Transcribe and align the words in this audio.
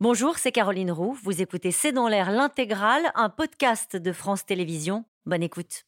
Bonjour, 0.00 0.38
c'est 0.38 0.52
Caroline 0.52 0.92
Roux. 0.92 1.18
Vous 1.24 1.42
écoutez 1.42 1.72
C'est 1.72 1.90
dans 1.90 2.06
l'air 2.06 2.30
l'intégrale, 2.30 3.10
un 3.16 3.28
podcast 3.28 3.96
de 3.96 4.12
France 4.12 4.46
Télévisions. 4.46 5.04
Bonne 5.26 5.42
écoute. 5.42 5.86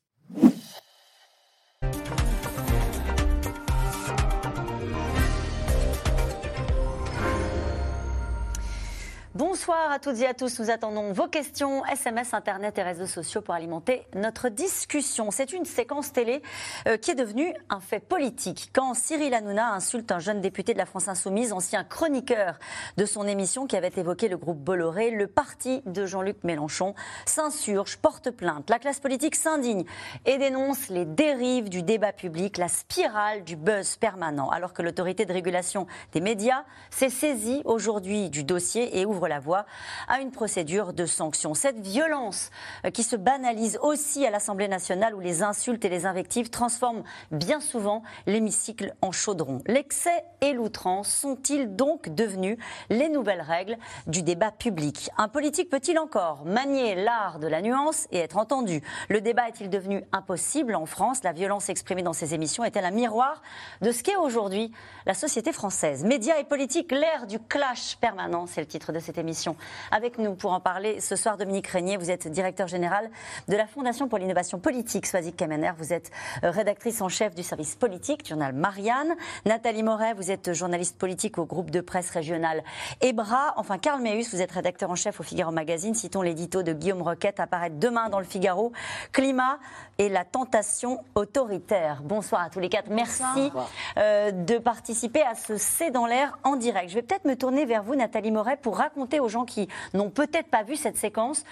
Bonsoir 9.36 9.92
à 9.92 10.00
toutes 10.00 10.18
et 10.18 10.26
à 10.26 10.34
tous. 10.34 10.58
Nous 10.58 10.70
attendons 10.70 11.12
vos 11.12 11.28
questions, 11.28 11.86
SMS, 11.86 12.34
Internet 12.34 12.76
et 12.78 12.82
réseaux 12.82 13.06
sociaux 13.06 13.40
pour 13.40 13.54
alimenter 13.54 14.04
notre 14.16 14.48
discussion. 14.48 15.30
C'est 15.30 15.52
une 15.52 15.64
séquence 15.64 16.12
télé 16.12 16.42
euh, 16.88 16.96
qui 16.96 17.12
est 17.12 17.14
devenue 17.14 17.54
un 17.68 17.78
fait 17.78 18.00
politique. 18.00 18.70
Quand 18.72 18.92
Cyril 18.94 19.32
Hanouna 19.32 19.72
insulte 19.72 20.10
un 20.10 20.18
jeune 20.18 20.40
député 20.40 20.72
de 20.72 20.78
la 20.78 20.84
France 20.84 21.06
Insoumise, 21.06 21.52
ancien 21.52 21.84
chroniqueur 21.84 22.58
de 22.96 23.04
son 23.04 23.24
émission 23.28 23.68
qui 23.68 23.76
avait 23.76 23.92
évoqué 23.96 24.26
le 24.26 24.36
groupe 24.36 24.58
Bolloré, 24.58 25.12
le 25.12 25.28
parti 25.28 25.80
de 25.86 26.06
Jean-Luc 26.06 26.42
Mélenchon 26.42 26.96
s'insurge, 27.24 27.98
porte 27.98 28.32
plainte. 28.32 28.68
La 28.68 28.80
classe 28.80 28.98
politique 28.98 29.36
s'indigne 29.36 29.84
et 30.26 30.38
dénonce 30.38 30.88
les 30.88 31.04
dérives 31.04 31.68
du 31.68 31.84
débat 31.84 32.12
public, 32.12 32.58
la 32.58 32.66
spirale 32.66 33.44
du 33.44 33.54
buzz 33.54 33.94
permanent. 33.94 34.50
Alors 34.50 34.72
que 34.72 34.82
l'autorité 34.82 35.24
de 35.24 35.32
régulation 35.32 35.86
des 36.14 36.20
médias 36.20 36.64
s'est 36.90 37.10
saisie 37.10 37.62
aujourd'hui 37.64 38.28
du 38.28 38.42
dossier 38.42 38.98
et 38.98 39.06
ouvre 39.06 39.19
la 39.28 39.40
voie 39.40 39.66
à 40.08 40.20
une 40.20 40.30
procédure 40.30 40.92
de 40.92 41.06
sanction. 41.06 41.54
Cette 41.54 41.80
violence 41.80 42.50
euh, 42.84 42.90
qui 42.90 43.02
se 43.02 43.16
banalise 43.16 43.78
aussi 43.82 44.26
à 44.26 44.30
l'Assemblée 44.30 44.68
nationale 44.68 45.14
où 45.14 45.20
les 45.20 45.42
insultes 45.42 45.84
et 45.84 45.88
les 45.88 46.06
invectives 46.06 46.50
transforment 46.50 47.04
bien 47.30 47.60
souvent 47.60 48.02
l'hémicycle 48.26 48.94
en 49.02 49.12
chaudron. 49.12 49.62
L'excès 49.66 50.24
et 50.40 50.52
l'outrance 50.52 51.08
sont-ils 51.08 51.74
donc 51.74 52.08
devenus 52.08 52.58
les 52.88 53.08
nouvelles 53.08 53.40
règles 53.40 53.76
du 54.06 54.22
débat 54.22 54.50
public? 54.50 55.10
Un 55.16 55.28
politique 55.28 55.70
peut-il 55.70 55.98
encore 55.98 56.44
manier 56.44 56.94
l'art 56.94 57.38
de 57.38 57.46
la 57.46 57.62
nuance 57.62 58.06
et 58.10 58.18
être 58.18 58.36
entendu? 58.36 58.82
Le 59.08 59.20
débat 59.20 59.48
est-il 59.48 59.70
devenu 59.70 60.04
impossible 60.12 60.74
en 60.74 60.86
France? 60.86 61.22
La 61.22 61.32
violence 61.32 61.68
exprimée 61.68 62.02
dans 62.02 62.12
ces 62.12 62.34
émissions 62.34 62.64
est-elle 62.64 62.84
un 62.84 62.90
miroir 62.90 63.42
de 63.80 63.92
ce 63.92 64.02
qu'est 64.02 64.16
aujourd'hui 64.16 64.72
la 65.06 65.14
société 65.14 65.52
française? 65.52 66.04
Médias 66.04 66.38
et 66.38 66.44
politique, 66.44 66.92
l'ère 66.92 67.26
du 67.26 67.38
clash 67.38 67.96
permanent, 68.00 68.46
c'est 68.46 68.60
le 68.60 68.66
titre 68.66 68.92
de 68.92 68.98
cette 68.98 69.09
émission. 69.18 69.56
Avec 69.90 70.18
nous 70.18 70.34
pour 70.34 70.52
en 70.52 70.60
parler 70.60 71.00
ce 71.00 71.16
soir, 71.16 71.36
Dominique 71.36 71.66
Régnier, 71.66 71.96
vous 71.96 72.10
êtes 72.10 72.28
directeur 72.28 72.68
général 72.68 73.10
de 73.48 73.56
la 73.56 73.66
Fondation 73.66 74.08
pour 74.08 74.18
l'innovation 74.18 74.58
politique, 74.58 75.06
Soazic 75.06 75.36
Kemener. 75.36 75.72
Vous 75.78 75.92
êtes 75.92 76.10
euh, 76.44 76.50
rédactrice 76.50 77.00
en 77.00 77.08
chef 77.08 77.34
du 77.34 77.42
service 77.42 77.76
politique, 77.76 78.24
du 78.24 78.30
journal 78.30 78.52
Marianne. 78.52 79.14
Nathalie 79.44 79.82
Moret, 79.82 80.14
vous 80.14 80.30
êtes 80.30 80.52
journaliste 80.52 80.98
politique 80.98 81.38
au 81.38 81.44
groupe 81.44 81.70
de 81.70 81.80
presse 81.80 82.10
régional 82.10 82.62
EBRA. 83.00 83.54
Enfin, 83.56 83.78
Karl 83.78 84.02
Meus, 84.02 84.32
vous 84.32 84.40
êtes 84.42 84.52
rédacteur 84.52 84.90
en 84.90 84.96
chef 84.96 85.20
au 85.20 85.22
Figaro 85.22 85.50
Magazine. 85.50 85.94
Citons 85.94 86.22
l'édito 86.22 86.62
de 86.62 86.72
Guillaume 86.72 87.02
Roquette, 87.02 87.40
apparaître 87.40 87.76
demain 87.78 88.08
dans 88.08 88.18
le 88.18 88.24
Figaro. 88.24 88.72
Climat 89.12 89.58
et 89.98 90.08
la 90.08 90.24
tentation 90.24 91.04
autoritaire. 91.14 92.02
Bonsoir 92.02 92.42
à 92.42 92.50
tous 92.50 92.60
les 92.60 92.68
quatre. 92.68 92.90
Merci 92.90 93.52
euh, 93.96 94.30
de 94.30 94.58
participer 94.58 95.22
à 95.22 95.34
ce 95.34 95.56
C'est 95.56 95.90
dans 95.90 96.06
l'air 96.06 96.38
en 96.44 96.56
direct. 96.56 96.88
Je 96.90 96.94
vais 96.94 97.02
peut-être 97.02 97.24
me 97.24 97.36
tourner 97.36 97.64
vers 97.64 97.82
vous, 97.82 97.94
Nathalie 97.94 98.30
Moret, 98.30 98.56
pour 98.56 98.78
raconter 98.78 98.99
aux 99.20 99.28
gens 99.28 99.44
qui 99.44 99.68
n'ont 99.94 100.10
peut-être 100.10 100.48
pas 100.48 100.62
vu 100.62 100.76
cette 100.76 100.96
séquence 100.96 101.44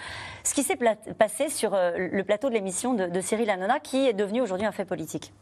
ce 0.43 0.53
qui 0.53 0.63
s'est 0.63 0.77
passé 1.17 1.49
sur 1.49 1.73
euh, 1.73 1.91
le 1.97 2.23
plateau 2.23 2.49
de 2.49 2.53
l'émission 2.53 2.93
de, 2.93 3.07
de 3.07 3.21
Cyril 3.21 3.49
Hanouna, 3.49 3.79
qui 3.79 4.07
est 4.07 4.13
devenu 4.13 4.41
aujourd'hui 4.41 4.65
un 4.65 4.71
fait 4.71 4.85
politique. 4.85 5.33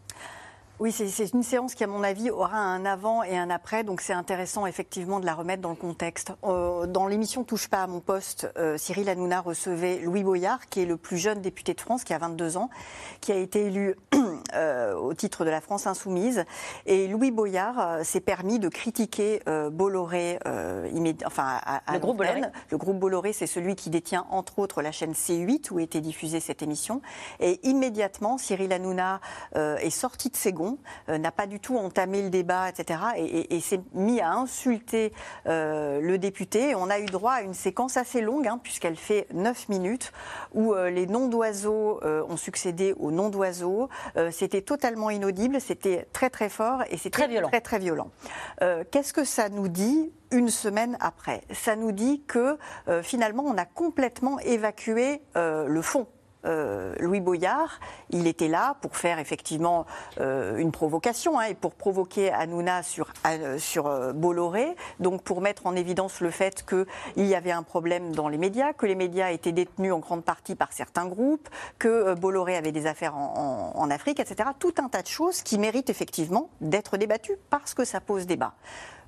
Oui, 0.79 0.91
c'est 0.91 1.33
une 1.33 1.41
séance 1.41 1.73
qui, 1.73 1.83
à 1.83 1.87
mon 1.87 2.03
avis, 2.03 2.29
aura 2.29 2.59
un 2.59 2.85
avant 2.85 3.23
et 3.23 3.35
un 3.35 3.49
après, 3.49 3.83
donc 3.83 3.99
c'est 3.99 4.13
intéressant 4.13 4.67
effectivement 4.67 5.19
de 5.19 5.25
la 5.25 5.33
remettre 5.33 5.63
dans 5.63 5.71
le 5.71 5.75
contexte. 5.75 6.33
Euh, 6.43 6.85
dans 6.85 7.07
l'émission 7.07 7.43
Touche 7.43 7.67
pas 7.67 7.81
à 7.81 7.87
mon 7.87 7.99
poste, 7.99 8.47
euh, 8.57 8.77
Cyril 8.77 9.09
Hanouna 9.09 9.41
recevait 9.41 9.97
Louis 9.97 10.23
Boyard, 10.23 10.67
qui 10.67 10.81
est 10.81 10.85
le 10.85 10.95
plus 10.95 11.17
jeune 11.17 11.41
député 11.41 11.73
de 11.73 11.81
France, 11.81 12.03
qui 12.03 12.13
a 12.13 12.19
22 12.19 12.57
ans, 12.57 12.69
qui 13.21 13.31
a 13.31 13.37
été 13.37 13.65
élu 13.65 13.95
euh, 14.53 14.95
au 14.95 15.13
titre 15.13 15.45
de 15.45 15.49
la 15.49 15.61
France 15.61 15.87
insoumise. 15.87 16.45
Et 16.85 17.07
Louis 17.07 17.31
Boyard 17.31 18.05
s'est 18.05 18.21
permis 18.21 18.59
de 18.59 18.69
critiquer 18.69 19.41
Bolloré, 19.71 20.39
enfin 21.25 21.59
à, 21.63 21.93
le, 21.93 21.99
groupe 21.99 22.17
Bolloré. 22.17 22.41
le 22.69 22.77
groupe 22.77 22.99
Bolloré, 22.99 23.33
c'est 23.33 23.47
celui 23.47 23.75
qui 23.75 23.89
détient 23.89 24.25
entre 24.29 24.59
autres 24.59 24.81
la 24.81 24.91
chaîne 24.91 25.13
C8 25.13 25.71
où 25.71 25.79
était 25.79 26.01
diffusée 26.01 26.39
cette 26.39 26.61
émission. 26.61 27.01
Et 27.39 27.59
immédiatement, 27.67 28.37
Cyril 28.37 28.71
Hanouna 28.73 29.19
est 29.55 29.89
sorti 29.89 30.29
de 30.29 30.35
ses 30.35 30.53
gonds 30.53 30.77
euh, 31.09 31.17
n'a 31.17 31.31
pas 31.31 31.47
du 31.47 31.59
tout 31.59 31.77
entamé 31.77 32.21
le 32.21 32.29
débat, 32.29 32.69
etc. 32.69 32.99
Et, 33.17 33.59
s'est 33.59 33.81
mis 33.93 34.21
à 34.21 34.33
insulter 34.33 35.11
euh, 35.47 35.99
le 35.99 36.17
député. 36.17 36.75
On 36.75 36.89
a 36.89 36.99
eu 36.99 37.05
droit 37.05 37.33
à 37.33 37.41
une 37.41 37.53
séquence 37.53 37.97
assez 37.97 38.21
longue, 38.21 38.47
hein, 38.47 38.59
puisqu'elle 38.61 38.95
fait 38.95 39.27
9 39.33 39.69
minutes, 39.69 40.11
où 40.53 40.73
euh, 40.73 40.89
les 40.89 41.07
noms 41.07 41.27
d'oiseaux 41.27 41.99
ont 42.03 42.37
succédé 42.37 42.93
aux 42.97 43.11
noms 43.11 43.29
d'oiseaux. 43.29 43.89
C'était 44.37 44.61
totalement 44.61 45.09
inaudible, 45.09 45.59
c'était 45.59 46.07
très 46.13 46.29
très 46.29 46.49
fort 46.49 46.83
et 46.89 46.97
c'était 46.97 47.17
très 47.17 47.27
violent. 47.27 47.49
Très, 47.49 47.61
très 47.61 47.79
violent. 47.79 48.11
Qu'est-ce 48.91 49.11
que 49.13 49.23
ça 49.23 49.49
nous 49.49 49.67
dit 49.67 50.11
une 50.31 50.49
semaine 50.49 50.97
après? 50.99 51.41
Ça 51.51 51.75
nous 51.75 51.91
dit 51.91 52.23
que 52.27 52.57
finalement 53.01 53.43
on 53.43 53.57
a 53.57 53.65
complètement 53.65 54.39
évacué 54.39 55.21
le 55.35 55.81
fond 55.81 56.07
euh, 56.47 56.95
Louis 56.99 57.21
Boyard, 57.21 57.79
il 58.09 58.27
était 58.27 58.47
là 58.47 58.75
pour 58.81 58.95
faire 58.97 59.19
effectivement 59.19 59.85
euh, 60.19 60.57
une 60.57 60.71
provocation 60.71 61.39
hein, 61.39 61.45
et 61.49 61.53
pour 61.53 61.75
provoquer 61.75 62.31
Hanouna 62.31 62.83
sur, 62.83 63.11
euh, 63.25 63.59
sur 63.59 64.13
Bolloré, 64.13 64.75
donc 64.99 65.23
pour 65.23 65.41
mettre 65.41 65.67
en 65.67 65.75
évidence 65.75 66.21
le 66.21 66.31
fait 66.31 66.65
qu'il 66.65 67.25
y 67.25 67.35
avait 67.35 67.51
un 67.51 67.63
problème 67.63 68.15
dans 68.15 68.29
les 68.29 68.37
médias, 68.37 68.73
que 68.73 68.85
les 68.85 68.95
médias 68.95 69.31
étaient 69.31 69.51
détenus 69.51 69.93
en 69.93 69.99
grande 69.99 70.23
partie 70.23 70.55
par 70.55 70.73
certains 70.73 71.05
groupes, 71.05 71.49
que 71.79 72.13
Bolloré 72.15 72.55
avait 72.55 72.71
des 72.71 72.87
affaires 72.87 73.15
en, 73.15 73.73
en 73.75 73.91
Afrique, 73.91 74.19
etc. 74.19 74.49
Tout 74.57 74.73
un 74.77 74.89
tas 74.89 75.01
de 75.01 75.07
choses 75.07 75.41
qui 75.41 75.59
méritent 75.59 75.89
effectivement 75.89 76.49
d'être 76.61 76.97
débattues 76.97 77.37
parce 77.49 77.73
que 77.73 77.85
ça 77.85 77.99
pose 78.01 78.25
débat. 78.25 78.53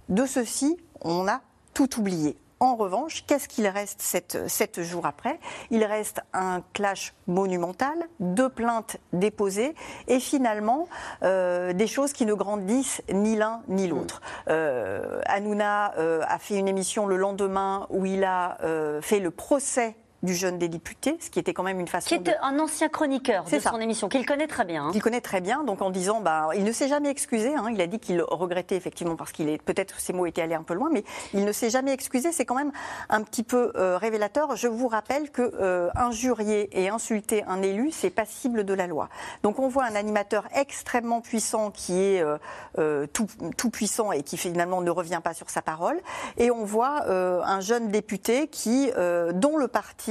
De 0.10 0.26
ceci, 0.26 0.78
on 1.02 1.28
a 1.28 1.42
tout 1.74 2.00
oublié. 2.00 2.38
En 2.62 2.76
revanche, 2.76 3.24
qu'est-ce 3.26 3.48
qu'il 3.48 3.68
reste 3.68 4.02
sept, 4.02 4.82
jours 4.82 5.06
après? 5.06 5.40
Il 5.72 5.84
reste 5.86 6.22
un 6.34 6.62
clash 6.74 7.14
monumental, 7.28 7.98
deux 8.20 8.50
plaintes 8.50 8.98
déposées 9.14 9.76
et 10.10 10.20
finalement 10.20 10.90
euh, 11.24 11.72
des 11.72 11.88
choses 11.88 12.12
qui 12.12 12.26
ne 12.26 12.34
grandissent 12.34 13.02
ni 13.14 13.38
l'un 13.38 13.62
ni 13.70 13.88
l'autre. 13.88 14.22
Euh, 14.50 15.22
Hanouna 15.26 15.94
euh, 15.98 16.22
a 16.28 16.38
fait 16.38 16.58
une 16.58 16.68
émission 16.68 17.08
le 17.08 17.16
lendemain 17.16 17.88
où 17.92 18.06
il 18.06 18.26
a 18.26 18.58
euh, 18.64 19.02
fait 19.02 19.20
le 19.20 19.32
procès 19.32 19.96
du 20.24 20.36
jeune 20.36 20.58
des 20.58 20.68
députés, 20.68 21.18
ce 21.22 21.30
qui 21.30 21.40
était 21.40 21.54
quand 21.54 21.64
même 21.64 21.80
une 21.80 21.88
façon. 21.88 22.08
Qui 22.08 22.16
est 22.16 22.36
un 22.42 22.60
ancien 22.60 22.90
chroniqueur 22.90 23.46
de 23.46 23.60
son 23.60 23.80
émission, 23.80 24.10
qu'il 24.10 24.26
connaît 24.26 24.48
très 24.48 24.66
bien. 24.66 24.88
Hein. 24.88 24.92
Qu'il 24.92 25.02
connaît 25.02 25.22
très 25.22 25.42
bien, 25.42 25.64
donc 25.64 25.82
en 25.82 25.90
disant, 25.90 26.20
bah, 26.20 26.50
il 26.56 26.64
ne 26.64 26.72
s'est 26.72 26.90
jamais 26.90 27.10
excusé. 27.10 27.56
Hein, 27.56 27.68
il 27.72 27.80
a 27.82 27.88
dit 27.88 28.00
qu'il 28.00 28.22
regrettait 28.22 28.76
effectivement 28.76 29.16
parce 29.16 29.32
qu'il 29.32 29.50
est 29.50 29.62
peut-être 29.62 30.00
ses 30.00 30.14
mots 30.14 30.26
étaient 30.26 30.42
allés 30.42 30.56
un 30.56 30.64
peu 30.64 30.74
loin, 30.74 30.90
mais 30.92 31.04
il 31.34 31.46
ne 31.46 31.52
s'est 31.52 31.70
jamais 31.70 31.94
excusé. 31.94 32.32
C'est 32.32 32.46
quand 32.46 32.56
même 32.56 32.72
un 33.10 33.22
petit 33.22 33.44
peu 33.44 33.72
euh, 33.76 33.98
révélateur. 33.98 34.56
Je 34.56 34.68
vous 34.68 34.88
rappelle 34.88 35.32
que 35.32 35.54
euh, 35.60 35.90
injurier 35.96 36.70
et 36.74 36.90
insulter 36.90 37.44
un 37.48 37.62
élu, 37.62 37.92
c'est 37.92 38.10
passible 38.10 38.66
de 38.66 38.74
la 38.74 38.88
loi. 38.88 39.10
Donc 39.44 39.60
on 39.60 39.70
voit 39.70 39.86
un 39.86 39.96
animateur 39.96 40.48
extrêmement 40.54 41.22
puissant 41.22 41.72
qui 41.72 42.00
est 42.02 42.24
euh, 42.78 43.08
tout, 43.14 43.28
tout, 43.58 43.70
puissant 43.70 44.12
et 44.12 44.24
qui 44.24 44.38
finalement 44.38 44.82
ne 44.82 44.90
revient 44.90 45.22
pas 45.24 45.34
sur 45.34 45.50
sa 45.50 45.62
parole, 45.62 46.00
et 46.38 46.52
on 46.52 46.64
voit 46.64 47.08
un 47.08 47.60
jeune 47.62 47.90
député 47.90 48.48
qui, 48.48 48.92
dont 49.34 49.58
le 49.58 49.68
parti 49.68 50.09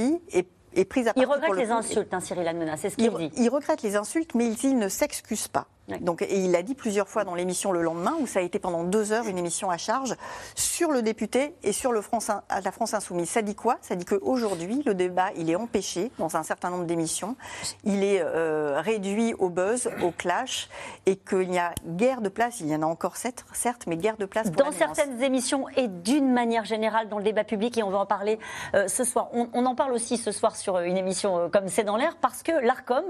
et 0.73 0.85
prise 0.85 1.07
à 1.07 1.13
Il 1.15 1.25
regrette 1.25 1.55
les 1.55 1.71
insultes, 1.71 2.13
hein, 2.13 2.19
Cyril 2.19 2.47
Hanouna, 2.47 2.77
c'est 2.77 2.89
ce 2.89 2.95
qu'il 2.95 3.11
dit. 3.11 3.31
Il 3.37 3.49
regrette 3.49 3.81
les 3.81 3.95
insultes, 3.95 4.35
mais 4.35 4.51
il 4.51 4.77
ne 4.77 4.87
s'excuse 4.87 5.47
pas. 5.47 5.67
Donc, 6.01 6.21
et 6.21 6.37
il 6.37 6.51
l'a 6.51 6.61
dit 6.61 6.75
plusieurs 6.75 7.07
fois 7.07 7.23
dans 7.23 7.35
l'émission 7.35 7.71
le 7.71 7.81
lendemain, 7.81 8.15
où 8.19 8.27
ça 8.27 8.39
a 8.39 8.41
été 8.41 8.59
pendant 8.59 8.83
deux 8.83 9.11
heures 9.11 9.27
une 9.27 9.37
émission 9.37 9.69
à 9.69 9.77
charge 9.77 10.15
sur 10.55 10.91
le 10.91 11.01
député 11.01 11.53
et 11.63 11.73
sur 11.73 11.91
le 11.91 12.01
France, 12.01 12.29
la 12.29 12.71
France 12.71 12.93
insoumise. 12.93 13.29
Ça 13.29 13.41
dit 13.41 13.55
quoi? 13.55 13.77
Ça 13.81 13.95
dit 13.95 14.05
qu'aujourd'hui, 14.05 14.83
le 14.85 14.93
débat, 14.93 15.29
il 15.35 15.49
est 15.49 15.55
empêché 15.55 16.11
dans 16.17 16.35
un 16.35 16.43
certain 16.43 16.69
nombre 16.69 16.85
d'émissions. 16.85 17.35
Il 17.83 18.03
est 18.03 18.21
euh, 18.21 18.81
réduit 18.81 19.33
au 19.39 19.49
buzz, 19.49 19.89
au 20.01 20.11
clash, 20.11 20.69
et 21.05 21.15
qu'il 21.15 21.51
y 21.51 21.57
a 21.57 21.73
guerre 21.85 22.21
de 22.21 22.29
place. 22.29 22.59
Il 22.59 22.67
y 22.67 22.75
en 22.75 22.81
a 22.81 22.85
encore 22.85 23.15
certes, 23.17 23.45
mais 23.87 23.97
guerre 23.97 24.17
de 24.17 24.25
place 24.25 24.49
pour 24.49 24.63
Dans 24.63 24.71
certaines 24.71 25.21
émissions 25.21 25.65
et 25.75 25.87
d'une 25.87 26.31
manière 26.31 26.65
générale 26.65 27.09
dans 27.09 27.17
le 27.17 27.23
débat 27.23 27.43
public, 27.43 27.77
et 27.77 27.83
on 27.83 27.89
va 27.89 27.99
en 27.99 28.05
parler 28.05 28.39
euh, 28.75 28.87
ce 28.87 29.03
soir. 29.03 29.29
On, 29.33 29.49
on, 29.53 29.65
en 29.65 29.75
parle 29.75 29.93
aussi 29.93 30.17
ce 30.17 30.31
soir 30.31 30.55
sur 30.55 30.79
une 30.79 30.97
émission 30.97 31.37
euh, 31.37 31.47
comme 31.49 31.67
C'est 31.67 31.83
dans 31.83 31.97
l'air, 31.97 32.17
parce 32.21 32.43
que 32.43 32.51
l'ARCOM, 32.51 33.03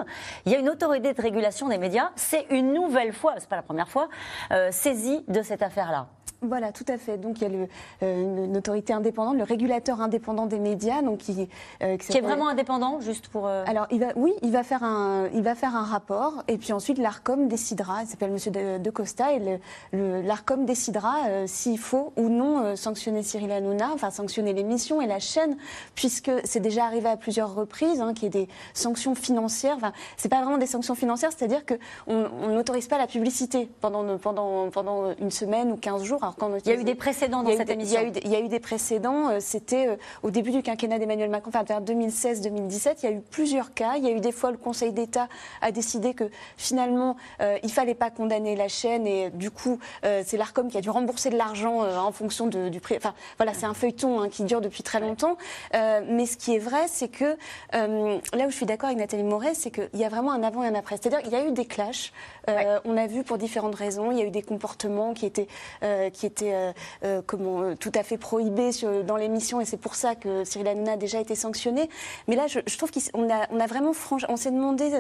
il 0.46 0.52
y 0.52 0.56
a 0.56 0.60
une 0.60 0.70
autorité 0.70 1.14
de 1.14 1.22
régulation 1.22 1.68
des 1.68 1.78
médias, 1.78 2.12
c'est 2.16 2.46
une 2.50 2.69
nouvelle 2.74 3.13
fois, 3.13 3.36
c'est 3.38 3.50
pas 3.50 3.56
la 3.56 3.62
première 3.62 3.89
fois, 3.89 4.10
euh, 4.51 4.71
saisie 4.71 5.24
de 5.27 5.42
cette 5.42 5.62
affaire-là. 5.62 6.07
Voilà, 6.42 6.72
tout 6.72 6.86
à 6.88 6.98
fait. 6.98 7.18
Donc 7.18 7.42
il 7.42 7.52
y 7.52 7.54
a 7.54 7.68
euh, 8.04 8.46
une, 8.46 8.56
autorité 8.56 8.94
indépendante, 8.94 9.36
le 9.36 9.44
régulateur 9.44 10.00
indépendant 10.00 10.46
des 10.46 10.60
médias, 10.60 11.02
donc 11.02 11.18
qui, 11.18 11.50
euh, 11.84 11.98
qui, 11.98 12.18
est 12.18 12.22
vraiment 12.22 12.48
indépendant, 12.48 13.02
juste 13.02 13.28
pour. 13.28 13.48
Euh, 13.48 13.66
Alors 13.68 13.88
il 13.92 14.00
va, 14.00 14.14
oui, 14.16 14.32
il 14.42 14.52
va 14.52 14.64
faire 14.64 14.84
un, 14.84 15.28
il 15.34 15.42
va 15.42 15.54
faire 15.54 15.76
un 15.76 15.84
rapport, 15.84 16.44
et 16.48 16.58
puis 16.58 16.72
ensuite 16.72 16.98
l'Arcom 16.98 17.50
décidera. 17.50 18.04
Il 18.04 18.08
s'appelle 18.08 18.32
Monsieur 18.32 18.52
de, 18.52 18.90
Costa, 18.90 19.34
et 19.34 19.60
l'Arcom 19.92 20.66
décidera 20.66 21.14
s'il 21.46 21.78
faut 21.78 22.14
ou 22.16 22.30
non 22.30 22.76
sanctionner 22.78 23.22
Cyril 23.22 23.52
Hanouna, 23.52 23.90
enfin 23.94 24.10
sanctionner 24.10 24.54
l'émission 24.54 25.02
et 25.02 25.08
la 25.08 25.20
chaîne, 25.20 25.58
puisque 25.94 26.32
c'est 26.46 26.62
déjà 26.62 26.86
arrivé 26.86 27.10
à 27.10 27.18
plusieurs 27.18 27.54
reprises 27.54 28.00
hein, 28.00 28.14
qu'il 28.14 28.24
y 28.24 28.28
ait 28.28 28.46
des 28.46 28.50
sanctions 28.74 29.14
financières. 29.14 29.76
Enfin, 29.76 29.92
c'est 30.16 30.30
pas 30.30 30.42
vraiment 30.42 30.58
des 30.58 30.68
sanctions 30.68 30.96
financières, 30.96 31.32
c'est-à-dire 31.36 31.66
que 31.66 31.74
on 32.08 32.48
n'autorise 32.48 32.88
pas 32.88 32.98
la 32.98 33.08
publicité 33.08 33.70
pendant 33.82 34.18
pendant 34.18 34.70
pendant 34.70 35.14
une 35.20 35.32
semaine 35.32 35.72
ou 35.74 35.76
15 35.76 36.04
jours 36.04 36.29
il 36.66 36.72
y 36.72 36.76
a 36.76 36.80
eu 36.80 36.84
des 36.84 36.96
précédents 36.96 37.44
dans 37.44 37.56
cette 37.56 37.70
émission. 37.70 38.00
Il 38.24 38.31
y, 38.31 38.36
a 38.36 38.40
eu 38.40 38.48
des 38.48 38.60
précédents. 38.60 39.30
Euh, 39.30 39.38
c'était 39.40 39.88
euh, 39.88 39.96
au 40.24 40.31
début 40.31 40.52
du 40.52 40.62
quinquennat 40.62 41.00
d'Emmanuel 41.00 41.30
Macron, 41.30 41.50
enfin 41.54 41.64
vers 41.64 41.81
2016-2017. 41.81 42.98
Il 43.02 43.06
y 43.06 43.08
a 43.08 43.16
eu 43.16 43.22
plusieurs 43.22 43.74
cas. 43.74 43.94
Il 43.98 44.04
y 44.04 44.08
a 44.08 44.12
eu 44.12 44.20
des 44.20 44.31
fois 44.31 44.52
le 44.52 44.58
Conseil 44.58 44.94
d'État 44.94 45.28
a 45.62 45.72
décidé 45.72 46.14
que 46.14 46.30
finalement 46.58 47.16
euh, 47.42 47.58
il 47.64 47.72
fallait 47.72 47.96
pas 47.96 48.10
condamner 48.10 48.56
la 48.56 48.68
chaîne 48.68 49.08
et 49.08 49.30
du 49.30 49.52
coup 49.52 49.80
c'est 50.02 50.38
l'Arcom 50.38 50.70
qui 50.70 50.78
a 50.78 50.81
dû 50.81 50.90
rembourser 50.90 51.30
de 51.30 51.38
l'argent 51.38 51.81
en 51.84 52.12
fonction 52.12 52.48
du 52.48 52.80
prix. 52.80 52.96
Enfin 52.98 53.14
voilà, 53.38 53.54
c'est 53.54 53.66
un 53.66 53.74
feuilleton 53.74 54.22
hein, 54.22 54.30
qui 54.30 54.44
dure 54.44 54.62
depuis 54.62 54.84
très 54.84 55.00
longtemps. 55.00 55.38
mais 55.74 56.26
ce 56.26 56.38
qui 56.38 56.56
est 56.56 56.60
vrai, 56.60 56.86
c'est 56.88 57.08
que 57.08 57.38
là 57.72 58.46
où 58.46 58.50
je 58.50 58.56
suis 58.56 58.66
d'accord 58.66 58.88
avec 58.88 59.00
Nathalie 59.00 59.24
Moret, 59.24 59.54
c'est 59.54 59.72
qu'il 59.72 59.90
y 60.00 60.04
a 60.04 60.10
vraiment 60.10 60.31
un 60.31 60.44
avant 60.44 60.64
et 60.64 60.68
un 60.68 60.76
après. 60.76 60.98
C'est-à-dire 60.98 61.22
qu'il 61.22 61.31
y 61.31 61.36
a 61.36 61.46
eu 61.46 61.52
des 61.52 61.66
clashs. 61.66 62.12
On 62.48 62.98
a 62.98 63.08
vu 63.08 63.24
pour 63.24 63.38
différentes 63.38 63.76
raisons. 63.76 64.12
Il 64.12 64.18
y 64.18 64.22
a 64.22 64.26
eu 64.26 64.31
des 64.31 64.44
comportements 64.44 65.14
qui 65.14 65.26
étaient 65.26 65.48
qui 66.14 66.19
étaient 66.25 66.54
euh, 66.54 66.71
euh, 67.04 67.21
comment, 67.25 67.62
euh, 67.62 67.75
tout 67.75 67.92
à 67.95 68.04
fait 68.04 68.18
prohibés 68.18 68.71
dans 69.06 69.18
l'émission 69.18 69.62
et 69.62 69.66
c'est 69.66 69.77
pour 69.77 69.95
ça 69.95 70.16
que 70.16 70.44
Cyril 70.44 70.68
Hanouna 70.68 70.94
a 70.94 70.98
déjà 70.98 71.19
été 71.19 71.36
sanctionné. 71.36 71.89
Mais 72.27 72.36
là, 72.36 72.48
je, 72.48 72.60
trouve 72.77 72.92
qu'on 72.92 73.30
a, 73.30 73.68
vraiment 73.68 73.92
on 74.27 74.38
s'est 74.38 74.51
demandé, 74.51 74.92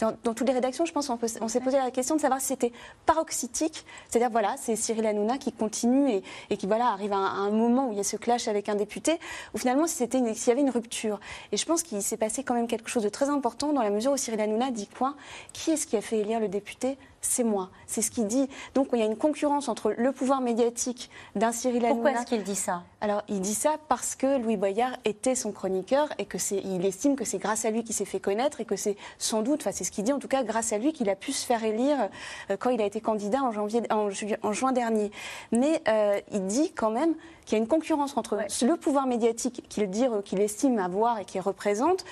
dans, 0.00 0.12
toutes 0.34 0.48
les 0.48 0.54
rédactions, 0.54 0.84
je 0.84 0.92
pense, 0.92 1.10
on, 1.10 1.48
s'est 1.48 1.60
posé 1.60 1.76
la 1.76 1.90
question 1.90 2.16
de 2.16 2.20
savoir 2.20 2.40
si 2.40 2.48
c'était 2.48 2.72
paroxytique, 3.04 3.84
c'est-à-dire 4.08 4.30
voilà, 4.30 4.54
c'est 4.58 4.76
Cyril 4.76 5.06
Hanouna 5.06 5.38
qui 5.38 5.52
continue 5.52 6.22
et, 6.50 6.56
qui 6.56 6.66
voilà, 6.66 6.88
arrive 6.88 7.12
à 7.12 7.16
un, 7.16 7.50
moment 7.50 7.88
où 7.88 7.92
il 7.92 7.98
y 7.98 8.00
a 8.00 8.04
ce 8.04 8.16
clash 8.16 8.48
avec 8.48 8.68
un 8.68 8.74
député, 8.74 9.18
ou 9.54 9.58
finalement 9.58 9.86
s'il 9.86 10.08
y 10.08 10.50
avait 10.50 10.60
une 10.60 10.70
rupture. 10.70 11.20
Et 11.52 11.56
je 11.56 11.64
pense 11.64 11.82
qu'il 11.82 12.02
s'est 12.02 12.16
passé 12.16 12.42
quand 12.44 12.54
même 12.54 12.66
quelque 12.66 12.90
chose 12.90 13.02
de 13.02 13.08
très 13.08 13.28
important 13.28 13.72
dans 13.72 13.82
la 13.82 13.90
mesure 13.90 14.12
où 14.12 14.16
Cyril 14.16 14.40
Hanouna 14.40 14.70
dit 14.70 14.88
quoi? 14.88 15.14
Qui 15.52 15.72
est-ce 15.72 15.86
qui 15.86 15.96
a 15.96 16.00
fait 16.00 16.18
élire 16.18 16.40
le 16.40 16.48
député? 16.48 16.96
C'est 17.26 17.44
moi. 17.44 17.70
C'est 17.86 18.02
ce 18.02 18.10
qu'il 18.10 18.26
dit. 18.26 18.48
Donc 18.74 18.88
il 18.92 18.98
y 18.98 19.02
a 19.02 19.06
une 19.06 19.16
concurrence 19.16 19.68
entre 19.68 19.94
le 19.96 20.12
pouvoir 20.12 20.40
médiatique 20.40 21.10
d'un 21.34 21.52
Cyril 21.52 21.84
Hanouna. 21.84 21.94
Pourquoi 21.94 22.10
est-ce 22.12 22.26
qu'il 22.26 22.42
dit 22.42 22.54
ça? 22.54 22.82
Alors 23.00 23.22
il 23.28 23.40
dit 23.40 23.54
ça 23.54 23.76
parce 23.88 24.14
que 24.14 24.38
Louis 24.38 24.56
Boyard 24.56 24.96
était 25.04 25.34
son 25.34 25.52
chroniqueur 25.52 26.08
et 26.18 26.24
que 26.24 26.38
c'est, 26.38 26.58
il 26.58 26.84
estime 26.84 27.16
que 27.16 27.24
c'est 27.24 27.38
grâce 27.38 27.64
à 27.64 27.70
lui 27.70 27.84
qu'il 27.84 27.94
s'est 27.94 28.04
fait 28.04 28.20
connaître 28.20 28.60
et 28.60 28.64
que 28.64 28.76
c'est 28.76 28.96
sans 29.18 29.42
doute, 29.42 29.60
enfin 29.60 29.72
c'est 29.72 29.84
ce 29.84 29.90
qu'il 29.90 30.04
dit 30.04 30.12
en 30.12 30.18
tout 30.18 30.28
cas, 30.28 30.42
grâce 30.42 30.72
à 30.72 30.78
lui 30.78 30.92
qu'il 30.92 31.08
a 31.10 31.16
pu 31.16 31.32
se 31.32 31.44
faire 31.44 31.62
élire 31.64 32.08
euh, 32.50 32.56
quand 32.56 32.70
il 32.70 32.80
a 32.80 32.86
été 32.86 33.00
candidat 33.00 33.42
en, 33.42 33.52
janvier, 33.52 33.82
en, 33.90 34.52
juin 34.52 34.72
dernier. 34.72 35.10
Mais 35.52 35.82
euh, 35.88 36.20
il 36.32 36.46
dit 36.46 36.72
quand 36.72 36.90
même 36.90 37.14
qu'il 37.44 37.56
y 37.56 37.60
a 37.60 37.62
une 37.62 37.68
concurrence 37.68 38.16
entre 38.16 38.38
le 38.62 38.76
pouvoir 38.76 39.06
médiatique 39.06 39.64
qu'il 39.68 39.88
dit, 39.88 40.06
euh, 40.06 40.22
qu'il 40.22 40.40
estime 40.40 40.78
avoir 40.78 41.18
et 41.18 41.24
qu'il 41.24 41.40
représente, 41.40 42.04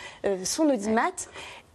son 0.44 0.68
audimat, 0.68 1.10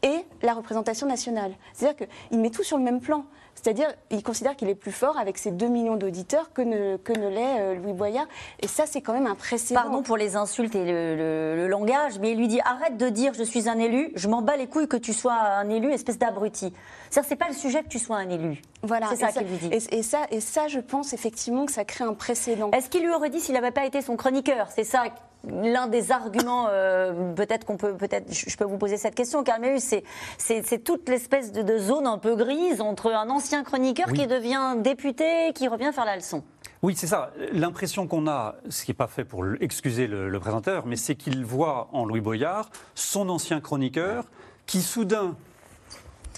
et 0.03 0.25
la 0.41 0.53
représentation 0.53 1.07
nationale. 1.07 1.53
C'est-à-dire 1.73 2.07
qu'il 2.29 2.39
met 2.39 2.49
tout 2.49 2.63
sur 2.63 2.77
le 2.77 2.83
même 2.83 3.01
plan. 3.01 3.25
C'est-à-dire, 3.61 3.87
il 4.09 4.23
considère 4.23 4.55
qu'il 4.55 4.69
est 4.69 4.75
plus 4.75 4.93
fort 4.93 5.17
avec 5.17 5.37
ses 5.37 5.51
2 5.51 5.67
millions 5.67 5.97
d'auditeurs 5.97 6.53
que 6.53 6.61
ne, 6.61 6.95
que 6.95 7.11
ne 7.11 7.27
l'est 7.27 7.59
euh, 7.59 7.75
Louis 7.75 7.91
Boyard. 7.91 8.27
Et 8.61 8.67
ça, 8.67 8.85
c'est 8.85 9.01
quand 9.01 9.11
même 9.11 9.27
un 9.27 9.35
précédent. 9.35 9.81
Pardon 9.81 10.01
pour 10.01 10.15
les 10.15 10.37
insultes 10.37 10.75
et 10.75 10.85
le, 10.85 11.67
langage, 11.67 12.19
mais 12.19 12.31
il 12.31 12.37
lui 12.37 12.47
dit 12.47 12.61
arrête 12.61 12.95
de 12.95 13.09
dire 13.09 13.33
je 13.33 13.43
suis 13.43 13.67
un 13.67 13.77
élu, 13.77 14.11
je 14.15 14.29
m'en 14.29 14.41
bats 14.41 14.55
les 14.55 14.67
couilles 14.67 14.87
que 14.87 14.97
tu 14.97 15.13
sois 15.13 15.33
un 15.33 15.69
élu, 15.69 15.91
espèce 15.91 16.17
d'abruti. 16.17 16.73
C'est-à-dire, 17.09 17.27
c'est 17.27 17.35
pas 17.35 17.49
le 17.49 17.53
sujet 17.53 17.83
que 17.83 17.89
tu 17.89 17.99
sois 17.99 18.15
un 18.15 18.29
élu. 18.29 18.61
Voilà. 18.81 19.07
C'est 19.09 19.17
ça, 19.17 19.31
qu'il 19.33 19.47
lui 19.47 19.57
dit. 19.57 19.69
Et, 19.71 20.03
ça, 20.03 20.19
et 20.31 20.39
ça, 20.39 20.67
je 20.69 20.79
pense 20.79 21.11
effectivement 21.11 21.65
que 21.65 21.73
ça 21.73 21.83
crée 21.83 22.05
un 22.05 22.13
précédent. 22.13 22.71
Est-ce 22.71 22.89
qu'il 22.89 23.03
lui 23.03 23.13
aurait 23.13 23.29
dit 23.29 23.41
s'il 23.41 23.55
n'avait 23.55 23.71
pas 23.71 23.85
été 23.85 24.01
son 24.01 24.15
chroniqueur? 24.15 24.69
C'est 24.73 24.85
ça 24.85 25.03
l'un 25.47 25.87
des 25.87 26.11
arguments, 26.11 26.67
euh, 26.69 27.33
peut-être 27.33 27.65
qu'on 27.65 27.77
peut, 27.77 27.95
peut-être, 27.95 28.31
je 28.31 28.57
peux 28.57 28.65
vous 28.65 28.77
poser 28.77 28.97
cette 28.97 29.15
question, 29.15 29.43
Carméus, 29.43 29.81
c'est, 29.81 30.03
c'est, 30.37 30.83
toute 30.83 31.07
l'espèce 31.07 31.51
de, 31.51 31.77
zone 31.77 32.07
un 32.07 32.17
peu 32.17 32.35
grise 32.35 32.81
entre 32.81 33.11
un 33.11 33.29
ancien 33.29 33.63
chroniqueur 33.63 34.11
qui 34.11 34.27
devient 34.27 34.75
député, 34.77 35.53
qui 35.53 35.67
revient 35.67 35.91
faire 35.93 36.05
la 36.05 36.15
leçon. 36.15 36.43
Oui, 36.81 36.93
c'est 36.95 37.07
ça. 37.07 37.31
L'impression 37.51 38.07
qu'on 38.07 38.27
a, 38.27 38.55
ce 38.69 38.85
qui 38.85 38.91
n'est 38.91 38.95
pas 38.95 39.07
fait 39.07 39.25
pour 39.25 39.45
excuser 39.59 40.07
le, 40.07 40.29
le 40.29 40.39
présentateur, 40.39 40.85
mais 40.85 40.95
c'est 40.95 41.15
qu'il 41.15 41.45
voit 41.45 41.89
en 41.93 42.05
Louis 42.05 42.21
Boyard 42.21 42.69
son 42.95 43.29
ancien 43.29 43.59
chroniqueur 43.59 44.25
qui 44.65 44.81
soudain 44.81 45.35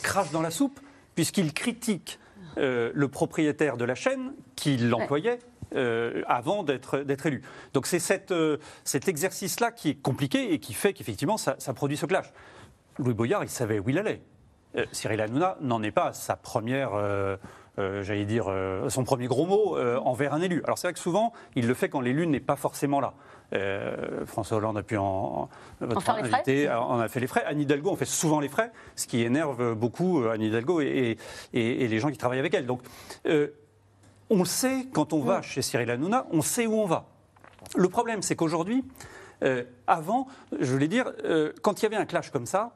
crache 0.02 0.32
dans 0.32 0.42
la 0.42 0.52
soupe 0.52 0.80
puisqu'il 1.16 1.54
critique 1.54 2.20
euh, 2.58 2.92
le 2.94 3.08
propriétaire 3.08 3.78
de 3.78 3.86
la 3.86 3.96
chaîne 3.96 4.34
qui 4.56 4.78
l'employait. 4.78 5.40
Euh, 5.74 6.22
avant 6.28 6.64
d'être 6.64 7.26
élu. 7.26 7.42
Donc 7.74 7.88
c'est 7.88 8.32
euh, 8.32 8.58
cet 8.84 9.08
exercice-là 9.08 9.72
qui 9.72 9.92
est 9.92 10.02
compliqué 10.02 10.54
et 10.54 10.60
qui 10.60 10.74
fait 10.74 10.92
qu'effectivement 10.92 11.38
ça, 11.38 11.56
produit 11.74 11.96
ce 11.96 12.06
clash. 12.06 12.26
Louis 13.00 13.14
Boyard, 13.14 13.44
il 13.46 13.50
savait 13.50 13.80
où 13.80 13.90
il 13.90 13.98
allait. 13.98 14.22
Cyril 14.92 15.22
Hanouna 15.22 15.58
n'en 15.62 15.82
est 15.84 15.92
pas 15.92 16.08
à 16.08 16.14
sa 16.14 16.36
première 16.36 16.92
j'allais 17.78 18.26
dire, 18.26 18.54
son 18.90 19.04
premier 19.04 19.28
gros 19.28 19.46
mot 19.46 19.78
envers 19.78 20.34
un 20.34 20.42
élu. 20.42 20.62
Alors 20.66 20.78
c'est 20.78 20.88
vrai 20.88 20.94
que 20.94 21.00
souvent, 21.00 21.34
il 21.56 21.68
le 21.68 21.74
fait 21.74 21.90
quand 21.90 22.02
l'élu 22.02 22.28
n'est 22.28 22.40
pas 22.40 22.56
forcément 22.56 23.00
là. 23.00 23.14
Euh, 23.54 24.26
François 24.26 24.58
Hollande 24.58 24.78
a 24.78 24.84
pu 24.84 24.98
en, 24.98 25.50
votre 25.82 26.10
invité, 26.10 26.70
on 26.70 27.00
a 27.00 27.08
fait 27.10 27.20
les 27.20 27.28
frais. 27.28 27.44
Anne 27.46 27.60
Hidalgo, 27.60 27.90
on 27.92 27.96
fait 27.96 28.06
souvent 28.06 28.40
les 28.40 28.48
frais, 28.48 28.72
ce 28.96 29.08
qui 29.08 29.22
énerve 29.22 29.76
beaucoup 29.76 30.24
euh, 30.24 30.32
Anne 30.32 30.42
Hidalgo 30.42 30.80
et, 30.82 31.18
les 31.54 32.00
gens 32.00 32.10
qui 32.10 32.18
travaillent 32.18 32.40
avec 32.40 32.54
elle. 32.54 32.66
Donc, 32.66 32.82
euh, 34.32 34.36
on 34.36 34.46
sait, 34.46 34.88
quand 34.94 35.14
on 35.14 35.22
va 35.22 35.40
mm. 35.40 35.44
chez 35.44 35.62
Cyril 35.62 35.92
Hanouna, 35.92 36.28
on 36.32 36.42
sait 36.42 36.68
où 36.68 36.76
on 36.76 36.86
va. 36.86 37.06
Le 37.76 37.90
problème, 37.90 38.22
c'est 38.22 38.36
qu'aujourd'hui, 38.36 38.84
avant, 39.88 40.28
je 40.60 40.72
voulais 40.72 40.88
dire, 40.88 41.12
quand 41.64 41.82
il 41.82 41.84
y 41.84 41.86
avait 41.88 41.96
un 41.96 42.06
clash 42.06 42.30
comme 42.30 42.46
ça, 42.46 42.76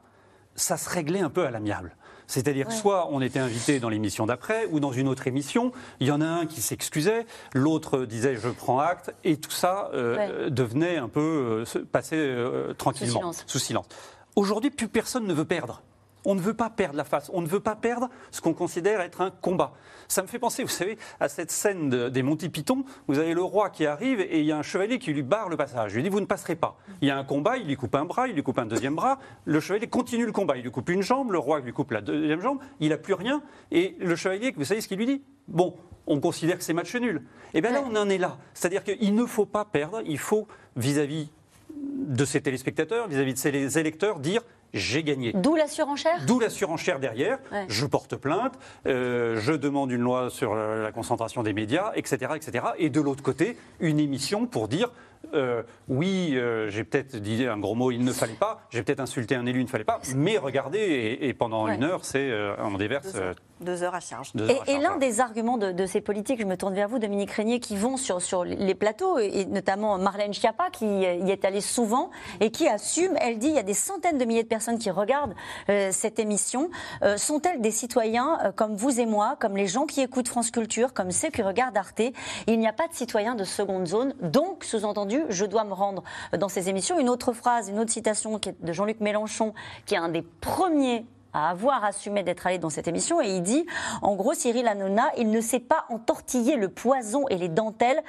ça 0.56 0.76
se 0.76 0.90
réglait 0.90 1.20
un 1.20 1.30
peu 1.30 1.46
à 1.46 1.50
l'amiable. 1.50 1.94
C'est-à-dire, 2.26 2.72
soit 2.72 3.08
on 3.10 3.20
était 3.20 3.38
invité 3.38 3.78
dans 3.78 3.88
l'émission 3.88 4.26
d'après 4.26 4.66
ou 4.70 4.80
dans 4.80 4.92
une 4.92 5.08
autre 5.08 5.26
émission, 5.26 5.72
il 6.00 6.08
y 6.08 6.10
en 6.10 6.20
a 6.20 6.26
un 6.26 6.46
qui 6.46 6.60
s'excusait, 6.60 7.26
l'autre 7.54 8.04
disait 8.04 8.36
je 8.36 8.48
prends 8.48 8.80
acte, 8.80 9.14
et 9.24 9.36
tout 9.36 9.50
ça 9.50 9.90
euh, 9.94 10.50
devenait 10.50 10.96
un 10.96 11.08
peu 11.08 11.64
euh, 11.76 11.84
passer 11.92 12.16
euh, 12.16 12.74
tranquillement, 12.74 13.32
Sous 13.46 13.58
silence. 13.58 13.86
Aujourd'hui, 14.34 14.70
plus 14.70 14.88
personne 14.88 15.26
ne 15.26 15.34
veut 15.34 15.44
perdre. 15.44 15.82
On 16.28 16.34
ne 16.34 16.40
veut 16.40 16.54
pas 16.54 16.70
perdre 16.70 16.96
la 16.96 17.04
face, 17.04 17.30
on 17.32 17.40
ne 17.40 17.46
veut 17.46 17.60
pas 17.60 17.76
perdre 17.76 18.10
ce 18.32 18.40
qu'on 18.40 18.52
considère 18.52 19.00
être 19.00 19.20
un 19.20 19.30
combat. 19.30 19.72
Ça 20.08 20.22
me 20.22 20.26
fait 20.26 20.40
penser, 20.40 20.64
vous 20.64 20.68
savez, 20.68 20.98
à 21.20 21.28
cette 21.28 21.52
scène 21.52 22.08
des 22.08 22.22
Monty 22.24 22.48
Python. 22.48 22.84
Vous 23.06 23.20
avez 23.20 23.32
le 23.32 23.42
roi 23.42 23.70
qui 23.70 23.86
arrive 23.86 24.20
et 24.20 24.40
il 24.40 24.44
y 24.44 24.50
a 24.50 24.58
un 24.58 24.62
chevalier 24.62 24.98
qui 24.98 25.12
lui 25.12 25.22
barre 25.22 25.48
le 25.48 25.56
passage. 25.56 25.92
Je 25.92 25.96
lui 25.96 26.02
dit 26.02 26.08
Vous 26.08 26.20
ne 26.20 26.26
passerez 26.26 26.56
pas. 26.56 26.78
Il 27.00 27.06
y 27.06 27.12
a 27.12 27.16
un 27.16 27.22
combat, 27.22 27.58
il 27.58 27.68
lui 27.68 27.76
coupe 27.76 27.94
un 27.94 28.04
bras, 28.04 28.26
il 28.26 28.34
lui 28.34 28.42
coupe 28.42 28.58
un 28.58 28.66
deuxième 28.66 28.96
bras. 28.96 29.20
Le 29.44 29.60
chevalier 29.60 29.86
continue 29.86 30.26
le 30.26 30.32
combat. 30.32 30.56
Il 30.56 30.64
lui 30.64 30.72
coupe 30.72 30.90
une 30.90 31.02
jambe, 31.02 31.30
le 31.30 31.38
roi 31.38 31.60
lui 31.60 31.72
coupe 31.72 31.92
la 31.92 32.00
deuxième 32.00 32.40
jambe. 32.40 32.58
Il 32.80 32.88
n'a 32.88 32.98
plus 32.98 33.14
rien. 33.14 33.40
Et 33.70 33.94
le 34.00 34.16
chevalier, 34.16 34.52
vous 34.56 34.64
savez 34.64 34.80
ce 34.80 34.88
qu'il 34.88 34.98
lui 34.98 35.06
dit? 35.06 35.22
Bon, 35.46 35.76
on 36.08 36.18
considère 36.18 36.58
que 36.58 36.64
c'est 36.64 36.72
match 36.72 36.94
nul. 36.96 37.22
Et 37.54 37.58
eh 37.58 37.60
bien 37.60 37.70
là, 37.70 37.84
on 37.88 37.94
en 37.94 38.08
est 38.08 38.18
là. 38.18 38.38
C'est-à-dire 38.52 38.82
qu'il 38.82 39.14
ne 39.14 39.26
faut 39.26 39.46
pas 39.46 39.64
perdre, 39.64 40.02
il 40.04 40.18
faut, 40.18 40.48
vis-à-vis 40.76 41.30
de 41.76 42.24
ses 42.24 42.40
téléspectateurs, 42.40 43.08
vis-à-vis 43.08 43.34
de 43.34 43.38
ses 43.38 43.78
électeurs, 43.78 44.18
dire 44.18 44.42
j'ai 44.74 45.02
gagné. 45.02 45.32
D'où 45.32 45.54
la 45.54 45.68
surenchère 45.68 46.24
D'où 46.26 46.38
la 46.38 46.50
surenchère 46.50 46.98
derrière. 46.98 47.38
Je 47.68 47.86
porte 47.86 48.16
plainte, 48.16 48.54
euh, 48.86 49.40
je 49.40 49.52
demande 49.52 49.90
une 49.90 50.02
loi 50.02 50.30
sur 50.30 50.54
la 50.54 50.92
concentration 50.92 51.42
des 51.42 51.52
médias, 51.52 51.92
etc. 51.94 52.32
etc. 52.36 52.66
Et 52.78 52.90
de 52.90 53.00
l'autre 53.00 53.22
côté, 53.22 53.56
une 53.80 53.98
émission 53.98 54.46
pour 54.46 54.68
dire 54.68 54.90
euh, 55.34 55.62
oui, 55.88 56.32
euh, 56.34 56.68
j'ai 56.70 56.84
peut-être 56.84 57.16
dit 57.16 57.46
un 57.46 57.58
gros 57.58 57.74
mot, 57.74 57.90
il 57.90 58.04
ne 58.04 58.12
fallait 58.12 58.34
pas, 58.34 58.60
j'ai 58.70 58.82
peut-être 58.82 59.00
insulté 59.00 59.34
un 59.34 59.46
élu, 59.46 59.60
il 59.60 59.64
ne 59.64 59.68
fallait 59.68 59.84
pas, 59.84 60.00
mais 60.14 60.38
regardez, 60.38 61.18
et, 61.20 61.34
pendant 61.34 61.68
une 61.68 61.84
heure, 61.84 62.04
c'est 62.04 62.32
on 62.58 62.76
déverse 62.76 63.16
deux 63.60 63.82
heures. 63.82 63.94
à 63.94 64.00
charge. 64.00 64.32
et, 64.66 64.78
l'un 64.78 64.98
des 64.98 65.20
arguments 65.20 65.58
de, 65.58 65.86
ces 65.86 66.00
politiques, 66.00 66.40
je 66.40 66.46
me 66.46 66.56
tourne 66.56 66.74
vers 66.74 66.88
vous, 66.88 66.98
Dominique 66.98 67.30
Régnier, 67.30 67.60
qui 67.60 67.76
vont 67.76 67.96
sur, 67.96 68.20
sur 68.20 68.44
les 68.44 68.74
plateaux, 68.74 69.18
et 69.18 69.46
notamment 69.46 69.98
Marlène 69.98 70.34
Schiappa, 70.34 70.70
qui 70.70 70.86
y 70.86 71.30
est 71.30 71.44
allée 71.44 71.60
souvent 71.60 72.10
et 72.40 72.50
qui 72.50 72.68
assume, 72.68 73.16
elle 73.20 73.38
dit, 73.38 73.48
il 73.48 73.54
y 73.54 73.58
a 73.58 73.62
des 73.62 73.74
centaines 73.74 74.18
de 74.18 74.24
milliers 74.24 74.42
de 74.42 74.48
personnes 74.48 74.78
qui 74.78 74.90
regardent 74.90 75.34
euh, 75.68 75.90
cette 75.92 76.18
émission. 76.18 76.70
Euh, 77.02 77.16
sont-elles 77.16 77.60
des 77.60 77.70
citoyens 77.70 78.38
euh, 78.44 78.52
comme 78.52 78.74
vous 78.74 79.00
et 79.00 79.06
moi, 79.06 79.36
comme 79.40 79.56
les 79.56 79.66
gens 79.66 79.86
qui 79.86 80.00
écoutent 80.00 80.28
France 80.28 80.50
Culture, 80.50 80.92
comme 80.92 81.10
ceux 81.10 81.30
qui 81.30 81.42
regardent 81.42 81.76
Arte? 81.76 82.02
Il 82.46 82.58
n'y 82.58 82.68
a 82.68 82.72
pas 82.72 82.88
de 82.88 82.94
citoyens 82.94 83.34
de 83.34 83.44
seconde 83.44 83.86
zone, 83.86 84.14
donc, 84.20 84.64
sous-entendu, 84.64 85.15
je 85.28 85.44
dois 85.44 85.64
me 85.64 85.72
rendre 85.72 86.02
dans 86.38 86.48
ces 86.48 86.68
émissions. 86.68 86.98
Une 86.98 87.08
autre 87.08 87.32
phrase, 87.32 87.68
une 87.68 87.78
autre 87.78 87.92
citation 87.92 88.40
de 88.60 88.72
Jean-Luc 88.72 89.00
Mélenchon, 89.00 89.54
qui 89.84 89.94
est 89.94 89.98
un 89.98 90.08
des 90.08 90.22
premiers 90.22 91.04
à 91.36 91.50
avoir 91.50 91.84
assumé 91.84 92.22
d'être 92.22 92.46
allé 92.46 92.58
dans 92.58 92.70
cette 92.70 92.88
émission 92.88 93.20
et 93.20 93.28
il 93.28 93.42
dit, 93.42 93.66
en 94.00 94.16
gros, 94.16 94.32
Cyril 94.32 94.66
Hanouna, 94.66 95.10
il 95.18 95.30
ne 95.30 95.40
sait 95.42 95.60
pas 95.60 95.84
entortiller 95.90 96.56
le 96.56 96.68
poison 96.68 97.28
et 97.28 97.36
les 97.36 97.50
dentelles, 97.50 98.02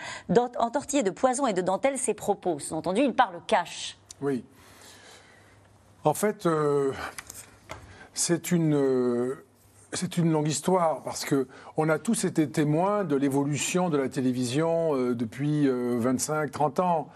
entortiller 0.58 1.04
de 1.04 1.12
poison 1.12 1.46
et 1.46 1.54
de 1.54 1.62
dentelles 1.62 1.98
ses 1.98 2.14
propos. 2.14 2.60
Sous-entendu, 2.60 3.02
il 3.02 3.14
parle 3.14 3.42
cash. 3.46 3.98
Oui. 4.22 4.46
En 6.06 6.14
fait, 6.14 6.46
euh, 6.46 6.94
c'est 8.14 8.52
une. 8.52 8.76
Euh, 8.76 9.46
c'est 9.94 10.18
une 10.18 10.32
longue 10.32 10.48
histoire 10.48 11.02
parce 11.04 11.26
que 11.26 11.48
on 11.78 11.90
a 11.90 12.00
tous 12.00 12.26
été 12.26 12.50
témoins 12.50 13.04
de 13.04 13.16
l'évolution 13.16 13.90
de 13.90 13.98
la 13.98 14.10
télévision 14.10 14.96
euh, 14.96 15.16
depuis 15.16 15.68
25-30 15.68 16.82
ans. 16.82 17.10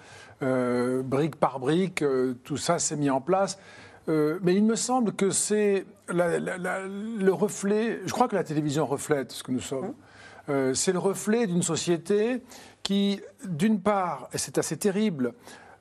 brique 1.04 1.36
par 1.36 1.60
brique, 1.60 2.04
tout 2.44 2.58
ça 2.58 2.80
s'est 2.80 2.96
mis 2.96 3.10
en 3.10 3.22
place. 3.22 3.60
mais 4.08 4.56
il 4.56 4.64
me 4.64 4.76
semble 4.76 5.14
que 5.14 5.30
c'est 5.30 5.86
le 6.10 7.30
reflet. 7.30 8.00
Je 8.06 8.12
crois 8.12 8.28
que 8.28 8.36
la 8.36 8.44
télévision 8.44 8.86
reflète 8.88 9.32
ce 9.32 9.44
que 9.44 9.52
nous 9.52 9.60
sommes. 9.60 9.94
Mmh. 10.48 10.74
c'est 10.74 10.94
le 10.94 11.00
reflet 11.00 11.46
d'une 11.46 11.62
société 11.62 12.42
qui, 12.82 13.22
d'une 13.46 13.80
part, 13.80 14.30
et 14.34 14.40
c'est 14.40 14.58
assez 14.58 14.78
terrible, 14.78 15.34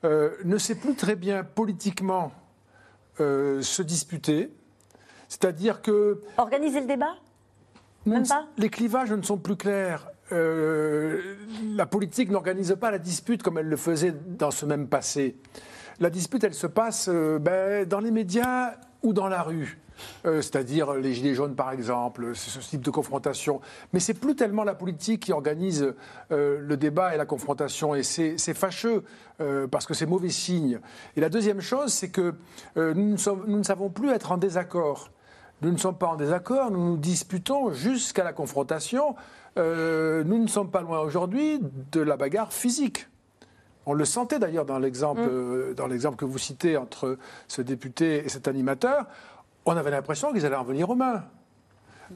ne 0.03 0.57
sait 0.59 0.75
plus 0.75 0.93
très 0.93 1.15
bien 1.15 1.43
politiquement 1.43 2.31
euh, 3.19 3.61
se 3.61 3.81
disputer. 3.81 4.49
C'est-à-dire 5.31 5.81
que. 5.81 6.19
Organiser 6.37 6.81
le 6.81 6.87
débat? 6.87 7.15
Même 8.05 8.27
pas? 8.27 8.47
Les 8.57 8.69
clivages 8.69 9.13
ne 9.13 9.21
sont 9.21 9.37
plus 9.37 9.55
clairs. 9.55 10.09
Euh, 10.33 11.21
la 11.73 11.85
politique 11.85 12.29
n'organise 12.29 12.75
pas 12.77 12.91
la 12.91 12.99
dispute 12.99 13.41
comme 13.41 13.57
elle 13.57 13.69
le 13.69 13.77
faisait 13.77 14.11
dans 14.11 14.51
ce 14.51 14.65
même 14.65 14.89
passé. 14.89 15.37
La 16.01 16.09
dispute, 16.09 16.43
elle 16.43 16.53
se 16.53 16.67
passe 16.67 17.07
euh, 17.07 17.39
ben, 17.39 17.87
dans 17.87 18.01
les 18.01 18.11
médias 18.11 18.73
ou 19.03 19.13
dans 19.13 19.29
la 19.29 19.41
rue. 19.41 19.79
Euh, 20.25 20.41
c'est-à-dire 20.41 20.93
les 20.93 21.13
Gilets 21.13 21.33
jaunes 21.33 21.55
par 21.55 21.71
exemple, 21.71 22.35
ce 22.35 22.59
type 22.59 22.81
de 22.81 22.91
confrontation. 22.91 23.61
Mais 23.93 23.99
c'est 23.99 24.13
plus 24.13 24.35
tellement 24.35 24.63
la 24.63 24.75
politique 24.75 25.23
qui 25.23 25.33
organise 25.33 25.93
euh, 26.31 26.59
le 26.59 26.77
débat 26.77 27.13
et 27.13 27.17
la 27.17 27.25
confrontation, 27.25 27.95
et 27.95 28.03
c'est 28.03 28.53
fâcheux 28.53 29.03
euh, 29.39 29.67
parce 29.67 29.85
que 29.85 29.93
c'est 29.93 30.05
mauvais 30.05 30.29
signe. 30.29 30.79
Et 31.15 31.21
la 31.21 31.29
deuxième 31.29 31.61
chose, 31.61 31.93
c'est 31.93 32.09
que 32.09 32.33
nous, 32.75 33.15
nous 33.47 33.57
ne 33.57 33.63
savons 33.63 33.89
plus 33.89 34.09
être 34.09 34.31
en 34.31 34.37
désaccord. 34.37 35.09
Nous 35.61 35.71
ne 35.71 35.77
sommes 35.77 35.97
pas 35.97 36.07
en 36.07 36.15
désaccord, 36.15 36.71
nous 36.71 36.83
nous 36.83 36.97
disputons 36.97 37.71
jusqu'à 37.71 38.23
la 38.23 38.33
confrontation. 38.33 39.15
nous 39.57 39.63
ne 39.63 40.47
sommes 40.47 40.71
pas 40.71 40.81
loin 40.81 40.99
aujourd'hui 40.99 41.59
de 41.91 42.01
la 42.01 42.17
bagarre 42.17 42.51
physique. 42.51 43.07
On 43.85 43.93
le 43.93 44.05
sentait 44.05 44.39
d'ailleurs 44.39 44.65
dans 44.65 44.79
l'exemple 44.79 45.21
mmh. 45.21 46.15
que 46.15 46.25
vous 46.25 46.37
citez 46.37 46.77
entre 46.77 47.17
ce 47.47 47.61
député 47.61 48.25
et 48.25 48.29
cet 48.29 48.47
animateur 48.47 49.07
on 49.65 49.77
avait 49.77 49.91
l'impression 49.91 50.33
qu'ils 50.33 50.45
allaient 50.45 50.55
en 50.55 50.63
venir 50.63 50.89
aux 50.89 50.95
mains. 50.95 51.23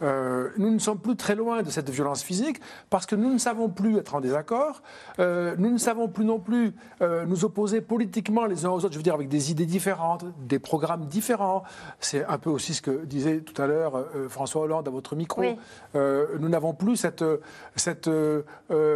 Euh, 0.01 0.49
nous 0.57 0.71
ne 0.71 0.79
sommes 0.79 0.99
plus 0.99 1.15
très 1.15 1.35
loin 1.35 1.63
de 1.63 1.69
cette 1.69 1.89
violence 1.89 2.23
physique 2.23 2.59
parce 2.89 3.05
que 3.05 3.15
nous 3.15 3.31
ne 3.31 3.37
savons 3.37 3.69
plus 3.69 3.97
être 3.97 4.15
en 4.15 4.21
désaccord, 4.21 4.81
euh, 5.19 5.55
nous 5.57 5.71
ne 5.71 5.77
savons 5.77 6.07
plus 6.07 6.25
non 6.25 6.39
plus 6.39 6.73
euh, 7.01 7.25
nous 7.25 7.45
opposer 7.45 7.81
politiquement 7.81 8.45
les 8.45 8.65
uns 8.65 8.69
aux 8.69 8.77
autres, 8.77 8.91
je 8.91 8.97
veux 8.97 9.03
dire 9.03 9.13
avec 9.13 9.29
des 9.29 9.51
idées 9.51 9.65
différentes, 9.65 10.25
des 10.47 10.59
programmes 10.59 11.05
différents. 11.05 11.63
C'est 11.99 12.25
un 12.25 12.37
peu 12.37 12.49
aussi 12.49 12.73
ce 12.73 12.81
que 12.81 13.05
disait 13.05 13.41
tout 13.41 13.59
à 13.61 13.67
l'heure 13.67 14.05
François 14.29 14.63
Hollande 14.63 14.87
à 14.87 14.91
votre 14.91 15.15
micro. 15.15 15.43
nous 15.93 16.49
n'avons 16.49 16.73
plus 16.73 16.95
cette, 16.97 17.23
cette, 17.75 18.09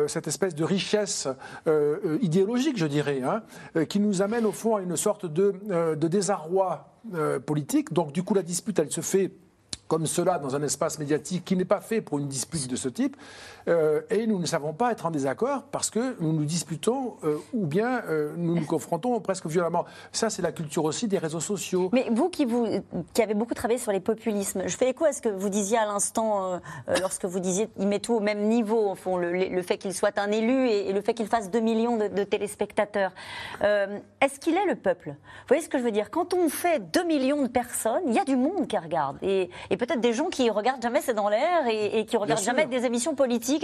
cette, 0.08 0.28
espèce 0.28 0.56
de 0.56 0.64
richesse 0.64 1.28
idéologique, 2.22 2.78
je 2.78 2.86
dirais, 2.86 3.22
hein, 3.24 3.44
qui 3.86 4.00
nous 4.00 4.22
amène 4.22 4.46
au 4.46 4.52
fond 4.52 4.76
à 4.76 4.82
une 4.82 4.96
sorte 4.96 5.26
de, 5.26 5.54
de 5.96 6.08
désarroi 6.08 6.90
politique. 7.46 7.94
Donc 7.94 8.12
du 8.12 8.24
coup 8.24 8.34
la 8.34 8.44
dispute, 8.44 8.80
elle 8.80 8.92
se 8.92 9.02
fait 9.02 9.32
comme 9.90 10.06
cela 10.06 10.38
dans 10.38 10.56
un 10.56 10.62
espace 10.62 11.00
médiatique 11.00 11.44
qui 11.44 11.58
n'est 11.58 11.66
pas 11.66 11.82
fait 11.82 12.00
pour 12.00 12.20
une 12.20 12.28
dispute 12.28 12.70
de 12.70 12.76
ce 12.76 12.88
type. 12.88 13.18
Euh, 13.68 14.02
et 14.12 14.28
nous 14.28 14.40
ne 14.40 14.46
savons 14.46 14.72
pas 14.72 14.92
être 14.92 15.06
en 15.08 15.12
désaccord 15.12 15.64
parce 15.64 15.90
que 15.90 16.16
nous 16.22 16.32
nous 16.32 16.46
disputons 16.46 17.18
euh, 17.24 17.38
ou 17.54 17.66
bien 17.66 18.04
euh, 18.08 18.34
nous 18.38 18.56
nous 18.56 18.66
confrontons 18.66 19.20
presque 19.20 19.48
violemment. 19.48 19.86
Ça, 20.12 20.30
c'est 20.30 20.44
la 20.44 20.52
culture 20.52 20.86
aussi 20.86 21.08
des 21.08 21.18
réseaux 21.18 21.40
sociaux. 21.40 21.90
Mais 21.92 22.08
vous 22.12 22.30
qui, 22.30 22.46
vous 22.46 22.68
qui 23.14 23.22
avez 23.24 23.34
beaucoup 23.34 23.56
travaillé 23.56 23.80
sur 23.80 23.92
les 23.92 24.00
populismes, 24.00 24.62
je 24.68 24.78
fais 24.78 24.90
écho 24.90 25.06
à 25.06 25.12
ce 25.12 25.24
que 25.24 25.30
vous 25.30 25.50
disiez 25.50 25.80
à 25.80 25.86
l'instant 25.86 26.62
lorsque 27.02 27.26
vous 27.26 27.40
disiez 27.40 27.68
il 27.78 27.88
met 27.88 28.00
tout 28.00 28.14
au 28.14 28.20
même 28.20 28.48
niveau, 28.48 28.92
au 28.92 28.96
fond, 28.96 29.18
le, 29.18 29.62
fait 29.64 29.78
qu'il 29.78 29.94
soit 29.94 30.18
un 30.20 30.32
élu 30.32 30.70
et, 30.70 30.94
le 30.94 31.02
fait 31.02 31.16
qu'il 31.16 31.28
fasse 31.28 31.50
2 31.50 31.60
millions 31.60 31.98
de, 31.98 32.24
téléspectateurs. 32.24 33.12
Est-ce 33.62 34.40
qu'il 34.40 34.56
est 34.56 34.66
le 34.66 34.76
peuple? 34.76 35.10
Vous 35.10 35.48
voyez 35.48 35.64
ce 35.64 35.70
que 35.70 35.80
je 35.80 35.84
veux 35.84 35.92
dire? 35.92 36.12
Quand 36.12 36.36
on 36.36 36.48
fait 36.48 36.80
2 36.92 37.04
millions 37.06 37.42
de 37.42 37.48
personnes, 37.48 38.04
il 38.06 38.14
y 38.14 38.20
a 38.20 38.26
du 38.26 38.36
monde 38.36 38.68
qui 38.68 38.78
regarde. 38.78 39.18
Et 39.22 39.50
peut-être 39.80 40.02
des 40.02 40.14
gens 40.14 40.28
qui 40.28 40.50
regardent 40.52 40.82
jamais 40.84 41.02
C'est 41.02 41.16
dans 41.16 41.30
l'air 41.30 41.68
et, 41.68 42.00
et 42.00 42.06
qui 42.06 42.18
regardent 42.18 42.44
jamais 42.44 42.68
des 42.68 42.86
émissions 42.86 43.16
politiques 43.16 43.64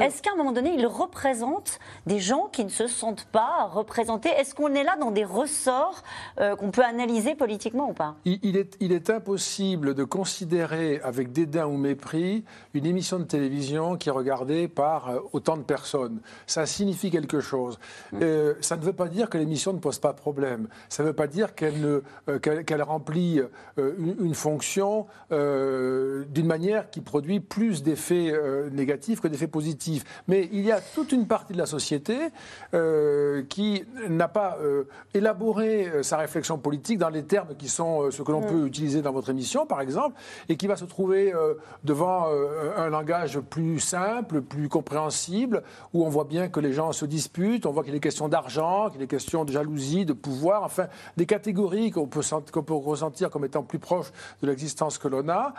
est-ce 0.00 0.22
qu'à 0.22 0.32
un 0.32 0.36
moment 0.36 0.52
donné, 0.52 0.74
il 0.76 0.86
représente 0.86 1.78
des 2.06 2.18
gens 2.18 2.48
qui 2.50 2.64
ne 2.64 2.70
se 2.70 2.86
sentent 2.86 3.26
pas 3.26 3.66
représentés? 3.72 4.30
Est-ce 4.30 4.54
qu'on 4.54 4.74
est 4.74 4.84
là 4.84 4.96
dans 4.98 5.10
des 5.10 5.24
ressorts 5.24 6.02
euh, 6.40 6.56
qu'on 6.56 6.70
peut 6.70 6.84
analyser 6.84 7.34
politiquement 7.34 7.90
ou 7.90 7.92
pas? 7.92 8.16
Il, 8.24 8.56
est, 8.56 8.76
il 8.80 8.92
est 8.92 9.10
impossible 9.10 9.94
de 9.94 10.04
considérer 10.04 11.00
avec 11.02 11.32
dédain 11.32 11.66
ou 11.66 11.76
mépris 11.76 12.44
une 12.74 12.86
émission 12.86 13.18
de 13.18 13.24
télévision 13.24 13.96
qui 13.96 14.08
est 14.08 14.12
regardée 14.12 14.68
par 14.68 15.10
euh, 15.10 15.20
autant 15.32 15.56
de 15.56 15.62
personnes. 15.62 16.20
Ça 16.46 16.66
signifie 16.66 17.10
quelque 17.10 17.40
chose. 17.40 17.78
Mm. 18.12 18.18
Euh, 18.22 18.54
ça 18.60 18.76
ne 18.76 18.82
veut 18.82 18.92
pas 18.92 19.08
dire 19.08 19.28
que 19.28 19.38
l'émission 19.38 19.72
ne 19.72 19.78
pose 19.78 19.98
pas 19.98 20.12
de 20.12 20.18
problème. 20.18 20.68
Ça 20.88 21.02
ne 21.02 21.08
veut 21.08 21.14
pas 21.14 21.26
dire 21.26 21.54
qu'elle 21.54 22.02
qu'elle 22.40 22.82
remplit 22.82 23.40
une, 23.76 24.34
fonction 24.34 25.03
d'une 25.30 26.46
manière 26.46 26.90
qui 26.90 27.00
produit 27.00 27.40
plus 27.40 27.82
d'effets 27.82 28.32
négatifs 28.72 28.84
négatifs 28.84 29.20
que 29.20 29.28
d'effets 29.28 29.46
positifs. 29.46 30.04
Mais 30.28 30.48
il 30.52 30.60
y 30.60 30.70
a 30.70 30.80
toute 30.80 31.12
une 31.12 31.26
partie 31.26 31.52
de 31.52 31.58
la 31.58 31.66
société 31.66 32.16
euh, 32.74 33.42
qui 33.48 33.84
n'a 34.08 34.28
pas 34.28 34.58
euh, 34.60 34.84
élaboré 35.14 35.86
euh, 35.86 36.02
sa 36.02 36.18
réflexion 36.18 36.58
politique 36.58 36.98
dans 36.98 37.08
les 37.08 37.24
termes 37.24 37.54
qui 37.56 37.68
sont 37.68 38.10
ce 38.10 38.22
que 38.22 38.30
l'on 38.30 38.42
mm. 38.42 38.46
peut 38.46 38.66
utiliser 38.66 39.02
dans 39.02 39.12
votre 39.12 39.30
émission, 39.30 39.66
par 39.66 39.80
exemple, 39.80 40.20
et 40.48 40.56
qui 40.56 40.66
va 40.66 40.76
se 40.76 40.84
trouver 40.84 41.32
devant 41.82 42.28
un 42.76 42.88
langage 42.88 43.40
plus 43.40 43.80
simple, 43.80 44.42
plus 44.42 44.68
compréhensible, 44.68 45.62
où 45.92 46.04
on 46.04 46.08
voit 46.08 46.24
bien 46.24 46.48
que 46.48 46.60
les 46.60 46.72
gens 46.72 46.92
se 46.92 47.04
disputent, 47.04 47.66
on 47.66 47.72
voit 47.72 47.84
qu'il 47.84 47.94
est 47.94 48.00
question 48.00 48.28
d'argent, 48.28 48.90
qu'il 48.90 49.02
est 49.02 49.06
question 49.06 49.44
de 49.44 49.52
jalousie, 49.52 50.04
de 50.04 50.12
pouvoir, 50.12 50.62
enfin, 50.62 50.86
des 51.16 51.26
catégories 51.26 51.90
qu'on 51.90 52.06
peut, 52.06 52.22
qu'on 52.52 52.62
peut 52.62 52.74
ressentir 52.74 53.30
comme 53.30 53.44
étant 53.44 53.62
plus 53.62 53.78
proches 53.78 54.12
de 54.42 54.48
l'existence 54.48 54.93
que 54.98 55.08
l'on 55.08 55.28
a, 55.28 55.54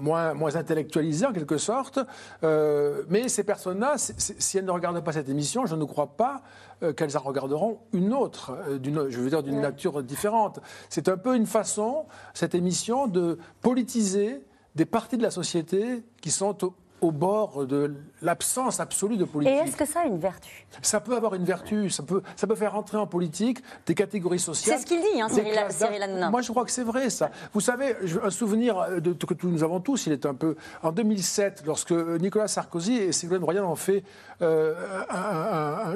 moins, 0.00 0.34
moins 0.34 0.56
intellectualisées 0.56 1.26
en 1.26 1.32
quelque 1.32 1.58
sorte, 1.58 1.98
euh, 2.42 3.02
mais 3.08 3.28
ces 3.28 3.44
personnes-là, 3.44 3.94
si 3.96 4.58
elles 4.58 4.64
ne 4.64 4.70
regardent 4.70 5.02
pas 5.02 5.12
cette 5.12 5.28
émission, 5.28 5.66
je 5.66 5.76
ne 5.76 5.84
crois 5.84 6.16
pas 6.16 6.42
euh, 6.82 6.92
qu'elles 6.92 7.16
en 7.16 7.20
regarderont 7.20 7.80
une 7.92 8.12
autre, 8.12 8.56
euh, 8.68 8.78
je 9.10 9.20
veux 9.20 9.30
dire 9.30 9.42
d'une 9.42 9.60
nature 9.60 10.02
différente. 10.02 10.60
C'est 10.88 11.08
un 11.08 11.16
peu 11.16 11.36
une 11.36 11.46
façon, 11.46 12.06
cette 12.32 12.54
émission, 12.54 13.06
de 13.06 13.38
politiser 13.60 14.42
des 14.74 14.84
parties 14.84 15.16
de 15.16 15.22
la 15.22 15.30
société 15.30 16.04
qui 16.20 16.30
sont 16.30 16.56
au 17.04 17.12
bord 17.12 17.66
de 17.66 17.94
l'absence 18.22 18.80
absolue 18.80 19.16
de 19.16 19.24
politique. 19.24 19.54
Et 19.54 19.58
est-ce 19.58 19.76
que 19.76 19.84
ça 19.84 20.00
a 20.00 20.04
une 20.06 20.18
vertu? 20.18 20.66
Ça 20.80 21.00
peut 21.00 21.14
avoir 21.14 21.34
une 21.34 21.44
vertu, 21.44 21.90
ça 21.90 22.02
peut, 22.02 22.22
ça 22.34 22.46
peut 22.46 22.54
faire 22.54 22.74
entrer 22.74 22.96
en 22.96 23.06
politique 23.06 23.58
des 23.84 23.94
catégories 23.94 24.38
sociales. 24.38 24.76
C'est 24.76 24.82
ce 24.82 24.86
qu'il 24.86 25.00
dit, 25.00 25.20
hein, 25.20 25.28
Cyril, 25.28 26.02
Hanouna. 26.02 26.30
Moi, 26.30 26.40
je 26.40 26.50
crois 26.50 26.64
que 26.64 26.70
c'est 26.70 26.82
vrai, 26.82 27.10
ça. 27.10 27.30
Vous 27.52 27.60
savez, 27.60 27.94
un 28.22 28.30
souvenir 28.30 29.00
de, 29.00 29.12
que 29.12 29.46
nous 29.46 29.62
avons 29.62 29.80
tous, 29.80 30.06
il 30.06 30.12
est 30.12 30.24
un 30.24 30.34
peu... 30.34 30.56
En 30.82 30.92
2007, 30.92 31.62
lorsque 31.66 31.92
Nicolas 31.92 32.48
Sarkozy 32.48 32.94
et 32.94 33.12
Ségolène 33.12 33.44
Royal 33.44 33.64
ont 33.64 33.76
fait 33.76 34.02
euh, 34.40 34.74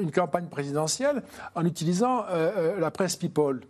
une 0.01 0.13
campagne 0.13 0.47
présidentielle 0.47 1.23
en 1.55 1.65
utilisant 1.65 2.25
euh, 2.31 2.51
euh, 2.57 2.81
la 2.81 2.91
presse 2.91 3.17
People. 3.17 3.61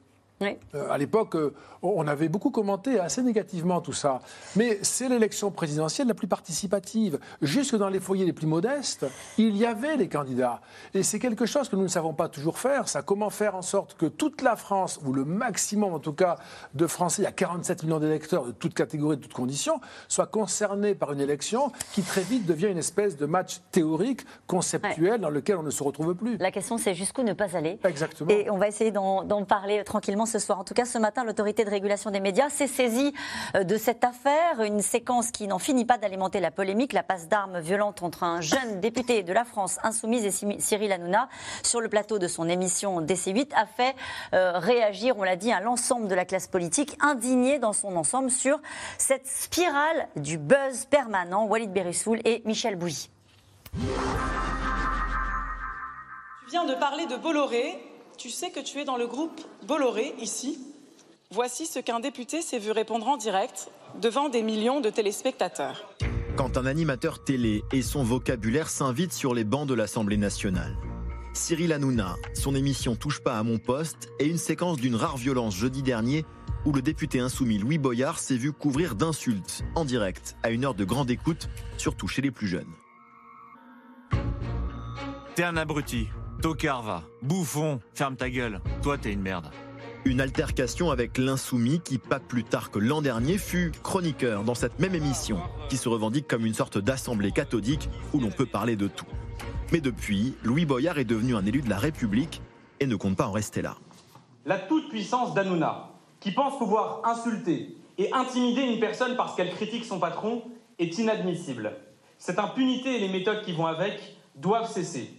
Oui. 0.40 0.56
à 0.88 0.96
l'époque, 0.98 1.36
on 1.82 2.06
avait 2.06 2.28
beaucoup 2.28 2.50
commenté 2.50 2.98
assez 2.98 3.22
négativement 3.22 3.80
tout 3.80 3.92
ça. 3.92 4.20
Mais 4.56 4.78
c'est 4.82 5.08
l'élection 5.08 5.50
présidentielle 5.50 6.08
la 6.08 6.14
plus 6.14 6.28
participative. 6.28 7.18
Jusque 7.42 7.76
dans 7.76 7.88
les 7.88 8.00
foyers 8.00 8.24
les 8.24 8.32
plus 8.32 8.46
modestes, 8.46 9.06
il 9.36 9.56
y 9.56 9.66
avait 9.66 9.96
les 9.96 10.08
candidats. 10.08 10.60
Et 10.94 11.02
c'est 11.02 11.18
quelque 11.18 11.46
chose 11.46 11.68
que 11.68 11.76
nous 11.76 11.82
ne 11.82 11.88
savons 11.88 12.14
pas 12.14 12.28
toujours 12.28 12.58
faire. 12.58 12.88
Ça, 12.88 13.02
comment 13.02 13.30
faire 13.30 13.54
en 13.54 13.62
sorte 13.62 13.96
que 13.96 14.06
toute 14.06 14.42
la 14.42 14.56
France, 14.56 15.00
ou 15.04 15.12
le 15.12 15.24
maximum 15.24 15.94
en 15.94 15.98
tout 15.98 16.12
cas 16.12 16.36
de 16.74 16.86
Français, 16.86 17.22
il 17.22 17.24
y 17.24 17.28
a 17.28 17.32
47 17.32 17.84
millions 17.84 17.98
d'électeurs 17.98 18.44
de 18.44 18.52
toutes 18.52 18.74
catégories, 18.74 19.16
de 19.16 19.22
toutes 19.22 19.32
conditions, 19.34 19.80
soient 20.08 20.26
concernés 20.26 20.94
par 20.94 21.12
une 21.12 21.20
élection 21.20 21.72
qui 21.92 22.02
très 22.02 22.22
vite 22.22 22.46
devient 22.46 22.68
une 22.68 22.78
espèce 22.78 23.16
de 23.16 23.26
match 23.26 23.58
théorique, 23.72 24.22
conceptuel, 24.46 25.20
dans 25.20 25.30
lequel 25.30 25.56
on 25.56 25.62
ne 25.62 25.70
se 25.70 25.82
retrouve 25.82 26.14
plus. 26.14 26.36
La 26.38 26.50
question, 26.50 26.78
c'est 26.78 26.94
jusqu'où 26.94 27.22
ne 27.22 27.32
pas 27.32 27.56
aller. 27.56 27.78
Exactement. 27.84 28.30
Et 28.30 28.50
on 28.50 28.58
va 28.58 28.68
essayer 28.68 28.90
d'en 28.90 29.44
parler 29.44 29.82
tranquillement 29.84 30.26
ce 30.28 30.38
soir. 30.38 30.60
En 30.60 30.64
tout 30.64 30.74
cas, 30.74 30.84
ce 30.84 30.98
matin, 30.98 31.24
l'autorité 31.24 31.64
de 31.64 31.70
régulation 31.70 32.10
des 32.10 32.20
médias 32.20 32.50
s'est 32.50 32.68
saisie 32.68 33.12
euh, 33.56 33.64
de 33.64 33.76
cette 33.76 34.04
affaire, 34.04 34.62
une 34.62 34.80
séquence 34.80 35.32
qui 35.32 35.48
n'en 35.48 35.58
finit 35.58 35.84
pas 35.84 35.98
d'alimenter 35.98 36.38
la 36.38 36.52
polémique, 36.52 36.92
la 36.92 37.02
passe 37.02 37.28
d'armes 37.28 37.58
violente 37.58 38.02
entre 38.02 38.22
un 38.22 38.40
jeune 38.40 38.80
député 38.80 39.24
de 39.24 39.32
la 39.32 39.44
France 39.44 39.78
insoumise 39.82 40.24
et 40.24 40.60
Cyril 40.60 40.92
Hanouna 40.92 41.28
sur 41.62 41.80
le 41.80 41.88
plateau 41.88 42.18
de 42.18 42.28
son 42.28 42.48
émission 42.48 43.00
DC8 43.00 43.54
a 43.54 43.66
fait 43.66 43.96
euh, 44.34 44.58
réagir, 44.58 45.16
on 45.18 45.24
l'a 45.24 45.36
dit, 45.36 45.50
à 45.50 45.60
l'ensemble 45.60 46.08
de 46.08 46.14
la 46.14 46.24
classe 46.24 46.46
politique, 46.46 46.96
indignée 47.00 47.58
dans 47.58 47.72
son 47.72 47.96
ensemble 47.96 48.30
sur 48.30 48.60
cette 48.98 49.26
spirale 49.26 50.08
du 50.16 50.38
buzz 50.38 50.84
permanent. 50.90 51.46
Walid 51.46 51.72
Berissoul 51.72 52.20
et 52.24 52.42
Michel 52.44 52.76
Bougie. 52.76 53.10
Tu 53.72 53.80
viens 56.50 56.64
de 56.64 56.74
parler 56.74 57.06
de 57.06 57.16
Bolloré. 57.16 57.78
Tu 58.18 58.30
sais 58.30 58.50
que 58.50 58.58
tu 58.58 58.80
es 58.80 58.84
dans 58.84 58.96
le 58.96 59.06
groupe 59.06 59.40
Bolloré, 59.68 60.12
ici. 60.20 60.58
Voici 61.30 61.66
ce 61.66 61.78
qu'un 61.78 62.00
député 62.00 62.42
s'est 62.42 62.58
vu 62.58 62.72
répondre 62.72 63.06
en 63.06 63.16
direct 63.16 63.70
devant 64.02 64.28
des 64.28 64.42
millions 64.42 64.80
de 64.80 64.90
téléspectateurs. 64.90 65.88
Quand 66.36 66.56
un 66.56 66.66
animateur 66.66 67.22
télé 67.22 67.62
et 67.72 67.80
son 67.80 68.02
vocabulaire 68.02 68.70
s'invitent 68.70 69.12
sur 69.12 69.34
les 69.34 69.44
bancs 69.44 69.68
de 69.68 69.74
l'Assemblée 69.74 70.16
nationale. 70.16 70.76
Cyril 71.32 71.72
Hanouna, 71.72 72.16
son 72.34 72.56
émission 72.56 72.96
Touche 72.96 73.20
pas 73.20 73.38
à 73.38 73.44
mon 73.44 73.58
poste 73.58 74.08
et 74.18 74.26
une 74.26 74.36
séquence 74.36 74.78
d'une 74.78 74.96
rare 74.96 75.16
violence 75.16 75.54
jeudi 75.54 75.84
dernier 75.84 76.24
où 76.66 76.72
le 76.72 76.82
député 76.82 77.20
insoumis 77.20 77.58
Louis 77.58 77.78
Boyard 77.78 78.18
s'est 78.18 78.36
vu 78.36 78.50
couvrir 78.50 78.96
d'insultes 78.96 79.62
en 79.76 79.84
direct 79.84 80.36
à 80.42 80.50
une 80.50 80.64
heure 80.64 80.74
de 80.74 80.84
grande 80.84 81.12
écoute, 81.12 81.48
surtout 81.76 82.08
chez 82.08 82.22
les 82.22 82.32
plus 82.32 82.48
jeunes. 82.48 82.72
T'es 85.36 85.44
un 85.44 85.56
abruti, 85.56 86.08
tocard 86.40 86.82
va, 86.82 87.02
bouffon, 87.22 87.80
ferme 87.94 88.16
ta 88.16 88.30
gueule, 88.30 88.60
toi 88.82 88.96
t'es 88.98 89.12
une 89.12 89.22
merde. 89.22 89.50
Une 90.04 90.20
altercation 90.20 90.90
avec 90.90 91.18
l'insoumis 91.18 91.80
qui, 91.80 91.98
pas 91.98 92.20
plus 92.20 92.44
tard 92.44 92.70
que 92.70 92.78
l'an 92.78 93.02
dernier, 93.02 93.36
fut 93.36 93.72
chroniqueur 93.82 94.44
dans 94.44 94.54
cette 94.54 94.78
même 94.78 94.94
émission, 94.94 95.38
qui 95.68 95.76
se 95.76 95.88
revendique 95.88 96.28
comme 96.28 96.46
une 96.46 96.54
sorte 96.54 96.78
d'assemblée 96.78 97.32
cathodique 97.32 97.88
où 98.14 98.20
l'on 98.20 98.30
peut 98.30 98.46
parler 98.46 98.76
de 98.76 98.86
tout. 98.86 99.06
Mais 99.72 99.80
depuis, 99.80 100.34
Louis 100.44 100.64
Boyard 100.64 100.98
est 100.98 101.04
devenu 101.04 101.34
un 101.34 101.44
élu 101.44 101.60
de 101.60 101.68
la 101.68 101.78
République 101.78 102.40
et 102.80 102.86
ne 102.86 102.96
compte 102.96 103.16
pas 103.16 103.26
en 103.26 103.32
rester 103.32 103.60
là. 103.60 103.76
La 104.46 104.58
toute-puissance 104.58 105.34
d'Anouna, 105.34 105.90
qui 106.20 106.30
pense 106.30 106.56
pouvoir 106.58 107.02
insulter 107.04 107.76
et 107.98 108.12
intimider 108.12 108.62
une 108.62 108.80
personne 108.80 109.16
parce 109.16 109.34
qu'elle 109.34 109.50
critique 109.50 109.84
son 109.84 109.98
patron, 109.98 110.42
est 110.78 110.96
inadmissible. 110.96 111.76
Cette 112.16 112.38
impunité 112.38 112.96
et 112.96 113.00
les 113.00 113.08
méthodes 113.08 113.42
qui 113.42 113.52
vont 113.52 113.66
avec 113.66 114.16
doivent 114.36 114.70
cesser. 114.70 115.17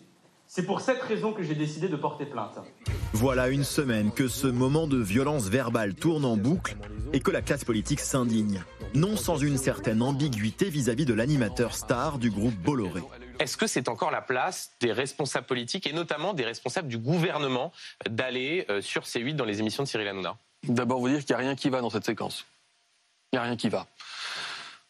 C'est 0.52 0.66
pour 0.66 0.82
cette 0.82 1.04
raison 1.04 1.32
que 1.32 1.44
j'ai 1.44 1.54
décidé 1.54 1.90
de 1.90 1.96
porter 1.96 2.26
plainte. 2.26 2.58
Voilà 3.14 3.50
une 3.50 3.64
semaine 3.64 4.12
que 4.12 4.28
ce 4.28 4.48
moment 4.48 4.88
de 4.88 4.98
violence 4.98 5.48
verbale 5.48 5.94
tourne 5.94 6.26
en 6.26 6.38
boucle 6.38 6.76
et 7.14 7.20
que 7.20 7.30
la 7.30 7.44
classe 7.44 7.64
politique 7.64 8.00
s'indigne. 8.00 8.64
Non 8.96 9.16
sans 9.16 9.38
une 9.38 9.60
certaine 9.60 10.02
ambiguïté 10.02 10.72
vis-à-vis 10.72 11.06
de 11.06 11.14
l'animateur 11.14 11.76
star 11.76 12.18
du 12.18 12.32
groupe 12.32 12.56
Bolloré. 12.56 13.04
Est-ce 13.40 13.58
que 13.58 13.68
c'est 13.68 13.88
encore 13.90 14.10
la 14.10 14.24
place 14.24 14.72
des 14.80 14.92
responsables 14.92 15.46
politiques 15.46 15.86
et 15.86 15.94
notamment 15.94 16.34
des 16.34 16.46
responsables 16.46 16.88
du 16.88 16.98
gouvernement 16.98 17.72
d'aller 18.10 18.66
euh, 18.72 18.82
sur 18.82 19.04
C8 19.04 19.36
dans 19.36 19.46
les 19.46 19.60
émissions 19.60 19.84
de 19.84 19.88
Cyril 19.88 20.08
Hanouna? 20.08 20.36
D'abord 20.64 21.00
vous 21.00 21.10
dire 21.10 21.20
qu'il 21.20 21.36
n'y 21.36 21.44
a 21.44 21.46
rien 21.46 21.56
qui 21.56 21.70
va 21.70 21.82
dans 21.82 21.92
cette 21.92 22.06
séquence. 22.06 22.48
Il 23.32 23.36
n'y 23.36 23.40
a 23.40 23.44
rien 23.44 23.56
qui 23.56 23.70
va. 23.70 23.86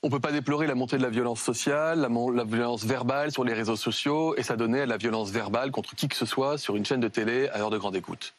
On 0.01 0.07
ne 0.07 0.13
peut 0.13 0.21
pas 0.21 0.31
déplorer 0.31 0.65
la 0.65 0.75
montée 0.75 0.97
de 0.97 1.01
la 1.01 1.09
violence 1.09 1.41
sociale, 1.41 1.99
la, 1.99 2.43
violence 2.45 2.85
verbale 2.85 3.33
sur 3.33 3.43
les 3.43 3.53
réseaux 3.53 3.75
sociaux, 3.75 4.33
et 4.37 4.43
ça 4.43 4.55
donnait 4.55 4.81
à 4.81 4.85
la 4.85 4.95
violence 4.95 5.29
verbale 5.29 5.71
contre 5.71 5.93
qui 5.93 6.07
que 6.07 6.15
ce 6.15 6.25
soit 6.25 6.57
sur 6.57 6.77
une 6.77 6.85
chaîne 6.85 7.01
de 7.01 7.09
télé 7.09 7.49
à 7.49 7.59
heure 7.59 7.69
de 7.69 7.77
grande 7.77 7.97
écoute. 7.97 8.33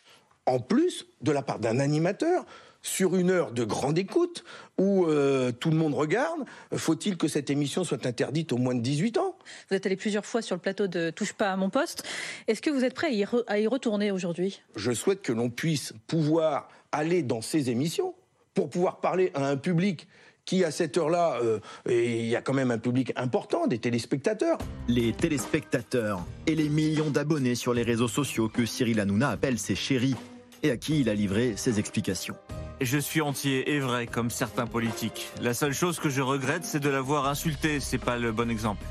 En 0.47 0.59
plus, 0.59 1.07
de 1.21 1.33
la 1.33 1.43
part 1.43 1.59
d'un 1.59 1.79
animateur, 1.79 2.47
sur 2.81 3.15
une 3.15 3.29
heure 3.29 3.53
de 3.53 3.63
grande 3.63 3.99
écoute 3.99 4.43
où 4.79 5.05
euh, 5.05 5.53
tout 5.53 5.71
le 5.71 5.77
monde 5.77 5.93
regarde, 5.93 6.41
faut-il 6.75 7.19
que 7.19 7.29
cette 7.29 7.51
émission 7.51 7.85
soit 7.85 8.07
interdite 8.07 8.55
aux 8.55 8.57
moins 8.57 8.75
de 8.75 8.81
18 8.81 9.19
ans? 9.19 9.37
Vous 9.69 9.77
êtes 9.77 9.85
allé 9.85 9.97
plusieurs 9.97 10.25
fois 10.25 10.41
sur 10.41 10.57
le 10.57 10.63
plateau 10.63 10.87
de 10.87 11.11
Touche 11.11 11.35
pas 11.35 11.53
à 11.53 11.57
mon 11.57 11.69
poste. 11.69 12.05
Est-ce 12.49 12.63
que 12.63 12.71
vous 12.71 12.85
êtes 12.85 12.95
prêt 12.95 13.13
à 13.49 13.59
y 13.59 13.67
retourner 13.67 14.11
aujourd'hui? 14.11 14.63
Je 14.77 14.93
souhaite 14.93 15.21
que 15.21 15.33
l'on 15.33 15.51
puisse 15.51 15.93
pouvoir 16.07 16.71
aller 16.91 17.23
dans 17.23 17.43
ces 17.43 17.69
émissions 17.69 18.15
pour 18.55 18.71
pouvoir 18.71 19.01
parler 19.01 19.31
à 19.35 19.47
un 19.47 19.59
public 19.59 20.09
qui 20.51 20.65
à 20.65 20.73
cette 20.73 20.99
heure-là, 20.99 21.39
euh, 21.45 21.61
il 21.89 22.27
y 22.27 22.35
a 22.35 22.43
quand 22.43 22.53
même 22.53 22.73
un 22.73 22.79
public 22.79 23.13
important, 23.15 23.69
des 23.69 23.79
téléspectateurs. 23.79 24.59
Les 24.89 25.13
téléspectateurs 25.13 26.27
et 26.49 26.57
les 26.57 26.69
millions 26.69 27.11
d'abonnés 27.11 27.55
sur 27.55 27.73
les 27.73 27.85
réseaux 27.85 28.09
sociaux 28.09 28.49
que 28.49 28.67
Cyril 28.67 28.99
Hanouna 28.99 29.29
appelle 29.29 29.61
ses 29.61 29.77
chéris 29.77 30.17
et 30.65 30.73
à 30.73 30.77
qui 30.77 31.03
il 31.03 31.09
a 31.09 31.15
livré 31.15 31.55
ses 31.55 31.79
explications. 31.79 32.35
Je 32.81 32.99
suis 32.99 33.21
entier 33.21 33.71
et 33.71 33.79
vrai 33.79 34.09
comme 34.09 34.29
certains 34.29 34.67
politiques. 34.67 35.29
La 35.41 35.55
seule 35.55 35.73
chose 35.73 36.01
que 36.01 36.09
je 36.09 36.21
regrette, 36.21 36.65
c'est 36.65 36.81
de 36.81 36.91
l'avoir 36.91 37.29
insulté, 37.29 37.79
c'est 37.79 37.99
pas 37.99 38.19
le 38.19 38.33
bon 38.33 38.51
exemple. 38.51 38.83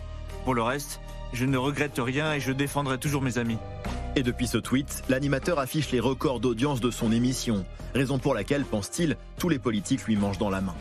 Pour 0.46 0.54
le 0.54 0.62
reste, 0.62 1.02
je 1.34 1.44
ne 1.44 1.58
regrette 1.58 1.98
rien 1.98 2.32
et 2.32 2.40
je 2.40 2.54
défendrai 2.54 3.00
toujours 3.00 3.22
mes 3.22 3.38
amis. 3.38 3.58
Et 4.16 4.24
depuis 4.24 4.48
ce 4.48 4.60
tweet, 4.60 5.04
l'animateur 5.10 5.60
affiche 5.60 5.92
les 5.92 6.00
records 6.00 6.40
d'audience 6.40 6.80
de 6.80 6.90
son 6.90 7.12
émission, 7.12 7.66
raison 7.94 8.18
pour 8.18 8.34
laquelle, 8.34 8.64
pense-t-il, 8.64 9.18
tous 9.38 9.50
les 9.50 9.60
politiques 9.60 10.06
lui 10.06 10.16
mangent 10.16 10.38
dans 10.38 10.50
la 10.50 10.62
main. 10.62 10.76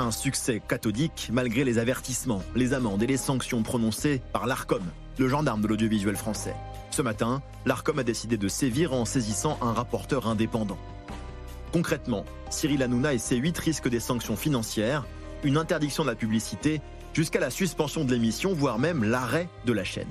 Un 0.00 0.12
succès 0.12 0.62
cathodique 0.66 1.28
malgré 1.32 1.64
les 1.64 1.78
avertissements, 1.78 2.44
les 2.54 2.72
amendes 2.72 3.02
et 3.02 3.06
les 3.08 3.16
sanctions 3.16 3.64
prononcées 3.64 4.22
par 4.32 4.46
l'ARCOM, 4.46 4.84
le 5.18 5.28
gendarme 5.28 5.60
de 5.60 5.66
l'audiovisuel 5.66 6.14
français. 6.14 6.54
Ce 6.92 7.02
matin, 7.02 7.42
l'ARCOM 7.66 7.98
a 7.98 8.04
décidé 8.04 8.36
de 8.36 8.46
sévir 8.46 8.92
en 8.92 9.04
saisissant 9.04 9.58
un 9.60 9.72
rapporteur 9.72 10.28
indépendant. 10.28 10.78
Concrètement, 11.72 12.24
Cyril 12.48 12.84
Hanouna 12.84 13.12
et 13.12 13.16
C8 13.16 13.58
risquent 13.58 13.88
des 13.88 13.98
sanctions 13.98 14.36
financières, 14.36 15.04
une 15.42 15.56
interdiction 15.56 16.04
de 16.04 16.10
la 16.10 16.14
publicité, 16.14 16.80
jusqu'à 17.12 17.40
la 17.40 17.50
suspension 17.50 18.04
de 18.04 18.12
l'émission, 18.12 18.54
voire 18.54 18.78
même 18.78 19.02
l'arrêt 19.02 19.48
de 19.64 19.72
la 19.72 19.82
chaîne. 19.82 20.06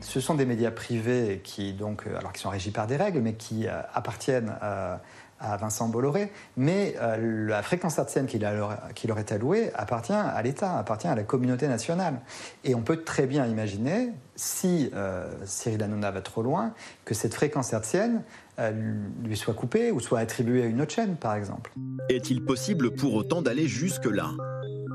Ce 0.00 0.20
sont 0.20 0.34
des 0.34 0.46
médias 0.46 0.70
privés 0.70 1.40
qui, 1.44 1.74
donc, 1.74 2.06
euh, 2.06 2.18
alors 2.18 2.32
qui 2.32 2.40
sont 2.40 2.50
régis 2.50 2.72
par 2.72 2.86
des 2.86 2.96
règles, 2.96 3.20
mais 3.20 3.34
qui 3.34 3.66
euh, 3.68 3.80
appartiennent 3.94 4.52
à 4.60 5.00
à 5.42 5.56
Vincent 5.56 5.88
Bolloré, 5.88 6.30
mais 6.56 6.94
euh, 7.00 7.48
la 7.48 7.62
fréquence 7.62 7.98
hertzienne 7.98 8.26
qui 8.26 8.38
leur, 8.38 9.18
est 9.18 9.32
allouée 9.32 9.70
appartient 9.74 10.12
à 10.12 10.40
l'État, 10.42 10.78
appartient 10.78 11.08
à 11.08 11.14
la 11.14 11.24
communauté 11.24 11.68
nationale. 11.68 12.20
Et 12.64 12.74
on 12.74 12.82
peut 12.82 13.02
très 13.02 13.26
bien 13.26 13.46
imaginer, 13.46 14.10
si 14.36 14.90
euh, 14.94 15.26
Cyril 15.44 15.82
Hanouna 15.82 16.10
va 16.10 16.20
trop 16.20 16.42
loin, 16.42 16.72
que 17.04 17.14
cette 17.14 17.34
fréquence 17.34 17.72
hertzienne 17.72 18.22
euh, 18.58 18.94
lui 19.24 19.36
soit 19.36 19.54
coupée 19.54 19.90
ou 19.90 20.00
soit 20.00 20.20
attribuée 20.20 20.62
à 20.62 20.66
une 20.66 20.80
autre 20.80 20.92
chaîne, 20.92 21.16
par 21.16 21.34
exemple. 21.34 21.72
Est-il 22.08 22.44
possible 22.44 22.94
pour 22.94 23.14
autant 23.14 23.42
d'aller 23.42 23.66
jusque-là? 23.66 24.30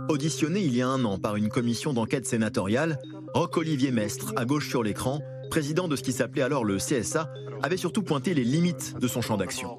Auditionné 0.10 0.62
il 0.62 0.76
y 0.76 0.82
a 0.82 0.88
un 0.88 1.04
an 1.04 1.18
par 1.18 1.36
une 1.36 1.50
commission 1.50 1.92
d'enquête 1.92 2.26
sénatoriale, 2.26 2.98
Roch-Olivier 3.34 3.92
Mestre, 3.92 4.34
à 4.38 4.46
gauche 4.46 4.70
sur 4.70 4.84
l'écran, 4.84 5.20
président 5.50 5.88
de 5.88 5.96
ce 5.96 6.04
qui 6.04 6.14
s'appelait 6.14 6.44
alors 6.44 6.64
le 6.64 6.78
CSA, 6.78 7.30
avait 7.64 7.78
surtout 7.78 8.04
pointé 8.04 8.34
les 8.34 8.44
limites 8.44 8.98
de 8.98 9.08
son 9.08 9.22
champ 9.22 9.38
d'action 9.38 9.78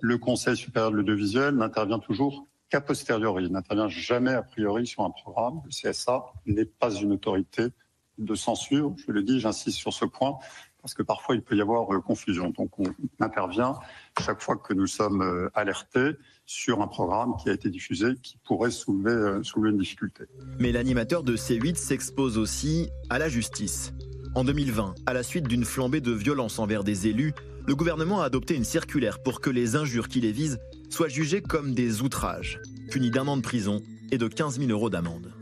le 0.00 0.18
Conseil 0.18 0.56
supérieur 0.56 0.90
de 0.90 0.96
l'audiovisuel 0.96 1.54
n'intervient 1.54 1.98
toujours 1.98 2.46
qu'a 2.68 2.80
posteriori, 2.80 3.44
il 3.44 3.52
n'intervient 3.52 3.88
jamais 3.88 4.32
a 4.32 4.42
priori 4.42 4.86
sur 4.86 5.04
un 5.04 5.10
programme. 5.10 5.60
Le 5.64 5.70
CSA 5.70 6.24
n'est 6.46 6.64
pas 6.64 6.92
une 6.94 7.12
autorité 7.12 7.68
de 8.18 8.34
censure, 8.34 8.94
je 9.06 9.12
le 9.12 9.22
dis, 9.22 9.40
j'insiste 9.40 9.78
sur 9.78 9.92
ce 9.92 10.04
point, 10.04 10.38
parce 10.80 10.94
que 10.94 11.02
parfois 11.02 11.34
il 11.34 11.42
peut 11.42 11.54
y 11.54 11.60
avoir 11.60 11.92
euh, 11.94 12.00
confusion. 12.00 12.50
Donc 12.50 12.78
on 12.78 12.86
intervient 13.20 13.74
chaque 14.20 14.40
fois 14.40 14.56
que 14.56 14.72
nous 14.72 14.86
sommes 14.86 15.22
euh, 15.22 15.50
alertés 15.54 16.12
sur 16.46 16.80
un 16.80 16.86
programme 16.86 17.34
qui 17.42 17.50
a 17.50 17.52
été 17.52 17.68
diffusé 17.68 18.14
qui 18.22 18.38
pourrait 18.38 18.70
soulever, 18.70 19.10
euh, 19.10 19.42
soulever 19.42 19.70
une 19.70 19.78
difficulté. 19.78 20.24
Mais 20.58 20.72
l'animateur 20.72 21.22
de 21.24 21.36
C8 21.36 21.76
s'expose 21.76 22.38
aussi 22.38 22.88
à 23.10 23.18
la 23.18 23.28
justice. 23.28 23.92
En 24.34 24.44
2020, 24.44 24.94
à 25.06 25.12
la 25.12 25.22
suite 25.22 25.48
d'une 25.48 25.64
flambée 25.64 26.00
de 26.00 26.12
violence 26.12 26.58
envers 26.58 26.84
des 26.84 27.08
élus, 27.08 27.34
le 27.66 27.74
gouvernement 27.74 28.22
a 28.22 28.26
adopté 28.26 28.54
une 28.54 28.64
circulaire 28.64 29.18
pour 29.18 29.40
que 29.40 29.50
les 29.50 29.74
injures 29.74 30.08
qui 30.08 30.20
les 30.20 30.32
visent 30.32 30.58
soient 30.88 31.08
jugées 31.08 31.42
comme 31.42 31.74
des 31.74 32.00
outrages, 32.00 32.60
punis 32.90 33.10
d'un 33.10 33.26
an 33.26 33.36
de 33.36 33.42
prison 33.42 33.82
et 34.12 34.18
de 34.18 34.28
15 34.28 34.60
000 34.60 34.70
euros 34.70 34.88
d'amende. 34.88 35.32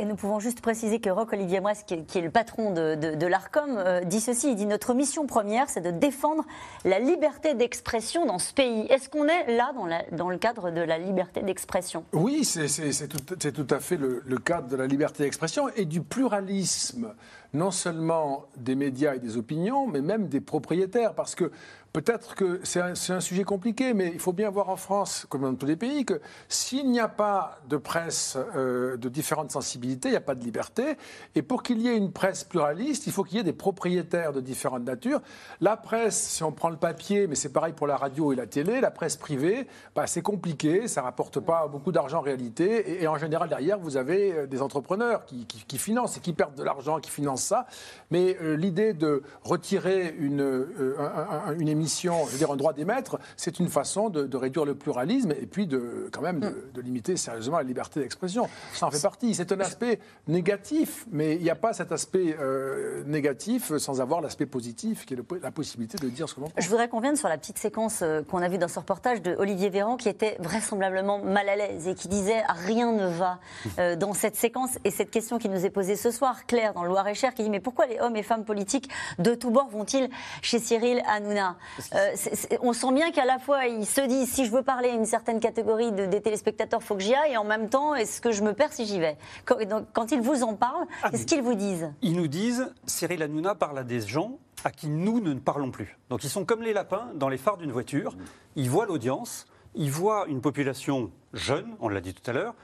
Et 0.00 0.04
nous 0.04 0.14
pouvons 0.14 0.38
juste 0.38 0.60
préciser 0.60 1.00
que 1.00 1.10
Roch 1.10 1.32
Olivier 1.32 1.58
Moise, 1.58 1.82
qui 1.84 1.94
est, 1.94 2.20
le 2.22 2.30
patron 2.30 2.72
de, 2.72 3.26
l'ARCOM, 3.26 3.76
euh, 3.76 4.04
dit 4.04 4.20
ceci, 4.20 4.50
il 4.52 4.54
dit 4.54 4.64
notre 4.64 4.94
mission 4.94 5.26
première, 5.26 5.68
c'est 5.68 5.80
de 5.80 5.90
défendre 5.90 6.44
la 6.84 7.00
liberté 7.00 7.54
d'expression 7.54 8.24
dans 8.24 8.38
ce 8.38 8.54
pays. 8.54 8.86
Est-ce 8.90 9.08
qu'on 9.08 9.26
est 9.26 9.56
là 9.56 9.72
dans, 10.12 10.30
le 10.30 10.38
cadre 10.38 10.70
de 10.70 10.80
la 10.80 10.98
liberté 10.98 11.42
d'expression? 11.42 12.04
Oui, 12.12 12.44
c'est 12.44 13.08
tout, 13.08 13.66
à 13.70 13.80
fait 13.80 13.96
le, 13.96 14.22
le 14.24 14.38
cadre 14.38 14.68
de 14.68 14.76
la 14.76 14.86
liberté 14.86 15.24
d'expression 15.24 15.68
et 15.74 15.84
du 15.84 16.00
pluralisme 16.00 17.12
non 17.54 17.70
seulement 17.70 18.46
des 18.56 18.74
médias 18.74 19.14
et 19.14 19.18
des 19.18 19.36
opinions, 19.36 19.86
mais 19.86 20.00
même 20.00 20.28
des 20.28 20.40
propriétaires. 20.40 21.14
Parce 21.14 21.34
que 21.34 21.50
Peut-être 21.94 22.34
que 22.34 22.60
c'est 22.64 22.80
un, 22.80 23.20
sujet 23.20 23.44
compliqué, 23.44 23.94
mais 23.94 24.10
il 24.12 24.20
faut 24.20 24.34
bien 24.34 24.50
voir 24.50 24.68
en 24.68 24.76
France, 24.76 25.26
comme 25.30 25.42
dans 25.42 25.54
tous 25.54 25.64
les 25.64 25.74
pays, 25.74 26.04
que 26.04 26.20
s'il 26.46 26.90
n'y 26.90 27.00
a 27.00 27.08
pas 27.08 27.58
de 27.68 27.78
presse 27.78 28.36
euh, 28.54 28.98
de 28.98 29.08
différentes 29.08 29.50
sensibilités, 29.50 30.08
il 30.08 30.12
n'y 30.12 30.16
a 30.18 30.20
pas 30.20 30.34
de 30.34 30.44
liberté. 30.44 30.98
Et 31.34 31.40
pour 31.40 31.62
qu'il 31.62 31.80
y 31.80 31.88
ait 31.88 31.96
une 31.96 32.12
presse 32.12 32.44
pluraliste, 32.44 33.06
il 33.06 33.12
faut 33.12 33.24
qu'il 33.24 33.38
y 33.38 33.40
ait 33.40 33.44
des 33.44 33.54
propriétaires 33.54 34.34
de 34.34 34.40
différentes 34.42 34.84
natures. 34.84 35.22
La 35.62 35.78
presse, 35.78 36.16
si 36.18 36.42
on 36.44 36.52
prend 36.52 36.68
le 36.68 36.76
papier, 36.76 37.26
mais 37.26 37.34
c'est 37.34 37.52
pareil 37.52 37.72
pour 37.72 37.86
la 37.86 37.96
radio 37.96 38.32
et 38.34 38.36
la 38.36 38.46
télé, 38.46 38.82
la 38.82 38.90
presse 38.90 39.16
privée, 39.16 39.66
bah, 39.96 40.06
c'est 40.06 40.22
compliqué, 40.22 40.88
ça 40.88 41.00
rapporte 41.00 41.40
pas 41.40 41.66
beaucoup 41.68 41.90
d'argent 41.90 42.18
en 42.18 42.22
réalité. 42.22 43.02
Et, 43.02 43.08
en 43.08 43.16
général, 43.16 43.48
derrière, 43.48 43.78
vous 43.78 43.96
avez 43.96 44.32
euh, 44.32 44.46
des 44.46 44.60
entrepreneurs 44.60 45.24
qui- 45.24 45.46
qui 45.46 45.78
financent 45.78 46.18
et 46.18 46.20
qui 46.20 46.34
perdent 46.34 46.54
de 46.54 46.62
l'argent, 46.62 47.00
qui 47.00 47.10
financent 47.10 47.37
ça. 47.38 47.66
Mais 48.10 48.36
euh, 48.42 48.56
l'idée 48.56 48.92
de 48.94 49.22
retirer 49.42 50.14
une, 50.18 50.40
euh, 50.40 50.96
un- 50.98 51.50
un- 51.50 51.58
une 51.58 51.68
émission, 51.68 52.26
je 52.26 52.32
veux 52.32 52.38
dire 52.38 52.50
un 52.50 52.56
droit 52.56 52.72
d'émettre, 52.72 53.18
c'est 53.36 53.58
une 53.58 53.68
façon 53.68 54.08
de, 54.10 54.24
de 54.26 54.36
réduire 54.36 54.64
le 54.64 54.74
pluralisme 54.74 55.30
et 55.32 55.46
puis 55.46 55.66
de, 55.66 56.08
quand 56.12 56.20
même 56.22 56.40
de, 56.40 56.70
de 56.74 56.80
limiter 56.80 57.16
sérieusement 57.16 57.58
la 57.58 57.62
liberté 57.64 58.00
d'expression. 58.00 58.48
Ça 58.74 58.86
en 58.86 58.90
fait 58.90 59.00
partie. 59.02 59.34
C'est 59.34 59.52
un 59.52 59.60
aspect 59.60 59.98
négatif, 60.26 61.06
mais 61.10 61.34
il 61.36 61.42
n'y 61.42 61.50
a 61.50 61.54
pas 61.56 61.72
cet 61.72 61.92
aspect 61.92 62.36
euh, 62.40 63.02
négatif 63.04 63.76
sans 63.78 64.00
avoir 64.00 64.20
l'aspect 64.20 64.46
positif, 64.46 65.06
qui 65.06 65.14
est 65.14 65.16
le- 65.16 65.24
la 65.42 65.50
possibilité 65.50 65.98
de 65.98 66.08
dire 66.08 66.28
ce 66.28 66.34
que 66.34 66.40
l'on 66.40 66.48
pense. 66.48 66.62
Je 66.64 66.68
voudrais 66.68 66.88
qu'on 66.88 67.00
vienne 67.00 67.16
sur 67.16 67.28
la 67.28 67.38
petite 67.38 67.58
séquence 67.58 68.00
euh, 68.02 68.22
qu'on 68.22 68.38
a 68.42 68.48
vue 68.48 68.58
dans 68.58 68.68
ce 68.68 68.78
reportage 68.78 69.22
de 69.22 69.34
Olivier 69.38 69.70
Véran 69.70 69.96
qui 69.96 70.08
était 70.08 70.36
vraisemblablement 70.40 71.18
mal 71.18 71.48
à 71.48 71.56
l'aise 71.56 71.88
et 71.88 71.94
qui 71.94 72.08
disait 72.08 72.42
rien 72.48 72.92
ne 72.92 73.06
va 73.08 73.38
euh, 73.78 73.96
dans 73.96 74.12
cette 74.14 74.36
séquence 74.36 74.78
et 74.84 74.90
cette 74.90 75.10
question 75.10 75.38
qui 75.38 75.48
nous 75.48 75.64
est 75.64 75.70
posée 75.70 75.96
ce 75.96 76.10
soir, 76.10 76.46
Claire 76.46 76.72
dans 76.74 76.82
le 76.82 76.88
Loir-et-Cher 76.88 77.27
qui 77.34 77.42
dit 77.42 77.50
mais 77.50 77.60
pourquoi 77.60 77.86
les 77.86 77.98
hommes 78.00 78.16
et 78.16 78.22
femmes 78.22 78.44
politiques 78.44 78.88
de 79.18 79.34
tous 79.34 79.50
bords 79.50 79.68
vont-ils 79.68 80.08
chez 80.42 80.58
Cyril 80.58 81.02
Hanouna 81.06 81.56
Euh, 81.94 82.14
On 82.62 82.72
sent 82.72 82.92
bien 82.92 83.10
qu'à 83.10 83.24
la 83.24 83.38
fois 83.38 83.66
il 83.66 83.86
se 83.86 84.00
dit 84.00 84.26
si 84.26 84.44
je 84.44 84.50
veux 84.50 84.62
parler 84.62 84.90
à 84.90 84.94
une 84.94 85.06
certaine 85.06 85.40
catégorie 85.40 85.92
de, 85.92 86.06
des 86.06 86.20
téléspectateurs, 86.20 86.82
faut 86.82 86.94
que 86.96 87.02
j'y 87.02 87.14
aille 87.14 87.32
et 87.32 87.36
en 87.36 87.44
même 87.44 87.68
temps 87.68 87.94
est-ce 87.94 88.20
que 88.20 88.32
je 88.32 88.42
me 88.42 88.52
perds 88.52 88.72
si 88.72 88.86
j'y 88.86 88.98
vais 88.98 89.16
quand, 89.44 89.62
donc, 89.68 89.86
quand 89.92 90.12
ils 90.12 90.20
vous 90.20 90.42
en 90.42 90.54
parlent, 90.54 90.86
qu'est-ce 91.10 91.26
qu'ils 91.26 91.42
vous 91.42 91.54
disent 91.54 91.90
Ils 92.02 92.16
nous 92.16 92.28
disent 92.28 92.72
Cyril 92.86 93.22
Hanouna 93.22 93.54
parle 93.54 93.78
à 93.78 93.84
des 93.84 94.00
gens 94.00 94.38
à 94.64 94.70
qui 94.70 94.88
nous 94.88 95.20
ne 95.20 95.34
parlons 95.34 95.70
plus. 95.70 95.98
Donc 96.10 96.24
ils 96.24 96.30
sont 96.30 96.44
comme 96.44 96.62
les 96.62 96.72
lapins 96.72 97.08
dans 97.14 97.28
les 97.28 97.38
phares 97.38 97.58
d'une 97.58 97.70
voiture. 97.70 98.16
Ils 98.56 98.68
voient 98.68 98.86
l'audience, 98.86 99.46
ils 99.74 99.90
voient 99.90 100.26
une 100.28 100.40
population 100.40 101.10
jeune, 101.32 101.76
on 101.80 101.88
l'a 101.88 102.00
dit 102.00 102.14
tout 102.14 102.28
à 102.28 102.32
l'heure, 102.34 102.54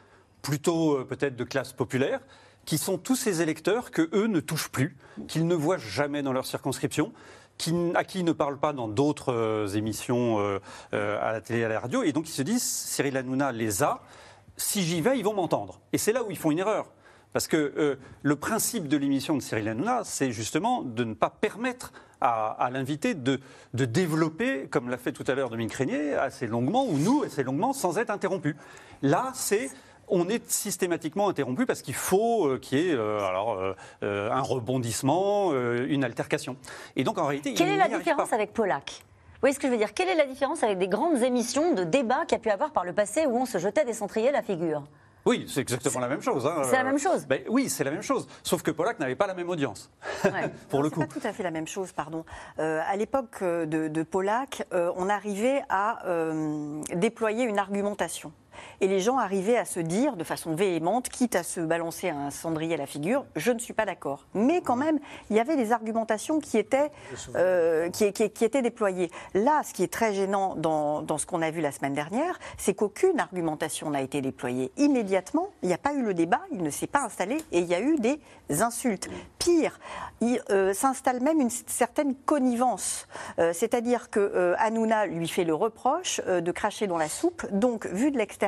plutôt 0.42 0.98
euh, 0.98 1.04
peut-être 1.04 1.36
de 1.36 1.44
classe 1.44 1.72
populaire, 1.72 2.20
qui 2.64 2.78
sont 2.78 2.98
tous 2.98 3.16
ces 3.16 3.42
électeurs 3.42 3.90
que 3.90 4.08
eux 4.12 4.26
ne 4.26 4.40
touchent 4.40 4.70
plus, 4.70 4.96
qu'ils 5.28 5.46
ne 5.46 5.54
voient 5.54 5.78
jamais 5.78 6.22
dans 6.22 6.32
leur 6.32 6.46
circonscription. 6.46 7.12
À 7.94 8.04
qui 8.04 8.18
ils 8.18 8.24
ne 8.24 8.32
parlent 8.32 8.58
pas 8.58 8.72
dans 8.72 8.88
d'autres 8.88 9.32
euh, 9.32 9.68
émissions 9.68 10.40
euh, 10.40 10.58
euh, 10.92 11.18
à 11.22 11.32
la 11.32 11.40
télé 11.40 11.64
à 11.64 11.68
la 11.68 11.78
radio. 11.78 12.02
Et 12.02 12.12
donc 12.12 12.28
ils 12.28 12.32
se 12.32 12.42
disent, 12.42 12.62
Cyril 12.62 13.16
Hanouna 13.16 13.52
les 13.52 13.82
a, 13.82 14.00
si 14.56 14.82
j'y 14.82 15.00
vais, 15.00 15.18
ils 15.18 15.24
vont 15.24 15.34
m'entendre. 15.34 15.80
Et 15.92 15.98
c'est 15.98 16.12
là 16.12 16.24
où 16.24 16.30
ils 16.30 16.36
font 16.36 16.50
une 16.50 16.58
erreur. 16.58 16.90
Parce 17.32 17.48
que 17.48 17.98
le 18.22 18.36
principe 18.36 18.86
de 18.86 18.96
l'émission 18.96 19.34
de 19.34 19.42
Cyril 19.42 19.66
Hanouna, 19.66 20.02
c'est 20.04 20.30
justement 20.30 20.82
de 20.82 21.02
ne 21.02 21.14
pas 21.14 21.30
permettre 21.30 21.92
à, 22.20 22.70
l'invité 22.72 23.14
de, 23.14 23.40
de 23.74 23.84
développer, 23.84 24.68
comme 24.68 24.88
l'a 24.88 24.98
fait 24.98 25.10
tout 25.10 25.24
à 25.26 25.34
l'heure 25.34 25.50
Dominique 25.50 25.74
Régnier, 25.74 26.14
assez 26.14 26.46
longuement, 26.46 26.86
ou 26.86 26.96
nous, 26.96 27.24
assez 27.24 27.42
longuement, 27.42 27.72
sans 27.72 27.98
être 27.98 28.10
interrompu. 28.10 28.56
Là, 29.02 29.32
c'est 29.34 29.68
on 30.08 30.28
est 30.28 30.50
systématiquement 30.50 31.28
interrompu 31.28 31.66
parce 31.66 31.82
qu'il 31.82 31.94
faut 31.94 32.46
euh, 32.46 32.58
qu'il 32.58 32.78
y 32.78 32.90
ait 32.90 32.94
euh, 32.94 33.20
alors, 33.26 33.58
euh, 34.02 34.30
un 34.30 34.40
rebondissement, 34.40 35.52
une 35.52 36.04
altercation. 36.04 36.56
Et 36.96 37.04
donc 37.04 37.18
en 37.18 37.26
réalité, 37.26 37.54
Quelle 37.54 37.68
il 37.68 37.74
est 37.74 37.76
la 37.76 37.88
différence 37.88 38.30
pas. 38.30 38.36
avec 38.36 38.52
Polak? 38.52 39.02
Vous 39.34 39.40
voyez 39.40 39.54
ce 39.54 39.60
que 39.60 39.66
je 39.66 39.72
veux 39.72 39.78
dire? 39.78 39.92
Quelle 39.92 40.08
est 40.08 40.14
la 40.14 40.26
différence 40.26 40.62
avec 40.62 40.78
des 40.78 40.88
grandes 40.88 41.22
émissions 41.22 41.74
de 41.74 41.84
débat 41.84 42.24
qu'il 42.26 42.32
y 42.32 42.40
a 42.40 42.42
pu 42.42 42.50
avoir 42.50 42.72
par 42.72 42.84
le 42.84 42.92
passé 42.94 43.26
où 43.26 43.36
on 43.36 43.44
se 43.46 43.58
jetait 43.58 43.84
des 43.84 43.92
centriers 43.92 44.32
la 44.32 44.42
figure? 44.42 44.84
Oui, 45.26 45.46
c'est 45.48 45.60
exactement 45.60 46.00
la 46.00 46.08
même 46.08 46.20
chose. 46.20 46.46
hein. 46.46 46.62
c'est 46.64 46.76
la 46.76 46.84
même 46.84 46.98
chose. 46.98 47.26
Ben 47.26 47.40
oui, 47.48 47.70
c'est 47.70 47.84
la 47.84 47.90
même 47.90 48.02
chose. 48.02 48.26
Sauf 48.42 48.62
que 48.62 48.70
Polak 48.70 48.98
n'avait 49.00 49.14
pas 49.14 49.26
la 49.26 49.32
même 49.34 49.48
audience. 49.48 49.90
Pour 50.68 50.82
le 50.82 50.90
C'est 50.90 50.94
coup. 50.94 51.00
pas 51.00 51.06
tout 51.06 51.26
à 51.26 51.32
fait 51.32 51.42
la 51.42 51.50
même 51.50 51.66
chose, 51.66 51.92
pardon. 51.92 52.24
Euh, 52.58 52.80
à 52.86 52.94
l'époque 52.96 53.42
de, 53.42 53.88
de 53.88 54.02
Pollack, 54.02 54.66
euh, 54.74 54.92
on 54.96 55.08
arrivait 55.08 55.62
à 55.70 56.06
euh, 56.06 56.82
déployer 56.94 57.44
une 57.44 57.58
argumentation. 57.58 58.32
Et 58.80 58.86
les 58.88 59.00
gens 59.00 59.18
arrivaient 59.18 59.56
à 59.58 59.64
se 59.64 59.80
dire 59.80 60.16
de 60.16 60.24
façon 60.24 60.54
véhémente, 60.54 61.08
quitte 61.08 61.36
à 61.36 61.42
se 61.42 61.60
balancer 61.60 62.10
un 62.10 62.30
cendrier 62.30 62.74
à 62.74 62.78
la 62.78 62.86
figure, 62.86 63.24
je 63.36 63.52
ne 63.52 63.58
suis 63.58 63.72
pas 63.74 63.84
d'accord. 63.86 64.26
Mais 64.34 64.60
quand 64.60 64.76
même, 64.76 64.98
il 65.30 65.36
y 65.36 65.40
avait 65.40 65.56
des 65.56 65.72
argumentations 65.72 66.40
qui 66.40 66.58
étaient, 66.58 66.90
euh, 67.36 67.90
qui, 67.90 68.12
qui- 68.12 68.30
qui 68.30 68.44
étaient 68.44 68.62
déployées. 68.62 69.10
Là, 69.34 69.62
ce 69.64 69.72
qui 69.72 69.82
est 69.82 69.92
très 69.92 70.12
gênant 70.14 70.54
dans, 70.56 71.02
dans 71.02 71.18
ce 71.18 71.26
qu'on 71.26 71.42
a 71.42 71.50
vu 71.50 71.60
la 71.60 71.72
semaine 71.72 71.94
dernière, 71.94 72.38
c'est 72.58 72.74
qu'aucune 72.74 73.20
argumentation 73.20 73.90
n'a 73.90 74.00
été 74.02 74.20
déployée 74.20 74.70
immédiatement. 74.76 75.48
Il 75.62 75.68
n'y 75.68 75.74
a 75.74 75.78
pas 75.78 75.92
eu 75.94 76.02
le 76.02 76.14
débat, 76.14 76.40
il 76.52 76.62
ne 76.62 76.70
s'est 76.70 76.86
pas 76.86 77.02
installé 77.02 77.38
et 77.52 77.58
il 77.60 77.66
y 77.66 77.74
a 77.74 77.80
eu 77.80 77.96
des 77.98 78.20
insultes. 78.62 79.08
Pire, 79.38 79.78
il 80.20 80.40
euh, 80.50 80.72
s'installe 80.74 81.20
même 81.20 81.40
une 81.40 81.50
certaine 81.50 82.14
connivence. 82.14 83.06
Euh, 83.38 83.52
C'est-à-dire 83.52 84.10
que 84.10 84.54
Hanouna 84.58 85.06
lui 85.06 85.28
fait 85.28 85.44
le 85.44 85.54
reproche 85.54 86.20
de 86.24 86.52
cracher 86.52 86.86
dans 86.86 86.98
la 86.98 87.08
soupe. 87.08 87.46
Donc, 87.52 87.86
vu 87.86 88.10
de 88.10 88.18
l'extérieur, 88.18 88.43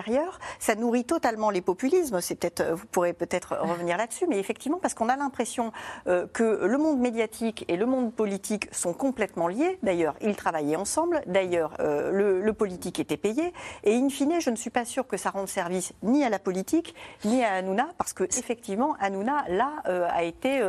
ça 0.59 0.75
nourrit 0.75 1.05
totalement 1.05 1.51
les 1.51 1.61
populismes. 1.61 2.21
C'est 2.21 2.35
peut-être, 2.35 2.61
euh, 2.61 2.75
vous 2.75 2.87
pourrez 2.87 3.13
peut-être 3.13 3.57
revenir 3.61 3.97
là-dessus, 3.97 4.27
mais 4.29 4.39
effectivement, 4.39 4.79
parce 4.81 4.95
qu'on 4.95 5.09
a 5.09 5.17
l'impression 5.17 5.73
euh, 6.07 6.27
que 6.33 6.67
le 6.67 6.79
monde 6.79 6.99
médiatique 6.99 7.65
et 7.69 7.77
le 7.77 7.87
monde 7.87 8.13
politique 8.13 8.69
sont 8.73 8.93
complètement 8.93 9.49
liés. 9.49 9.79
D'ailleurs, 9.83 10.17
ils 10.21 10.37
travaillaient 10.37 10.77
ensemble. 10.77 11.23
D'ailleurs, 11.27 11.75
euh, 11.81 12.43
le, 12.43 12.53
politique 12.57 12.99
était 13.01 13.19
payé. 13.19 13.53
Et 13.85 13.95
in 13.95 14.09
fine, 14.09 14.41
je 14.41 14.49
ne 14.49 14.57
suis 14.57 14.71
pas 14.71 14.87
sûre 14.87 15.07
que 15.07 15.19
ça 15.19 15.31
rende 15.31 15.49
service 15.49 15.93
ni 16.03 16.25
à 16.25 16.31
la 16.31 16.39
politique 16.39 16.95
ni 17.25 17.45
à 17.45 17.53
Hanouna, 17.55 17.89
parce 17.99 18.15
que 18.15 18.25
effectivement, 18.25 18.97
Hanouna 18.99 19.45
là 19.49 19.71
a 19.85 20.23
été 20.23 20.63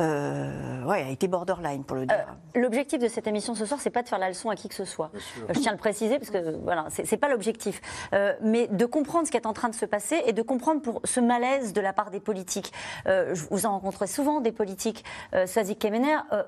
euh, 0.00 0.82
euh, 0.82 0.84
ouais, 0.84 1.02
a 1.02 1.08
été 1.10 1.28
borderline 1.28 1.84
pour 1.84 1.96
le 1.96 2.06
dire. 2.06 2.26
L'objectif 2.54 2.98
de 2.98 3.08
cette 3.08 3.26
émission 3.26 3.54
ce 3.54 3.66
soir, 3.66 3.80
c'est 3.80 3.90
pas 3.90 4.02
de 4.02 4.08
faire 4.08 4.18
la 4.18 4.28
leçon 4.28 4.50
à 4.50 4.56
qui 4.56 4.68
que 4.68 4.74
ce 4.74 4.84
soit. 4.84 5.10
Euh, 5.14 5.52
Je 5.54 5.60
tiens 5.60 5.72
à 5.72 5.74
le 5.74 5.78
préciser 5.80 6.18
parce 6.18 6.30
que 6.30 6.56
voilà, 6.62 6.86
c'est 6.90 7.04
c'est 7.06 7.16
pas 7.16 7.28
l'objectif, 7.28 7.80
Euh, 8.12 8.34
mais 8.40 8.66
de 8.68 8.86
comprendre 8.86 9.26
ce 9.26 9.30
qui 9.30 9.36
est 9.36 9.46
en 9.46 9.52
train 9.52 9.68
de 9.68 9.74
se 9.74 9.84
passer 9.86 10.22
et 10.26 10.32
de 10.32 10.42
comprendre 10.42 10.80
pour 10.82 11.00
ce 11.04 11.20
malaise 11.20 11.72
de 11.72 11.80
la 11.80 11.92
part 11.92 12.10
des 12.10 12.20
politiques. 12.20 12.72
Euh, 13.06 13.34
vous 13.50 13.66
en 13.66 13.72
rencontrez 13.72 14.06
souvent 14.06 14.40
des 14.40 14.52
politiques, 14.52 15.04
euh, 15.34 15.46
Swazik 15.46 15.78
Kemener. 15.78 16.18
euh, 16.32 16.42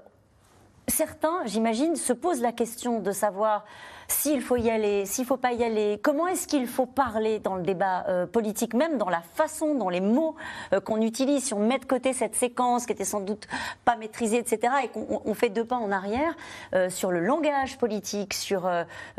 certains, 0.87 1.41
j'imagine, 1.45 1.97
se 1.97 2.13
posent 2.15 2.41
la 2.41 2.53
question 2.53 3.01
de 3.01 3.13
savoir 3.13 3.65
s'il 4.11 4.41
faut 4.43 4.57
y 4.57 4.71
aller, 4.71 5.05
s'il 5.07 5.25
ne 5.25 5.29
faut 5.29 5.37
pas 5.37 5.53
y 5.53 5.63
aller, 5.63 6.01
comment 6.03 6.27
est-ce 6.27 6.49
qu'il 6.49 6.67
faut 6.67 6.87
parler 6.87 7.39
dans 7.39 7.57
le 7.57 7.63
débat 7.63 8.05
euh, 8.09 8.27
politique, 8.27 8.73
même 8.75 8.97
dans 8.97 9.11
la 9.11 9.21
façon, 9.21 9.75
dans 9.75 9.91
les 9.91 10.01
mots 10.01 10.35
euh, 10.73 10.81
qu'on 10.81 11.01
utilise, 11.03 11.45
si 11.45 11.55
on 11.55 11.59
met 11.61 11.79
de 11.79 11.85
côté 11.85 12.13
cette 12.15 12.35
séquence 12.35 12.87
qui 12.87 12.93
était 12.93 13.05
sans 13.05 13.21
doute 13.21 13.47
pas 13.85 13.97
maîtrisée, 13.97 14.39
etc., 14.39 14.73
et 14.85 14.89
qu'on 14.89 15.07
on- 15.11 15.23
on 15.27 15.35
fait 15.35 15.51
deux 15.51 15.65
pas 15.65 15.77
en 15.77 15.93
arrière 15.93 16.35
euh, 16.75 16.89
sur 16.91 17.11
le 17.11 17.21
langage 17.21 17.77
politique, 17.79 18.33
sur, 18.35 18.69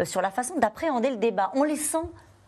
sur 0.04 0.22
la 0.22 0.32
façon 0.32 0.56
d'appréhender 0.58 1.10
le 1.12 1.18
débat. 1.18 1.52
On 1.56 1.64
les 1.64 1.76
sent 1.76 1.98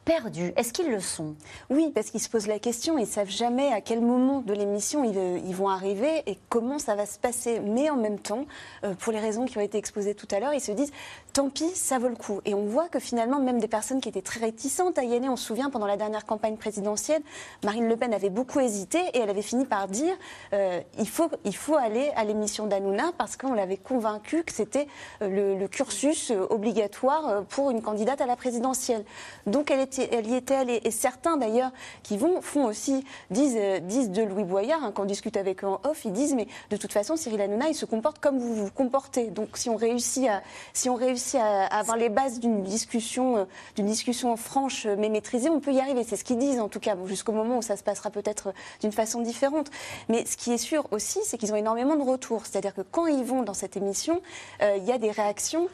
perdus. 0.05 0.53
Est-ce 0.55 0.73
qu'ils 0.73 0.89
le 0.89 0.99
sont? 0.99 1.35
Oui, 1.69 1.91
parce 1.93 2.09
qu'ils 2.09 2.21
se 2.21 2.29
posent 2.29 2.47
la 2.47 2.59
question, 2.59 2.97
ils 2.97 3.07
savent 3.07 3.29
jamais 3.29 3.71
à 3.71 3.81
quel 3.81 4.01
moment 4.01 4.41
de 4.41 4.53
l'émission 4.53 5.03
ils, 5.03 5.17
euh, 5.17 5.39
ils 5.45 5.55
vont 5.55 5.69
arriver 5.69 6.23
et 6.25 6.37
comment 6.49 6.79
ça 6.79 6.95
va 6.95 7.05
se 7.05 7.19
passer. 7.19 7.59
Mais 7.59 7.89
en 7.89 7.97
même 7.97 8.19
temps, 8.19 8.45
euh, 8.83 8.93
pour 8.95 9.13
les 9.13 9.19
raisons 9.19 9.45
qui 9.45 9.57
ont 9.57 9.61
été 9.61 9.77
exposées 9.77 10.15
tout 10.15 10.27
à 10.31 10.39
l'heure, 10.39 10.53
ils 10.53 10.61
se 10.61 10.71
disent 10.71 10.91
tant 11.33 11.49
pis, 11.49 11.69
ça 11.75 11.99
vaut 11.99 12.09
le 12.09 12.15
coup. 12.15 12.41
Et 12.45 12.53
on 12.53 12.65
voit 12.65 12.89
que 12.89 12.99
finalement, 12.99 13.39
même 13.39 13.59
des 13.59 13.67
personnes 13.67 14.01
qui 14.01 14.09
étaient 14.09 14.21
très 14.21 14.39
réticentes 14.39 14.97
à 14.97 15.03
y 15.03 15.15
aller, 15.15 15.29
on 15.29 15.35
se 15.35 15.45
souvient 15.45 15.69
pendant 15.69 15.85
la 15.85 15.97
dernière 15.97 16.25
campagne 16.25 16.57
présidentielle, 16.57 17.21
Marine 17.63 17.87
Le 17.87 17.95
Pen 17.95 18.13
avait 18.13 18.29
beaucoup 18.29 18.59
hésité 18.59 18.99
et 19.13 19.19
elle 19.19 19.29
avait 19.29 19.41
fini 19.41 19.65
par 19.65 19.87
dire 19.87 20.13
euh, 20.53 20.81
il, 20.97 21.07
faut, 21.07 21.75
aller 21.75 22.11
à 22.15 22.23
l'émission 22.23 22.67
d'Anouna 22.67 23.11
parce 23.17 23.37
qu'on 23.37 23.53
l'avait 23.53 23.77
convaincu 23.77 24.43
que 24.43 24.51
c'était 24.51 24.87
le, 25.21 25.67
cursus 25.67 26.31
obligatoire 26.49 27.43
pour 27.45 27.71
une 27.71 27.81
candidate 27.81 28.19
à 28.19 28.25
la 28.25 28.35
présidentielle. 28.35 29.05
Donc 29.45 29.71
elle, 29.71 29.79
elle 29.99 30.27
y 30.27 30.41
allée. 30.49 30.81
Et 30.83 30.91
certains 30.91 31.37
d'ailleurs 31.37 31.71
qui 32.03 32.17
vont 32.17 32.41
font 32.41 32.65
aussi 32.65 33.03
disent, 33.29 33.55
euh, 33.57 33.79
disent 33.79 34.09
de 34.09 34.23
Louis 34.23 34.43
Boyard 34.43 34.83
hein, 34.83 34.91
quand 34.93 35.03
on 35.03 35.05
discute 35.05 35.37
avec 35.37 35.63
eux 35.63 35.67
en 35.67 35.79
off, 35.83 36.05
ils 36.05 36.13
disent 36.13 36.33
mais 36.33 36.47
de 36.69 36.77
toute 36.77 36.91
façon 36.91 37.15
Cyril 37.15 37.41
Hanouna 37.41 37.69
il 37.69 37.75
se 37.75 37.85
comporte 37.85 38.19
comme 38.19 38.39
vous 38.39 38.53
vous 38.55 38.71
comportez. 38.71 39.27
Donc 39.27 39.57
si 39.57 39.69
on 39.69 39.75
réussit 39.75 40.27
à 40.27 40.41
si 40.73 40.89
on 40.89 40.95
réussit 40.95 41.39
à, 41.39 41.65
avoir 41.65 41.97
les 41.97 42.09
bases 42.09 42.39
d'une 42.39 42.63
discussion 42.63 43.37
euh, 43.37 43.45
d'une 43.75 43.85
discussion 43.85 44.35
franche 44.35 44.85
euh, 44.85 44.95
mais 44.97 45.09
maîtrisée, 45.09 45.49
on 45.49 45.59
peut 45.59 45.73
y 45.73 45.79
arriver. 45.79 46.03
C'est 46.03 46.15
ce 46.15 46.23
qu'ils 46.23 46.37
disent 46.37 46.59
en 46.59 46.69
tout 46.69 46.79
cas 46.79 46.95
jusqu'au 47.05 47.31
moment 47.31 47.57
où 47.57 47.61
ça 47.61 47.77
se 47.77 47.83
passera 47.83 48.09
peut-être 48.09 48.53
d'une 48.81 48.91
façon 48.91 49.21
différente. 49.21 49.69
Mais 50.09 50.25
ce 50.25 50.37
qui 50.37 50.51
est 50.51 50.57
sûr 50.57 50.87
aussi, 50.91 51.19
c'est 51.23 51.37
qu'ils 51.37 51.53
ont 51.53 51.57
énormément 51.57 51.95
de 51.95 52.03
retours. 52.03 52.45
C'est-à-dire 52.45 52.73
que 52.73 52.81
quand 52.81 53.07
ils 53.07 53.23
vont 53.23 53.43
dans 53.43 53.53
cette 53.53 53.77
émission, 53.77 54.21
il 54.61 54.83
y 54.83 54.91
a 54.91 54.97
des 54.97 55.11
réactions 55.11 55.67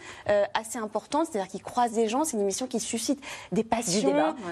assez 0.54 0.78
importantes. 0.78 1.28
C'est-à-dire 1.32 1.50
qu'ils 1.50 1.64
croisent 1.64 1.94
des 1.94 2.08
gens. 2.08 2.24
C'est 2.24 2.38
une 2.38 2.44
émission 2.44 2.68
qui 2.68 2.80
suscite 2.80 3.22
des 3.52 3.64
passions. 3.64 4.07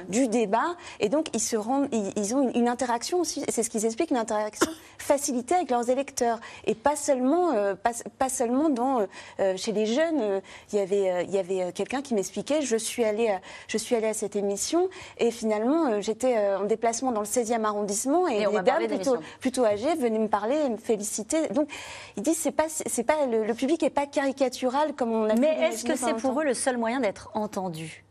Du 0.09 0.27
débat. 0.27 0.75
Et 0.99 1.09
donc, 1.09 1.27
ils, 1.33 1.39
se 1.39 1.55
rendent, 1.55 1.87
ils, 1.91 2.11
ils 2.15 2.35
ont 2.35 2.49
une, 2.49 2.61
une 2.61 2.67
interaction 2.67 3.19
aussi, 3.19 3.43
c'est 3.49 3.63
ce 3.63 3.69
qu'ils 3.69 3.85
expliquent, 3.85 4.11
une 4.11 4.17
interaction 4.17 4.71
facilitée 4.97 5.55
avec 5.55 5.69
leurs 5.69 5.89
électeurs. 5.89 6.39
Et 6.65 6.75
pas 6.75 6.95
seulement, 6.95 7.53
euh, 7.53 7.75
pas, 7.75 7.91
pas 8.17 8.29
seulement 8.29 8.69
dans, 8.69 9.01
euh, 9.01 9.05
euh, 9.39 9.57
chez 9.57 9.71
les 9.71 9.85
jeunes. 9.85 10.41
Il 10.71 10.79
y 10.79 10.81
avait, 10.81 11.25
il 11.25 11.31
y 11.31 11.37
avait 11.37 11.71
quelqu'un 11.73 12.01
qui 12.01 12.13
m'expliquait 12.13 12.61
je 12.61 12.77
suis 12.77 13.03
allée 13.03 13.29
à, 13.29 13.39
je 13.67 13.77
suis 13.77 13.95
allée 13.95 14.07
à 14.07 14.13
cette 14.13 14.35
émission 14.35 14.89
et 15.17 15.31
finalement, 15.31 16.01
j'étais 16.01 16.37
en 16.55 16.65
déplacement 16.65 17.11
dans 17.11 17.21
le 17.21 17.25
16e 17.25 17.63
arrondissement 17.63 18.27
et, 18.27 18.41
Et 18.41 18.47
m'a 18.47 18.61
dames 18.61 18.87
plutôt, 18.87 19.17
plutôt 19.39 19.65
âgées 19.65 19.95
venaient 19.95 20.19
me 20.19 20.27
parler 20.27 20.55
et 20.65 20.69
me 20.69 20.77
féliciter. 20.77 21.47
Donc, 21.49 21.69
ils 22.17 22.23
disent 22.23 22.37
c'est 22.37 22.51
pas, 22.51 22.67
c'est 22.67 23.03
pas 23.03 23.25
le, 23.25 23.45
le 23.45 23.53
public 23.53 23.81
est 23.83 23.89
pas 23.89 24.05
caricatural 24.05 24.93
comme 24.93 25.11
on 25.11 25.29
a 25.29 25.35
Mais 25.35 25.69
est-ce 25.69 25.85
que 25.85 25.95
c'est 25.95 26.15
pour 26.15 26.39
eux 26.39 26.43
le 26.43 26.53
seul 26.53 26.77
moyen 26.77 26.99
d'être 26.99 27.29
entendu 27.33 28.05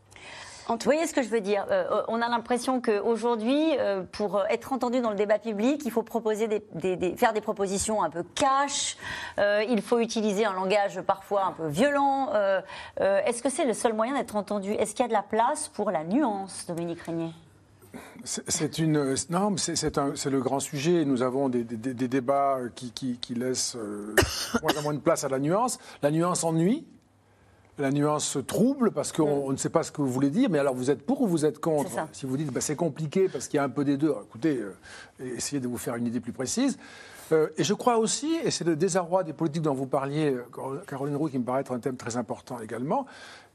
Vous 0.67 0.77
voyez 0.83 1.05
ce 1.07 1.13
que 1.13 1.21
je 1.21 1.29
veux 1.29 1.41
dire 1.41 1.65
Euh, 1.69 2.01
On 2.07 2.21
a 2.21 2.29
l'impression 2.29 2.81
qu'aujourd'hui, 2.81 3.77
euh, 3.79 4.03
pour 4.11 4.43
être 4.49 4.73
entendu 4.73 5.01
dans 5.01 5.11
le 5.11 5.15
débat 5.15 5.39
public, 5.39 5.81
il 5.85 5.91
faut 5.91 6.03
proposer 6.03 6.47
faire 7.17 7.33
des 7.33 7.41
propositions 7.41 8.03
un 8.03 8.09
peu 8.09 8.23
cash, 8.35 8.97
euh, 9.37 9.63
il 9.69 9.81
faut 9.81 9.99
utiliser 9.99 10.45
un 10.45 10.53
langage 10.53 11.01
parfois 11.01 11.45
un 11.45 11.51
peu 11.51 11.67
violent. 11.67 12.31
Est-ce 12.99 13.41
que 13.41 13.49
c'est 13.49 13.65
le 13.65 13.73
seul 13.73 13.93
moyen 13.93 14.15
d'être 14.15 14.35
entendu? 14.35 14.71
Est-ce 14.73 14.95
qu'il 14.95 15.03
y 15.03 15.05
a 15.05 15.09
de 15.09 15.13
la 15.13 15.23
place 15.23 15.67
pour 15.67 15.91
la 15.91 16.03
nuance, 16.03 16.65
Dominique 16.67 17.01
Régnier? 17.01 17.31
C'est 18.23 18.79
une 18.79 19.15
non, 19.29 19.55
c'est 19.57 20.25
le 20.25 20.39
grand 20.39 20.59
sujet. 20.59 21.05
Nous 21.05 21.21
avons 21.21 21.49
des, 21.49 21.63
débats 21.63 22.57
qui, 22.75 23.19
laissent 23.35 23.75
euh, 23.75 24.15
moins 24.61 24.81
moins 24.81 24.93
de 24.93 24.99
place 24.99 25.23
à 25.23 25.29
la 25.29 25.39
nuance. 25.39 25.77
La 26.01 26.11
nuance 26.11 26.43
ennuie. 26.43 26.85
La 27.77 27.91
nuance 27.91 28.37
trouble 28.47 28.91
parce 28.91 29.11
qu'on 29.11 29.23
on 29.47 29.51
ne 29.51 29.57
sait 29.57 29.69
pas 29.69 29.83
ce 29.83 29.91
que 29.91 30.01
vous 30.01 30.09
voulez 30.09 30.29
dire, 30.29 30.49
mais 30.49 30.59
alors 30.59 30.73
vous 30.73 30.89
êtes 30.91 31.05
pour 31.05 31.21
ou 31.21 31.27
vous 31.27 31.43
êtes 31.45 31.59
contre. 31.59 31.91
Si 32.13 32.25
vous 32.25 32.37
dites 32.37 32.51
bah, 32.53 32.61
c'est 32.61 32.77
compliqué 32.77 33.27
parce 33.27 33.49
qu'il 33.49 33.57
y 33.57 33.59
a 33.59 33.63
un 33.65 33.69
peu 33.69 33.83
des 33.83 33.97
deux, 33.97 34.07
alors, 34.11 34.23
écoutez, 34.23 34.57
euh, 34.61 34.73
essayez 35.35 35.59
de 35.59 35.67
vous 35.67 35.77
faire 35.77 35.95
une 35.95 36.07
idée 36.07 36.21
plus 36.21 36.31
précise. 36.31 36.77
Euh, 37.33 37.47
et 37.57 37.63
je 37.65 37.73
crois 37.73 37.97
aussi, 37.97 38.33
et 38.43 38.51
c'est 38.51 38.63
le 38.63 38.75
désarroi 38.77 39.23
des 39.23 39.33
politiques 39.33 39.63
dont 39.63 39.73
vous 39.73 39.87
parliez, 39.87 40.31
euh, 40.31 40.45
Car- 40.55 40.85
Caroline 40.85 41.15
Roux, 41.17 41.27
qui 41.27 41.37
me 41.39 41.43
paraît 41.43 41.61
être 41.61 41.73
un 41.73 41.79
thème 41.79 41.97
très 41.97 42.15
important 42.17 42.59
également, 42.61 43.07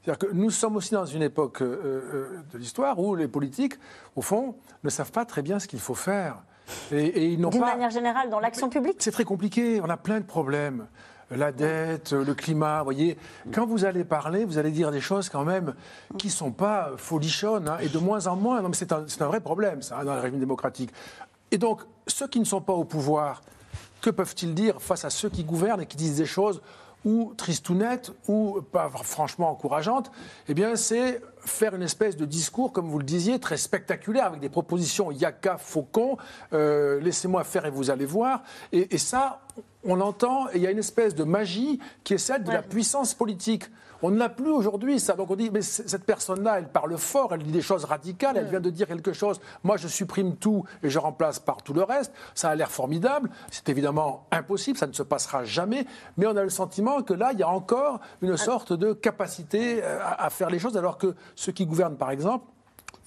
c'est-à-dire 0.03 0.27
que 0.29 0.33
nous 0.35 0.51
sommes 0.51 0.75
aussi 0.75 0.93
dans 0.93 1.05
une 1.05 1.23
époque 1.23 1.61
euh, 1.61 2.27
de 2.53 2.57
l'histoire 2.59 2.99
où 2.99 3.15
les 3.15 3.27
politiques, 3.29 3.75
au 4.15 4.21
fond, 4.21 4.55
ne 4.83 4.89
savent 4.89 5.11
pas 5.11 5.25
très 5.25 5.41
bien 5.41 5.57
ce 5.57 5.67
qu'il 5.67 5.79
faut 5.79 5.95
faire. 5.95 6.43
Et, 6.91 7.05
et 7.05 7.25
ils 7.29 7.39
n'ont 7.39 7.49
D'une 7.49 7.61
pas. 7.61 7.71
manière 7.73 7.89
générale, 7.89 8.29
dans 8.29 8.39
l'action 8.39 8.69
publique 8.69 8.97
C'est 8.99 9.11
très 9.11 9.23
compliqué, 9.25 9.79
on 9.81 9.89
a 9.89 9.97
plein 9.97 10.19
de 10.19 10.25
problèmes. 10.25 10.85
La 11.31 11.53
dette, 11.53 12.11
le 12.11 12.33
climat, 12.33 12.79
vous 12.79 12.83
voyez, 12.83 13.17
quand 13.53 13.65
vous 13.65 13.85
allez 13.85 14.03
parler, 14.03 14.43
vous 14.43 14.57
allez 14.57 14.71
dire 14.71 14.91
des 14.91 14.99
choses 14.99 15.29
quand 15.29 15.45
même 15.45 15.73
qui 16.17 16.27
ne 16.27 16.31
sont 16.31 16.51
pas 16.51 16.91
folichonnes, 16.97 17.69
hein, 17.69 17.77
et 17.79 17.87
de 17.87 17.97
moins 17.99 18.27
en 18.27 18.35
moins. 18.35 18.61
Non, 18.61 18.67
mais 18.67 18.75
c'est 18.75 18.91
un, 18.91 19.27
vrai 19.27 19.39
problème, 19.39 19.81
ça, 19.81 19.99
hein, 19.99 20.03
dans 20.03 20.13
le 20.13 20.19
régime 20.19 20.39
démocratique. 20.39 20.91
Et 21.51 21.57
donc, 21.57 21.83
ceux 22.05 22.27
qui 22.27 22.39
ne 22.39 22.45
sont 22.45 22.59
pas 22.59 22.73
au 22.73 22.83
pouvoir, 22.83 23.41
que 24.01 24.09
peuvent-ils 24.09 24.53
dire 24.53 24.81
face 24.81 25.05
à 25.05 25.09
ceux 25.09 25.29
qui 25.29 25.45
gouvernent 25.45 25.81
et 25.81 25.85
qui 25.85 25.95
disent 25.95 26.17
des 26.17 26.25
choses 26.25 26.61
ou 27.05 27.33
tristounettes 27.37 28.11
ou 28.27 28.61
pas 28.61 28.89
franchement 28.89 29.51
encourageantes? 29.51 30.11
Eh 30.49 30.53
bien, 30.53 30.75
c'est 30.75 31.21
faire 31.39 31.75
une 31.75 31.83
espèce 31.83 32.17
de 32.17 32.25
discours, 32.25 32.73
comme 32.73 32.89
vous 32.89 32.99
le 32.99 33.05
disiez, 33.05 33.39
très 33.39 33.57
spectaculaire, 33.57 34.25
avec 34.25 34.41
des 34.41 34.49
propositions 34.49 35.11
yaka, 35.11 35.57
faucon, 35.57 36.17
euh, 36.51 36.99
laissez-moi 36.99 37.45
faire 37.45 37.65
et 37.65 37.71
vous 37.71 37.89
allez 37.89 38.05
voir. 38.05 38.43
Et, 38.73 38.95
et 38.95 38.97
ça, 38.97 39.39
on 39.83 39.95
l'entend, 39.95 40.47
et 40.49 40.57
il 40.57 40.61
y 40.61 40.67
a 40.67 40.71
une 40.71 40.79
espèce 40.79 41.15
de 41.15 41.23
magie 41.23 41.79
qui 42.03 42.13
est 42.13 42.17
celle 42.17 42.43
de 42.43 42.51
la 42.51 42.61
puissance 42.61 43.13
politique. 43.13 43.65
On 44.03 44.09
ne 44.09 44.17
l'a 44.17 44.29
plus 44.29 44.49
aujourd'hui, 44.49 44.99
ça. 44.99 45.13
Donc 45.13 45.29
on 45.29 45.35
dit, 45.35 45.51
mais 45.51 45.61
cette 45.61 46.05
personne-là, 46.05 46.57
elle 46.57 46.69
parle 46.69 46.97
fort, 46.97 47.33
elle 47.33 47.43
dit 47.43 47.51
des 47.51 47.61
choses 47.61 47.85
radicales, 47.85 48.35
elle 48.35 48.47
vient 48.47 48.59
de 48.59 48.71
dire 48.71 48.87
quelque 48.87 49.13
chose. 49.13 49.39
Moi, 49.63 49.77
je 49.77 49.87
supprime 49.87 50.37
tout 50.37 50.63
et 50.81 50.89
je 50.89 50.97
remplace 50.97 51.37
par 51.37 51.61
tout 51.61 51.73
le 51.73 51.83
reste. 51.83 52.11
Ça 52.33 52.49
a 52.49 52.55
l'air 52.55 52.71
formidable. 52.71 53.29
C'est 53.51 53.69
évidemment 53.69 54.25
impossible, 54.31 54.77
ça 54.77 54.87
ne 54.87 54.93
se 54.93 55.03
passera 55.03 55.45
jamais. 55.45 55.85
Mais 56.17 56.25
on 56.25 56.35
a 56.35 56.43
le 56.43 56.49
sentiment 56.49 57.03
que 57.03 57.13
là, 57.13 57.31
il 57.33 57.39
y 57.39 57.43
a 57.43 57.49
encore 57.49 57.99
une 58.23 58.37
sorte 58.37 58.73
de 58.73 58.93
capacité 58.93 59.83
euh, 59.83 59.99
à, 60.01 60.25
à 60.25 60.29
faire 60.31 60.49
les 60.49 60.57
choses, 60.57 60.77
alors 60.77 60.97
que 60.97 61.13
ceux 61.35 61.51
qui 61.51 61.67
gouvernent, 61.67 61.97
par 61.97 62.09
exemple, 62.09 62.45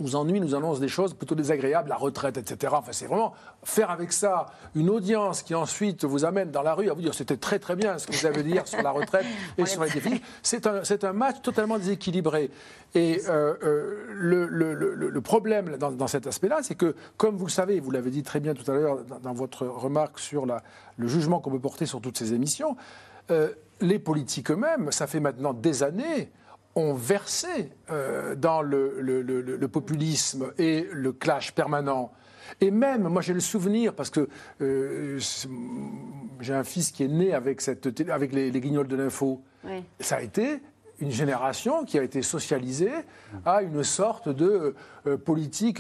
nous 0.01 0.17
ennuient, 0.17 0.41
nous 0.41 0.55
annoncent 0.55 0.81
des 0.81 0.89
choses 0.89 1.15
plutôt 1.15 1.35
désagréables, 1.35 1.89
la 1.89 1.97
retraite, 1.97 2.37
etc. 2.37 2.73
Enfin, 2.77 2.93
c'est 2.93 3.07
vraiment 3.07 3.33
faire 3.63 3.91
avec 3.91 4.13
ça 4.13 4.47
une 4.75 4.91
audience 4.91 5.43
qui 5.43 5.55
ensuite 5.55 6.05
vous 6.05 6.25
amène 6.25 6.51
dans 6.51 6.63
la 6.63 6.75
rue 6.75 6.91
à 6.91 6.95
vous 6.95 7.01
dire 7.01 7.15
c'était 7.15 7.37
très 7.37 7.59
très 7.59 7.77
bien 7.77 7.97
ce 7.99 8.07
que 8.07 8.13
vous 8.13 8.27
avez 8.27 8.43
dit 8.43 8.51
hier 8.51 8.67
sur 8.67 8.83
la 8.83 8.91
retraite 8.91 9.25
et 9.59 9.67
sur 9.67 9.85
les 9.85 9.91
défis. 9.91 10.21
C'est 10.43 10.67
un, 10.67 10.83
un 11.03 11.13
match 11.13 11.43
totalement 11.43 11.79
déséquilibré. 11.79 12.51
Et 12.97 13.21
euh, 13.29 13.55
euh, 13.63 14.07
le, 14.15 14.47
le- 14.47 14.75
le- 14.75 14.95
le 15.11 15.21
problème 15.21 15.77
dans, 15.79 15.91
dans 15.91 16.07
cet 16.07 16.27
aspect-là, 16.27 16.59
c'est 16.63 16.75
que, 16.77 16.95
comme 17.17 17.37
vous 17.37 17.47
le 17.47 17.51
savez, 17.51 17.81
vous 17.81 17.91
l'avez 17.91 18.11
dit 18.11 18.23
très 18.23 18.41
bien 18.41 18.55
tout 18.55 18.69
à 18.71 18.75
l'heure 18.75 19.05
dans, 19.05 19.19
dans 19.19 19.33
votre 19.33 19.67
remarque 19.67 20.19
sur 20.19 20.47
la- 20.47 20.63
le 20.97 21.09
jugement 21.09 21.41
qu'on 21.41 21.51
peut 21.51 21.59
porter 21.61 21.87
sur 21.87 22.01
toutes 22.01 22.19
ces 22.19 22.33
émissions, 22.35 22.77
euh, 23.31 23.49
les 23.81 23.99
politiques 23.99 24.51
eux-mêmes, 24.51 24.93
ça 24.93 25.07
fait 25.09 25.19
maintenant 25.21 25.53
des 25.53 25.83
années, 25.83 26.31
ont 26.77 26.95
versé 26.95 27.71
euh, 27.91 28.35
dans 28.35 28.63
le, 28.63 29.01
le- 29.01 29.23
le- 29.23 29.41
le- 29.43 29.57
le 29.57 29.69
populisme 29.69 30.53
et 30.59 30.87
le 30.93 31.13
clash 31.13 31.53
permanent. 31.55 32.13
Et 32.61 32.71
même, 32.71 33.09
moi 33.09 33.23
j'ai 33.23 33.33
le 33.35 33.41
souvenir, 33.41 33.95
parce 33.95 34.11
que 34.11 34.29
euh, 34.61 35.19
j'ai 36.41 36.55
un 36.55 36.65
fils 36.65 36.91
qui 36.91 37.05
est 37.05 37.09
né 37.09 37.33
avec, 37.35 37.61
cette, 37.61 38.09
avec 38.11 38.33
les, 38.33 38.51
les 38.51 38.61
guignols 38.61 38.89
de 38.89 38.97
l'info. 38.97 39.43
Oui. 39.65 39.83
Ça 40.01 40.17
a 40.17 40.21
été 40.23 40.61
une 41.01 41.11
génération 41.11 41.85
qui 41.85 41.99
a 41.99 42.03
été 42.03 42.23
socialisée 42.23 42.93
à 43.45 43.63
une 43.63 43.83
sorte 43.83 44.29
de 44.29 44.75
euh, 45.07 45.17
politique 45.17 45.79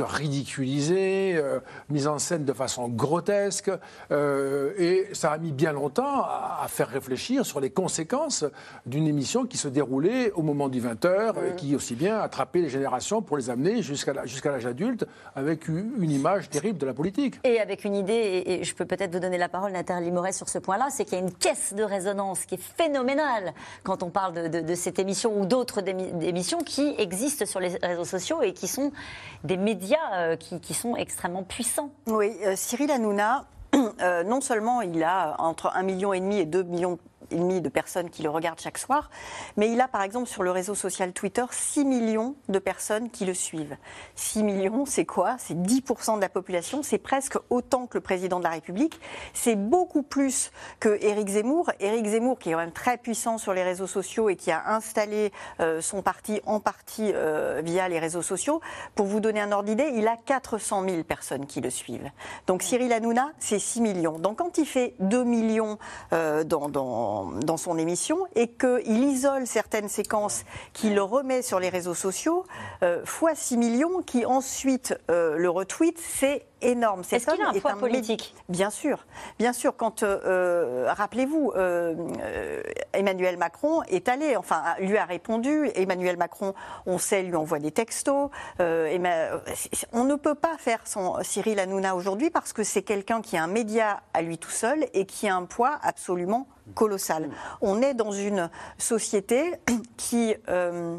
ridiculisée, 0.48 1.34
euh, 1.36 1.60
mise 1.88 2.06
en 2.08 2.18
scène 2.18 2.44
de 2.44 2.52
façon 2.52 2.88
grotesque. 2.88 3.70
euh, 4.10 4.72
et 4.78 5.08
ça 5.14 5.32
a 5.32 5.38
mis 5.38 5.52
bien 5.52 5.72
longtemps 5.72 6.22
à, 6.22 6.60
à 6.64 6.68
faire 6.68 6.88
réfléchir 6.88 7.46
sur 7.46 7.60
les 7.60 7.70
conséquences 7.70 8.44
d'une 8.86 9.06
émission 9.06 9.46
qui 9.46 9.56
se 9.56 9.68
déroulait 9.68 10.32
au 10.32 10.42
moment 10.42 10.68
du 10.68 10.80
20h 10.80 11.34
et 11.52 11.56
qui 11.56 11.74
aussi 11.76 11.94
bien 11.94 12.18
attrapait 12.20 12.60
les 12.60 12.68
générations 12.68 13.22
pour 13.22 13.36
les 13.36 13.50
amener 13.50 13.82
jusqu'à 13.82 14.12
l'âge 14.12 14.66
adulte 14.66 15.06
avec 15.36 15.68
une, 15.68 15.92
une 16.00 16.10
image 16.10 16.50
terrible 16.50 16.78
de 16.78 16.86
la 16.86 16.94
politique. 16.94 17.36
Et 17.44 17.60
avec 17.60 17.84
une 17.84 17.94
idée, 17.94 18.12
et, 18.12 18.60
et 18.60 18.64
je 18.64 18.74
peux 18.74 18.84
peut-être 18.84 19.12
vous 19.12 19.20
donner 19.20 19.38
la 19.38 19.48
parole, 19.48 19.72
Nathalie 19.72 20.10
Moret, 20.10 20.32
sur 20.32 20.48
ce 20.48 20.58
point-là, 20.58 20.88
c'est 20.90 21.04
qu'il 21.04 21.18
y 21.18 21.20
a 21.20 21.24
une 21.24 21.32
caisse 21.32 21.72
de 21.74 21.82
résonance 21.82 22.44
qui 22.44 22.56
est 22.56 22.60
phénoménale 22.60 23.54
quand 23.84 24.02
on 24.02 24.10
parle 24.10 24.32
de, 24.34 24.48
de- 24.48 24.60
de 24.60 24.74
cette 24.74 24.98
émission 24.98 25.03
ou 25.36 25.46
d'autres 25.46 25.80
émissions 26.22 26.58
qui 26.58 26.94
existent 26.98 27.46
sur 27.46 27.60
les 27.60 27.76
réseaux 27.82 28.04
sociaux 28.04 28.42
et 28.42 28.52
qui 28.52 28.68
sont 28.68 28.92
des 29.44 29.56
médias 29.56 30.14
euh, 30.14 30.36
qui, 30.36 30.74
sont 30.74 30.96
extrêmement 30.96 31.42
puissants. 31.42 31.90
Oui, 32.06 32.32
euh, 32.44 32.54
Cyril 32.56 32.90
Hanouna, 32.90 33.46
euh, 33.74 34.22
non 34.24 34.40
seulement 34.40 34.80
il 34.82 35.02
a 35.02 35.36
entre 35.38 35.68
1,5 35.68 35.84
million 35.84 36.12
et 36.12 36.20
demi 36.20 36.38
et 36.38 36.46
2 36.46 36.62
millions 36.64 36.98
de 37.34 37.68
personnes 37.68 38.10
qui 38.10 38.22
le 38.22 38.30
regardent 38.30 38.60
chaque 38.60 38.78
soir, 38.78 39.10
mais 39.56 39.70
il 39.70 39.80
a 39.80 39.88
par 39.88 40.02
exemple 40.02 40.28
sur 40.28 40.42
le 40.42 40.50
réseau 40.50 40.74
social 40.74 41.12
Twitter 41.12 41.44
6 41.50 41.84
millions 41.84 42.36
de 42.48 42.58
personnes 42.58 43.10
qui 43.10 43.24
le 43.24 43.34
suivent. 43.34 43.76
6 44.14 44.42
millions, 44.42 44.86
c'est 44.86 45.04
quoi? 45.04 45.36
C'est 45.38 45.54
10% 45.54 46.16
de 46.16 46.20
la 46.20 46.28
population, 46.28 46.82
c'est 46.82 46.98
presque 46.98 47.36
autant 47.50 47.86
que 47.86 47.98
le 47.98 48.02
président 48.02 48.38
de 48.38 48.44
la 48.44 48.50
République, 48.50 49.00
c'est 49.32 49.56
beaucoup 49.56 50.02
plus 50.02 50.52
que 50.80 51.02
Éric 51.02 51.28
Zemmour. 51.28 51.70
Éric 51.80 52.06
Zemmour 52.06 52.38
qui 52.38 52.50
est 52.50 52.52
quand 52.52 52.58
même 52.58 52.72
très 52.72 52.98
puissant 52.98 53.38
sur 53.38 53.52
les 53.52 53.62
réseaux 53.62 53.86
sociaux 53.86 54.28
et 54.28 54.36
qui 54.36 54.50
a 54.50 54.68
installé 54.68 55.32
euh, 55.60 55.80
son 55.80 56.02
parti 56.02 56.40
en 56.46 56.60
partie 56.60 57.12
euh, 57.14 57.60
via 57.64 57.88
les 57.88 57.98
réseaux 57.98 58.22
sociaux. 58.22 58.60
Pour 58.94 59.06
vous 59.06 59.20
donner 59.20 59.40
un 59.40 59.52
ordre 59.52 59.64
d'idée, 59.64 59.90
il 59.94 60.06
a 60.06 60.16
400 60.16 60.84
000 60.88 61.02
personnes 61.04 61.46
qui 61.46 61.60
le 61.60 61.70
suivent. 61.70 62.10
Donc 62.46 62.62
Cyril 62.62 62.92
Hanouna, 62.92 63.32
c'est 63.38 63.58
6 63.58 63.80
millions. 63.80 64.18
Donc 64.18 64.38
quand 64.38 64.58
il 64.58 64.66
fait 64.66 64.94
2 65.00 65.24
millions 65.24 65.78
euh, 66.12 66.44
dans, 66.44 67.23
dans 67.32 67.56
son 67.56 67.78
émission 67.78 68.18
et 68.34 68.48
qu'il 68.48 69.04
isole 69.04 69.46
certaines 69.46 69.88
séquences, 69.88 70.44
qu'il 70.72 70.98
remet 71.00 71.42
sur 71.42 71.60
les 71.60 71.68
réseaux 71.68 71.94
sociaux, 71.94 72.44
euh, 72.82 73.04
fois 73.04 73.34
6 73.34 73.56
millions, 73.56 74.02
qui 74.02 74.24
ensuite 74.24 74.98
euh, 75.10 75.36
le 75.36 75.50
retweet, 75.50 75.98
c'est 75.98 76.46
énorme. 76.64 77.04
Cet 77.04 77.22
Est-ce 77.22 77.34
qu'il 77.34 77.44
a 77.44 77.48
un 77.48 77.52
poids 77.60 77.76
politique 77.76 78.34
Bien 78.48 78.70
sûr, 78.70 79.06
bien 79.38 79.52
sûr. 79.52 79.76
Quand 79.76 80.02
euh, 80.02 80.20
euh, 80.24 80.92
rappelez-vous, 80.92 81.52
euh, 81.56 82.62
Emmanuel 82.92 83.36
Macron 83.36 83.82
est 83.84 84.08
allé, 84.08 84.36
enfin 84.36 84.62
lui 84.78 84.96
a 84.96 85.04
répondu. 85.04 85.70
Emmanuel 85.74 86.16
Macron, 86.16 86.54
on 86.86 86.98
sait, 86.98 87.22
lui 87.22 87.36
envoie 87.36 87.58
des 87.58 87.70
textos. 87.70 88.30
Euh, 88.60 88.98
on 89.92 90.04
ne 90.04 90.14
peut 90.14 90.34
pas 90.34 90.56
faire 90.58 90.80
son 90.84 91.18
Cyril 91.22 91.58
Hanouna 91.58 91.94
aujourd'hui 91.94 92.30
parce 92.30 92.52
que 92.52 92.64
c'est 92.64 92.82
quelqu'un 92.82 93.22
qui 93.22 93.36
a 93.36 93.42
un 93.42 93.48
média 93.48 94.02
à 94.12 94.22
lui 94.22 94.38
tout 94.38 94.50
seul 94.50 94.86
et 94.94 95.06
qui 95.06 95.28
a 95.28 95.36
un 95.36 95.44
poids 95.44 95.78
absolument 95.82 96.48
colossal. 96.74 97.28
On 97.60 97.82
est 97.82 97.94
dans 97.94 98.12
une 98.12 98.50
société 98.78 99.52
qui 99.96 100.34
euh, 100.48 100.98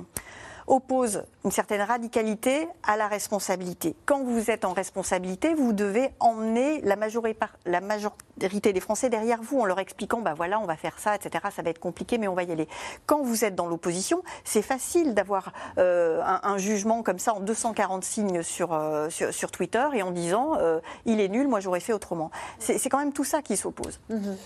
oppose 0.67 1.23
une 1.43 1.51
certaine 1.51 1.81
radicalité 1.81 2.67
à 2.83 2.97
la 2.97 3.07
responsabilité. 3.07 3.95
Quand 4.05 4.23
vous 4.23 4.49
êtes 4.49 4.65
en 4.65 4.73
responsabilité, 4.73 5.53
vous 5.53 5.73
devez 5.73 6.09
emmener 6.19 6.81
la 6.81 6.95
majorité, 6.95 7.39
la 7.65 7.81
majorité 7.81 8.73
des 8.73 8.79
Français 8.79 9.09
derrière 9.09 9.41
vous 9.41 9.59
en 9.59 9.65
leur 9.65 9.79
expliquant, 9.79 10.21
bah 10.21 10.33
voilà, 10.35 10.59
on 10.59 10.65
va 10.65 10.75
faire 10.75 10.99
ça, 10.99 11.15
etc. 11.15 11.45
Ça 11.55 11.61
va 11.61 11.69
être 11.69 11.79
compliqué, 11.79 12.17
mais 12.17 12.27
on 12.27 12.33
va 12.33 12.43
y 12.43 12.51
aller. 12.51 12.67
Quand 13.05 13.21
vous 13.21 13.45
êtes 13.45 13.55
dans 13.55 13.67
l'opposition, 13.67 14.23
c'est 14.43 14.61
facile 14.61 15.13
d'avoir 15.13 15.53
euh, 15.77 16.21
un, 16.23 16.57
jugement 16.57 17.03
comme 17.03 17.19
ça 17.19 17.33
en 17.33 17.41
240 17.41 18.03
signes 18.03 18.41
sur, 18.41 18.73
euh, 18.73 19.09
sur, 19.09 19.51
Twitter 19.51 19.85
et 19.93 20.01
en 20.01 20.11
disant, 20.11 20.57
euh, 20.57 20.79
il 21.05 21.19
est 21.19 21.27
nul, 21.27 21.47
moi 21.47 21.59
j'aurais 21.59 21.79
fait 21.79 21.93
autrement. 21.93 22.31
C'est 22.59 22.89
quand 22.89 22.99
même 22.99 23.13
tout 23.13 23.23
ça 23.23 23.41
qui 23.41 23.57
s'oppose. 23.57 23.99
Mhm. 24.09 24.37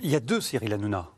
Il 0.00 0.10
y 0.10 0.16
a 0.16 0.20
deux 0.20 0.40
Cyril 0.40 0.74
Hanouna. 0.74 1.08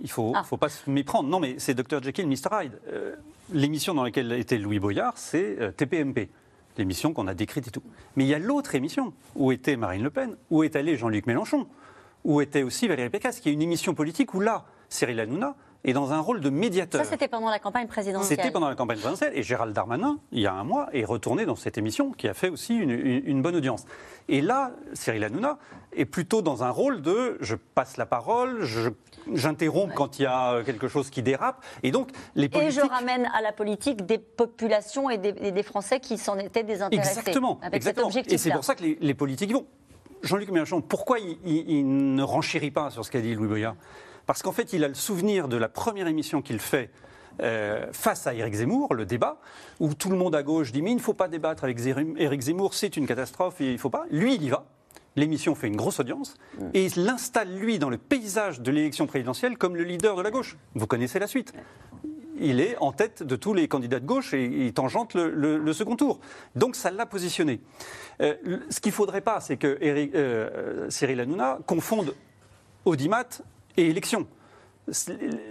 Il 0.00 0.04
ne 0.04 0.08
faut, 0.08 0.32
ah. 0.34 0.42
faut, 0.44 0.56
pas 0.56 0.68
se 0.68 0.88
méprendre. 0.88 1.28
Non, 1.28 1.40
mais 1.40 1.56
c'est 1.58 1.74
Dr. 1.74 2.02
Jekyll, 2.02 2.26
Mr. 2.26 2.62
Hyde. 2.62 2.80
Euh, 2.88 3.16
l'émission 3.52 3.94
dans 3.94 4.04
laquelle 4.04 4.32
était 4.32 4.58
Louis 4.58 4.78
Boyard, 4.78 5.14
c'est 5.16 5.56
euh, 5.60 5.72
TPMP. 5.72 6.28
L'émission 6.76 7.12
qu'on 7.12 7.26
a 7.26 7.34
décrite 7.34 7.66
et 7.66 7.70
tout. 7.70 7.82
Mais 8.16 8.24
il 8.24 8.28
y 8.28 8.34
a 8.34 8.38
l'autre 8.38 8.74
émission, 8.74 9.12
où 9.34 9.50
était 9.50 9.76
Marine 9.76 10.02
Le 10.02 10.10
Pen, 10.10 10.36
où 10.50 10.62
est 10.62 10.76
allé 10.76 10.96
Jean-Luc 10.96 11.26
Mélenchon, 11.26 11.66
où 12.24 12.40
était 12.40 12.62
aussi 12.62 12.86
Valérie 12.86 13.10
Pécresse, 13.10 13.40
qui 13.40 13.48
est 13.48 13.52
une 13.52 13.62
émission 13.62 13.94
politique 13.94 14.34
où 14.34 14.40
là, 14.40 14.64
Cyril 14.88 15.18
Hanouna 15.18 15.56
est 15.84 15.92
dans 15.92 16.12
un 16.12 16.20
rôle 16.20 16.40
de 16.40 16.50
médiateur. 16.50 17.04
Ça, 17.04 17.10
c'était 17.10 17.28
pendant 17.28 17.50
la 17.50 17.58
campagne 17.58 17.86
présidentielle. 17.86 18.36
C'était 18.36 18.50
pendant 18.50 18.68
la 18.68 18.74
campagne 18.74 18.98
présidentielle. 18.98 19.32
Et 19.34 19.42
Gérald 19.42 19.72
Darmanin, 19.72 20.18
il 20.32 20.40
y 20.40 20.46
a 20.46 20.52
un 20.52 20.64
mois, 20.64 20.88
est 20.92 21.04
retourné 21.04 21.46
dans 21.46 21.56
cette 21.56 21.78
émission 21.78 22.12
qui 22.12 22.28
a 22.28 22.34
fait 22.34 22.48
aussi 22.48 22.76
une, 22.76 23.42
bonne 23.42 23.56
audience. 23.56 23.84
Et 24.28 24.40
là, 24.40 24.72
Cyril 24.92 25.24
Hanouna 25.24 25.58
est 25.92 26.04
plutôt 26.04 26.42
dans 26.42 26.64
un 26.64 26.70
rôle 26.70 27.00
de 27.00 27.38
je 27.40 27.54
passe 27.54 27.96
la 27.96 28.06
parole, 28.06 28.64
j'interromps 29.34 29.92
quand 29.94 30.18
il 30.18 30.22
y 30.22 30.26
a 30.26 30.62
quelque 30.64 30.88
chose 30.88 31.10
qui 31.10 31.22
dérape. 31.22 31.64
Et 31.82 31.90
donc, 31.90 32.10
les 32.34 32.48
politiques... 32.48 32.78
Et 32.78 32.80
je 32.82 32.88
ramène 32.88 33.28
à 33.34 33.42
la 33.42 33.52
politique 33.52 34.06
des 34.06 34.18
populations 34.18 35.10
et 35.10 35.18
des, 35.18 35.62
Français 35.62 36.00
qui 36.00 36.18
s'en 36.18 36.38
étaient 36.38 36.62
désintéressés. 36.62 37.18
Exactement. 37.18 37.58
Avec 37.62 37.76
exactement. 37.76 38.10
et 38.10 38.38
c'est 38.38 38.50
pour 38.50 38.64
ça 38.64 38.74
que 38.74 38.84
les, 38.84 39.14
politiques 39.14 39.52
vont. 39.52 39.66
Jean-Luc 40.22 40.50
Mélenchon, 40.50 40.80
pourquoi 40.80 41.18
il, 41.18 41.38
il, 41.44 42.14
ne 42.14 42.22
renchérit 42.22 42.70
pas 42.70 42.90
sur 42.90 43.04
ce 43.04 43.10
qu'a 43.10 43.20
dit 43.20 43.34
Louis 43.34 43.48
Boyard 43.48 43.76
parce 44.28 44.42
qu'en 44.42 44.52
fait, 44.52 44.74
il 44.74 44.84
a 44.84 44.88
le 44.88 44.94
souvenir 44.94 45.48
de 45.48 45.56
la 45.56 45.70
première 45.70 46.06
émission 46.06 46.42
qu'il 46.42 46.58
fait 46.58 46.90
euh, 47.40 47.86
face 47.92 48.26
à 48.26 48.34
Éric 48.34 48.56
Zemmour, 48.56 48.94
le 48.94 49.06
débat, 49.06 49.38
où 49.80 49.94
tout 49.94 50.10
le 50.10 50.18
monde 50.18 50.34
à 50.34 50.42
gauche 50.42 50.70
dit 50.70 50.82
Mais 50.82 50.90
il 50.90 50.96
ne 50.96 51.00
faut 51.00 51.14
pas 51.14 51.28
débattre 51.28 51.64
avec 51.64 51.78
Éric 51.80 52.40
Zemmour, 52.42 52.74
c'est 52.74 52.98
une 52.98 53.06
catastrophe, 53.06 53.54
il 53.60 53.72
ne 53.72 53.78
faut 53.78 53.88
pas. 53.88 54.04
Lui, 54.10 54.34
il 54.34 54.42
y 54.42 54.50
va. 54.50 54.66
L'émission 55.18 55.54
fait 55.56 55.66
une 55.66 55.76
grosse 55.76 55.98
audience 55.98 56.36
et 56.74 56.86
il 56.86 57.04
l'installe, 57.04 57.52
lui, 57.58 57.80
dans 57.80 57.90
le 57.90 57.98
paysage 57.98 58.60
de 58.60 58.70
l'élection 58.70 59.06
présidentielle 59.06 59.58
comme 59.58 59.74
le 59.74 59.82
leader 59.82 60.14
de 60.14 60.22
la 60.22 60.30
gauche. 60.30 60.56
Vous 60.74 60.86
connaissez 60.86 61.18
la 61.18 61.26
suite 61.26 61.52
il 62.40 62.60
est 62.60 62.76
en 62.78 62.92
tête 62.92 63.24
de 63.24 63.34
tous 63.34 63.52
les 63.52 63.66
candidats 63.66 63.98
de 63.98 64.06
gauche 64.06 64.32
et 64.32 64.44
il 64.44 64.72
tangente 64.72 65.14
le, 65.14 65.72
second 65.72 65.96
tour. 65.96 66.20
Donc 66.54 66.76
ça 66.76 66.92
l'a 66.92 67.04
positionné. 67.04 67.60
Euh, 68.20 68.36
ce 68.70 68.78
qu'il 68.78 68.90
ne 68.90 68.94
faudrait 68.94 69.22
pas, 69.22 69.40
c'est 69.40 69.56
que 69.56 69.76
euh, 69.82 70.88
Cyril 70.88 71.18
Hanouna 71.18 71.58
confonde 71.66 72.14
audimat 72.84 73.26
et 73.76 73.86
élection. 73.88 74.28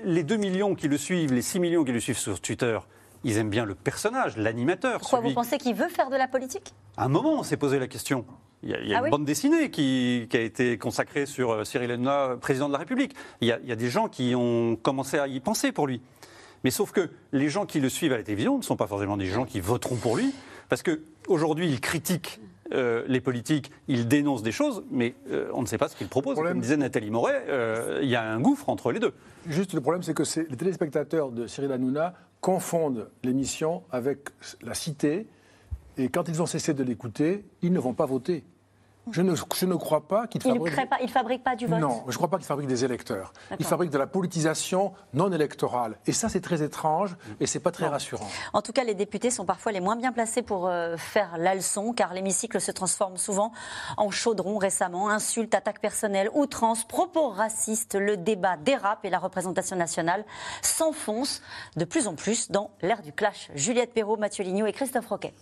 Les 0.06 0.23
2 0.23 0.38
millions 0.38 0.75
qui 0.75 0.88
le 0.88 0.97
suivent, 0.97 1.34
les 1.34 1.41
6 1.41 1.60
millions 1.60 1.84
qui 1.84 1.91
le 1.91 1.99
suivent 1.99 2.17
sur 2.17 2.39
Twitter, 2.39 2.80
ils 3.23 3.38
aiment 3.38 3.49
bien 3.49 3.65
le 3.65 3.75
personnage, 3.75 4.38
l'animateur. 4.38 4.99
Pourquoi 4.99 5.19
vous 5.19 5.34
pensez 5.34 5.58
qu'il 5.58 5.75
veut 5.75 5.89
faire 5.89 6.10
de 6.10 6.15
la 6.15 6.27
politique? 6.27 6.73
À 6.95 7.06
un 7.06 7.10
moment, 7.10 7.34
on 7.39 7.43
s'est 7.43 7.58
posé 7.58 7.80
la 7.80 7.88
question. 7.88 8.25
Il 8.67 8.89
y 8.89 8.93
a, 8.93 8.99
ah 8.99 9.06
une 9.06 9.12
bande 9.12 9.23
dessinée 9.23 9.71
qui, 9.71 10.27
a 10.34 10.39
été 10.39 10.77
consacrée 10.77 11.25
sur 11.25 11.51
euh, 11.51 11.63
Cyril 11.63 11.89
Hanouna, 11.89 12.36
président 12.41 12.67
de 12.67 12.73
la 12.73 12.80
République. 12.80 13.15
Il 13.39 13.47
y, 13.47 13.51
a, 13.53 13.60
il 13.63 13.69
y, 13.69 13.71
a, 13.71 13.77
des 13.77 13.89
gens 13.89 14.10
qui 14.10 14.36
ont 14.36 14.75
commencé 14.75 15.17
à 15.17 15.27
y 15.27 15.39
penser 15.39 15.71
pour 15.71 15.88
lui. 15.88 16.01
Mais 16.65 16.71
sauf 16.71 16.91
que 16.91 17.10
les 17.32 17.49
gens 17.49 17.65
qui 17.65 17.80
le 17.80 17.88
suivent 17.88 18.12
à 18.12 18.17
la 18.17 18.23
télévision 18.23 18.58
ne 18.58 18.63
sont 18.63 18.75
pas 18.75 18.88
forcément 18.88 19.15
des 19.15 19.27
gens 19.27 19.45
qui 19.45 19.62
voteront 19.62 19.95
pour 19.95 20.17
lui, 20.17 20.34
parce 20.67 20.84
qu'aujourd'hui, 20.84 21.69
il 21.69 21.80
critique 21.80 22.41
euh, 22.73 23.06
les 23.08 23.21
politiques, 23.21 23.71
ils 23.88 24.08
dénoncent 24.08 24.43
des 24.43 24.51
choses, 24.51 24.84
mais 24.91 25.15
euh, 25.32 25.49
on 25.53 25.62
ne 25.62 25.67
sait 25.67 25.77
pas 25.77 25.88
ce 25.88 25.95
qu'ils 25.95 26.10
proposent. 26.10 26.36
Comme 26.36 26.60
disait 26.60 26.75
Nathalie 26.75 27.12
Moret, 27.12 27.45
euh, 27.47 27.99
il 28.03 28.10
y 28.10 28.15
a 28.15 28.23
un 28.23 28.41
gouffre 28.41 28.67
entre 28.67 28.91
les 28.91 28.99
deux. 28.99 29.13
Juste, 29.47 29.73
le 29.73 29.80
problème, 29.82 30.03
c'est 30.03 30.13
que 30.13 30.23
les 30.49 30.58
téléspectateurs 30.58 31.32
de 31.32 31.47
Cyril 31.47 31.71
Hanouna 31.71 32.13
confondent 32.41 33.10
l'émission 33.23 33.84
avec 33.91 34.30
la 34.62 34.73
cité, 34.73 35.27
et 35.97 36.10
quand 36.10 36.27
ils 36.27 36.41
ont 36.41 36.45
cessé 36.45 36.73
de 36.73 36.84
l'écouter, 36.84 37.45
ils 37.62 37.71
ne 37.71 37.80
vont 37.80 37.93
pas 37.93 38.06
voter. 38.06 38.43
Je 39.11 39.21
ne, 39.21 39.35
je 39.35 39.65
ne, 39.65 39.75
crois 39.75 40.07
pas 40.07 40.27
qu'il 40.27 40.41
fabrique... 40.41 40.73
Il 40.99 41.05
ne 41.05 41.11
fabrique 41.11 41.43
pas 41.43 41.55
du 41.55 41.65
vote 41.65 41.79
Non, 41.79 42.03
je 42.05 42.11
ne 42.11 42.15
crois 42.15 42.29
pas 42.29 42.37
qu'il 42.37 42.45
fabrique 42.45 42.67
des 42.67 42.83
électeurs. 42.83 43.33
Il 43.59 43.65
fabrique 43.65 43.89
de 43.89 43.97
la 43.97 44.07
politisation 44.07 44.93
non 45.13 45.31
électorale. 45.31 45.97
Et 46.05 46.11
ça, 46.11 46.29
c'est 46.29 46.41
très 46.41 46.61
étrange 46.61 47.15
et 47.39 47.47
ce 47.47 47.57
n'est 47.57 47.63
pas 47.63 47.71
très 47.71 47.87
rassurant. 47.87 48.27
En 48.53 48.61
tout 48.61 48.73
cas, 48.73 48.83
les 48.83 48.95
députés 48.95 49.31
sont 49.31 49.45
parfois 49.45 49.71
les 49.71 49.79
moins 49.79 49.95
bien 49.95 50.11
placés 50.11 50.41
pour 50.41 50.67
euh, 50.67 50.97
faire 50.97 51.37
la 51.37 51.55
leçon, 51.55 51.93
car 51.93 52.13
l'hémicycle 52.13 52.59
se 52.59 52.71
transforme 52.71 53.17
souvent 53.17 53.51
en 53.97 54.11
chaudron 54.11 54.57
récemment. 54.57 55.09
Insultes, 55.09 55.55
attaques 55.55 55.81
personnelles, 55.81 56.29
outrances, 56.33 56.83
propos 56.83 57.29
racistes, 57.29 57.95
le 57.95 58.17
débat 58.17 58.57
dérape 58.57 59.05
et 59.05 59.09
la 59.09 59.19
représentation 59.19 59.75
nationale 59.75 60.25
s'enfonce 60.61 61.41
de 61.75 61.85
plus 61.85 62.07
en 62.07 62.15
plus 62.15 62.51
dans 62.51 62.71
l'ère 62.81 63.01
du 63.01 63.13
clash. 63.13 63.49
Juliette 63.55 63.93
Perrault, 63.93 64.17
Mathieu 64.17 64.43
Lignot 64.43 64.65
et 64.65 64.73
Christophe 64.73 65.07
Roquet. 65.07 65.33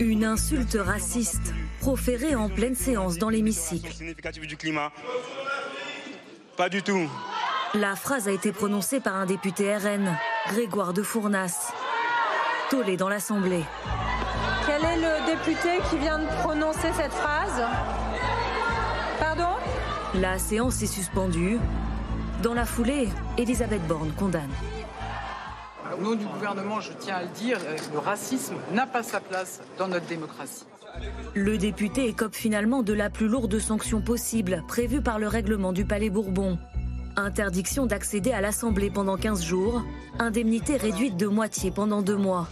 Une 0.00 0.24
insulte 0.24 0.76
raciste 0.78 1.54
proférée 1.80 2.34
en 2.34 2.48
pleine 2.48 2.74
séance 2.74 3.18
dans 3.18 3.28
l'hémicycle. 3.28 3.92
Pas 6.56 6.68
du 6.68 6.82
tout. 6.82 7.08
La 7.74 7.96
phrase 7.96 8.28
a 8.28 8.32
été 8.32 8.52
prononcée 8.52 9.00
par 9.00 9.16
un 9.16 9.26
député 9.26 9.76
RN, 9.76 10.16
Grégoire 10.48 10.92
de 10.92 11.02
Fournas, 11.02 11.72
tollé 12.70 12.96
dans 12.96 13.08
l'Assemblée. 13.08 13.64
Quel 14.66 14.84
est 14.84 14.96
le 14.96 15.26
député 15.26 15.80
qui 15.90 15.98
vient 15.98 16.18
de 16.18 16.26
prononcer 16.42 16.92
cette 16.96 17.12
phrase? 17.12 17.62
Pardon? 19.18 19.56
La 20.14 20.38
séance 20.38 20.82
est 20.82 20.86
suspendue. 20.86 21.58
Dans 22.42 22.54
la 22.54 22.64
foulée, 22.64 23.08
Elisabeth 23.38 23.86
Borne 23.86 24.12
condamne. 24.12 24.52
Au 25.96 26.02
nom 26.02 26.14
du 26.14 26.24
gouvernement, 26.24 26.80
je 26.80 26.92
tiens 26.98 27.16
à 27.16 27.22
le 27.22 27.28
dire, 27.28 27.58
euh, 27.66 27.76
le 27.92 27.98
racisme 27.98 28.54
n'a 28.72 28.86
pas 28.86 29.02
sa 29.02 29.20
place 29.20 29.60
dans 29.78 29.88
notre 29.88 30.06
démocratie. 30.06 30.64
Le 31.34 31.58
député 31.58 32.06
écope 32.08 32.34
finalement 32.34 32.82
de 32.82 32.92
la 32.92 33.10
plus 33.10 33.28
lourde 33.28 33.58
sanction 33.58 34.00
possible, 34.00 34.62
prévue 34.66 35.02
par 35.02 35.18
le 35.18 35.28
règlement 35.28 35.72
du 35.72 35.84
Palais 35.84 36.10
Bourbon. 36.10 36.58
Interdiction 37.16 37.86
d'accéder 37.86 38.32
à 38.32 38.40
l'Assemblée 38.40 38.90
pendant 38.90 39.16
15 39.16 39.44
jours, 39.44 39.82
indemnité 40.18 40.76
réduite 40.76 41.16
de 41.16 41.26
moitié 41.26 41.70
pendant 41.70 42.02
deux 42.02 42.16
mois. 42.16 42.48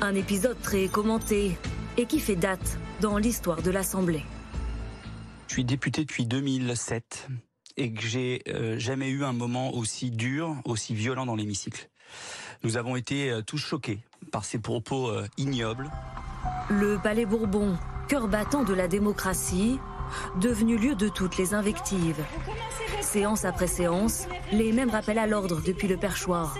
Un 0.00 0.14
épisode 0.14 0.60
très 0.62 0.86
commenté 0.86 1.56
et 1.96 2.06
qui 2.06 2.20
fait 2.20 2.36
date 2.36 2.78
dans 3.00 3.18
l'histoire 3.18 3.62
de 3.62 3.70
l'Assemblée. 3.70 4.24
Je 5.48 5.54
suis 5.54 5.64
député 5.64 6.02
depuis 6.02 6.26
2007 6.26 7.28
et 7.76 7.92
que 7.92 8.02
j'ai 8.02 8.42
euh, 8.48 8.78
jamais 8.78 9.08
eu 9.08 9.24
un 9.24 9.32
moment 9.32 9.74
aussi 9.74 10.10
dur, 10.10 10.54
aussi 10.64 10.94
violent 10.94 11.26
dans 11.26 11.36
l'hémicycle. 11.36 11.88
Nous 12.62 12.76
avons 12.76 12.96
été 12.96 13.30
euh, 13.30 13.42
tous 13.42 13.58
choqués 13.58 13.98
par 14.30 14.44
ces 14.44 14.58
propos 14.58 15.08
euh, 15.08 15.26
ignobles. 15.36 15.90
Le 16.70 16.98
Palais 17.02 17.26
Bourbon, 17.26 17.76
cœur 18.08 18.28
battant 18.28 18.62
de 18.62 18.74
la 18.74 18.88
démocratie, 18.88 19.78
devenu 20.40 20.76
lieu 20.76 20.94
de 20.94 21.08
toutes 21.08 21.36
les 21.36 21.54
invectives. 21.54 22.22
Séance 23.00 23.44
après 23.44 23.66
séance, 23.66 24.26
les 24.52 24.72
mêmes 24.72 24.90
rappels 24.90 25.18
à 25.18 25.26
l'ordre 25.26 25.60
depuis 25.60 25.88
le 25.88 25.96
perchoir. 25.96 26.54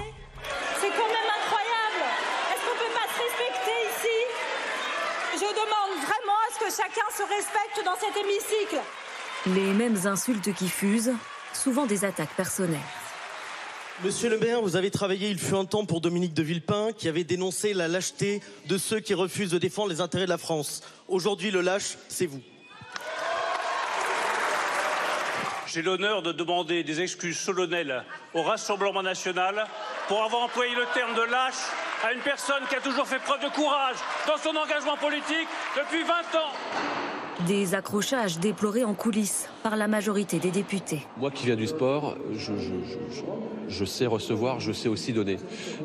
C'est 0.80 0.88
quand 0.88 1.08
même 1.08 1.30
incroyable 1.40 2.04
Est-ce 2.52 2.62
qu'on 2.66 2.78
peut 2.78 2.94
pas 2.94 3.08
se 3.08 3.20
respecter 3.22 3.78
ici? 3.88 4.18
Je 5.34 5.48
demande 5.54 5.94
vraiment 6.02 6.38
à 6.42 6.52
ce 6.52 6.58
que 6.58 6.70
chacun 6.70 7.08
se 7.16 7.22
respecte 7.22 7.84
dans 7.84 7.96
cet 7.96 8.16
hémicycle. 8.16 8.82
Les 9.46 9.74
mêmes 9.74 10.06
insultes 10.06 10.54
qui 10.54 10.68
fusent, 10.68 11.12
souvent 11.52 11.84
des 11.84 12.06
attaques 12.06 12.34
personnelles. 12.34 12.80
Monsieur 14.02 14.30
le 14.30 14.38
maire, 14.38 14.62
vous 14.62 14.74
avez 14.74 14.90
travaillé, 14.90 15.28
il 15.28 15.38
fut 15.38 15.54
un 15.54 15.66
temps, 15.66 15.84
pour 15.84 16.00
Dominique 16.00 16.32
de 16.32 16.42
Villepin, 16.42 16.92
qui 16.96 17.08
avait 17.08 17.24
dénoncé 17.24 17.74
la 17.74 17.86
lâcheté 17.86 18.40
de 18.68 18.78
ceux 18.78 19.00
qui 19.00 19.12
refusent 19.12 19.50
de 19.50 19.58
défendre 19.58 19.90
les 19.90 20.00
intérêts 20.00 20.24
de 20.24 20.30
la 20.30 20.38
France. 20.38 20.82
Aujourd'hui, 21.08 21.50
le 21.50 21.60
lâche, 21.60 21.98
c'est 22.08 22.24
vous. 22.24 22.40
J'ai 25.66 25.82
l'honneur 25.82 26.22
de 26.22 26.32
demander 26.32 26.82
des 26.82 27.02
excuses 27.02 27.38
solennelles 27.38 28.02
au 28.32 28.42
Rassemblement 28.42 29.02
national 29.02 29.66
pour 30.08 30.22
avoir 30.22 30.44
employé 30.44 30.74
le 30.74 30.86
terme 30.94 31.14
de 31.14 31.30
lâche 31.30 31.54
à 32.02 32.12
une 32.12 32.20
personne 32.20 32.62
qui 32.70 32.76
a 32.76 32.80
toujours 32.80 33.06
fait 33.06 33.18
preuve 33.18 33.42
de 33.42 33.48
courage 33.50 33.96
dans 34.26 34.38
son 34.38 34.56
engagement 34.56 34.96
politique 34.96 35.48
depuis 35.76 36.02
20 36.02 36.38
ans. 36.38 37.03
Des 37.48 37.74
accrochages 37.74 38.38
déplorés 38.38 38.84
en 38.84 38.94
coulisses 38.94 39.48
par 39.62 39.76
la 39.76 39.88
majorité 39.88 40.38
des 40.38 40.50
députés. 40.50 41.00
Moi 41.18 41.30
qui 41.30 41.46
viens 41.46 41.56
du 41.56 41.66
sport, 41.66 42.16
je, 42.32 42.52
je- 42.56 42.92
je- 43.10 43.20
je 43.68 43.84
sais 43.84 44.06
recevoir, 44.06 44.60
je 44.60 44.72
sais 44.72 44.88
aussi 44.88 45.12
donner. 45.12 45.36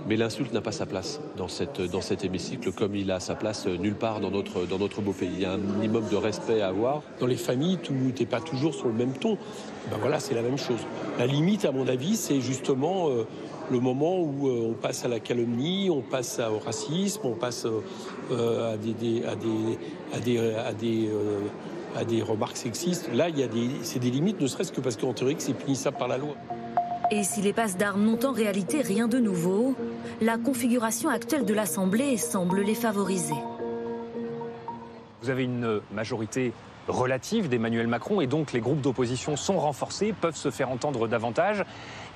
Mais 0.08 0.16
l'insulte 0.16 0.54
n'a 0.54 0.62
pas 0.62 0.72
sa 0.72 0.86
place 0.86 1.20
dans, 1.38 1.48
cette, 1.48 1.82
dans 1.82 2.02
cet 2.02 2.24
hémicycle 2.24 2.72
comme 2.72 2.96
il 2.96 3.10
a 3.12 3.20
sa 3.20 3.36
place 3.36 3.66
nulle 3.68 3.96
part 3.96 4.20
dans 4.20 4.30
notre, 4.32 4.66
dans 4.68 4.78
notre 4.78 5.02
beau 5.02 5.12
pays. 5.12 5.30
Il 5.34 5.40
y 5.42 5.46
a 5.46 5.54
un 5.54 5.58
minimum 5.58 6.04
de 6.10 6.16
respect 6.16 6.62
à 6.62 6.68
avoir. 6.68 7.02
Dans 7.20 7.26
les 7.28 7.36
familles, 7.38 7.78
tout 7.78 7.94
n'est 7.94 8.26
pas 8.26 8.42
toujours 8.42 8.76
sur 8.76 8.88
le 8.88 8.94
même 8.94 9.14
ton. 9.14 9.38
Ben 9.90 9.98
voilà, 10.00 10.20
c'est 10.20 10.36
la 10.36 10.42
même 10.44 10.58
chose. 10.58 10.80
La 11.18 11.26
limite, 11.26 11.66
à 11.66 11.72
mon 11.72 11.88
avis, 11.88 12.16
c'est 12.16 12.42
justement 12.42 13.10
euh, 13.10 13.26
le 13.72 13.80
moment 13.80 14.20
où 14.20 14.48
euh, 14.48 14.70
on 14.72 14.74
passe 14.74 15.06
à 15.06 15.08
la 15.08 15.20
calomnie, 15.20 15.90
on 15.90 16.02
passe 16.02 16.40
à- 16.40 16.52
au 16.52 16.60
racisme, 16.60 17.22
on 17.24 17.34
passe 17.36 17.66
à 18.32 18.78
des, 18.78 18.94
des- 18.94 19.24
à 19.26 19.36
des, 19.36 19.78
à 20.14 20.20
des, 20.20 20.56
à 20.56 20.74
des, 20.74 21.08
euh, 21.08 21.40
à 21.96 22.04
des 22.04 22.22
remarques 22.22 22.58
sexistes. 22.58 23.10
Là, 23.14 23.30
il 23.30 23.38
y 23.40 23.44
a 23.44 23.48
des, 23.48 23.70
c'est 23.84 24.00
des 24.00 24.12
limites, 24.12 24.40
ne 24.42 24.48
serait-ce 24.48 24.72
que 24.72 24.82
parce 24.82 24.98
qu'en 24.98 25.14
théorie, 25.14 25.36
que 25.36 25.42
c'est 25.42 25.54
punissable 25.54 25.98
par 25.98 26.08
la 26.08 26.18
loi. 26.18 26.36
Et 27.12 27.24
si 27.24 27.42
les 27.42 27.54
passes 27.54 27.76
d'armes 27.78 28.04
n'ont 28.06 28.24
en 28.26 28.32
réalité 28.32 28.82
rien 28.82 29.08
de 29.08 29.18
nouveau, 29.18 29.74
la 30.22 30.38
configuration 30.38 31.10
actuelle 31.10 31.44
de 31.46 31.54
l'Assemblée 31.56 32.18
semble 32.18 32.62
les 32.62 32.76
favoriser. 32.76 33.34
Vous 35.24 35.30
avez 35.32 35.44
une 35.44 35.82
majorité 35.92 36.54
relative 36.88 37.50
d'Emmanuel 37.50 37.88
Macron 37.88 38.22
et 38.22 38.28
donc 38.28 38.54
les 38.54 38.62
groupes 38.62 38.82
d'opposition 38.82 39.36
sont 39.36 39.60
renforcés, 39.60 40.14
peuvent 40.14 40.36
se 40.36 40.50
faire 40.52 40.70
entendre 40.70 41.08
davantage. 41.08 41.64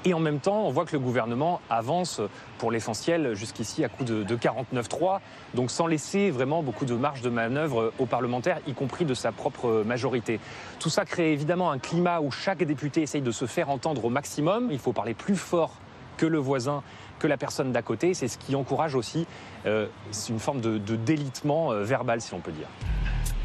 Et 0.05 0.13
en 0.13 0.19
même 0.19 0.39
temps, 0.39 0.65
on 0.65 0.69
voit 0.69 0.85
que 0.85 0.91
le 0.91 0.99
gouvernement 0.99 1.62
avance 1.69 2.19
pour 2.58 2.71
l'essentiel 2.71 3.35
jusqu'ici 3.35 3.83
à 3.85 3.89
coup 3.89 4.04
de, 4.04 4.23
de 4.23 4.35
49-3, 4.35 5.19
donc 5.54 5.71
sans 5.71 5.87
laisser 5.87 6.29
vraiment 6.29 6.62
beaucoup 6.62 6.85
de 6.85 6.93
marge 6.93 7.21
de 7.21 7.29
manœuvre 7.29 7.93
aux 7.99 8.06
parlementaires, 8.06 8.60
y 8.67 8.73
compris 8.73 9.06
de 9.06 9.13
sa 9.13 9.31
propre 9.31 9.83
majorité. 9.85 10.39
Tout 10.79 10.89
ça 10.89 11.06
crée 11.06 11.31
évidemment 11.31 11.71
un 11.71 11.79
climat 11.79 12.19
où 12.19 12.31
chaque 12.31 12.63
député 12.63 13.01
essaye 13.01 13.21
de 13.21 13.31
se 13.31 13.45
faire 13.45 13.69
entendre 13.69 14.06
au 14.06 14.10
maximum. 14.10 14.69
Il 14.71 14.79
faut 14.79 14.93
parler 14.93 15.13
plus 15.13 15.37
fort 15.37 15.71
que 16.17 16.25
le 16.25 16.37
voisin, 16.37 16.83
que 17.19 17.27
la 17.27 17.37
personne 17.37 17.71
d'à 17.71 17.81
côté. 17.81 18.13
C'est 18.13 18.27
ce 18.27 18.37
qui 18.37 18.56
encourage 18.56 18.95
aussi 18.95 19.25
euh, 19.65 19.87
une 20.29 20.39
forme 20.39 20.62
de, 20.62 20.77
délitement 20.95 21.71
euh, 21.71 21.83
verbal, 21.83 22.21
si 22.21 22.33
on 22.33 22.39
peut 22.39 22.51
dire. 22.51 22.67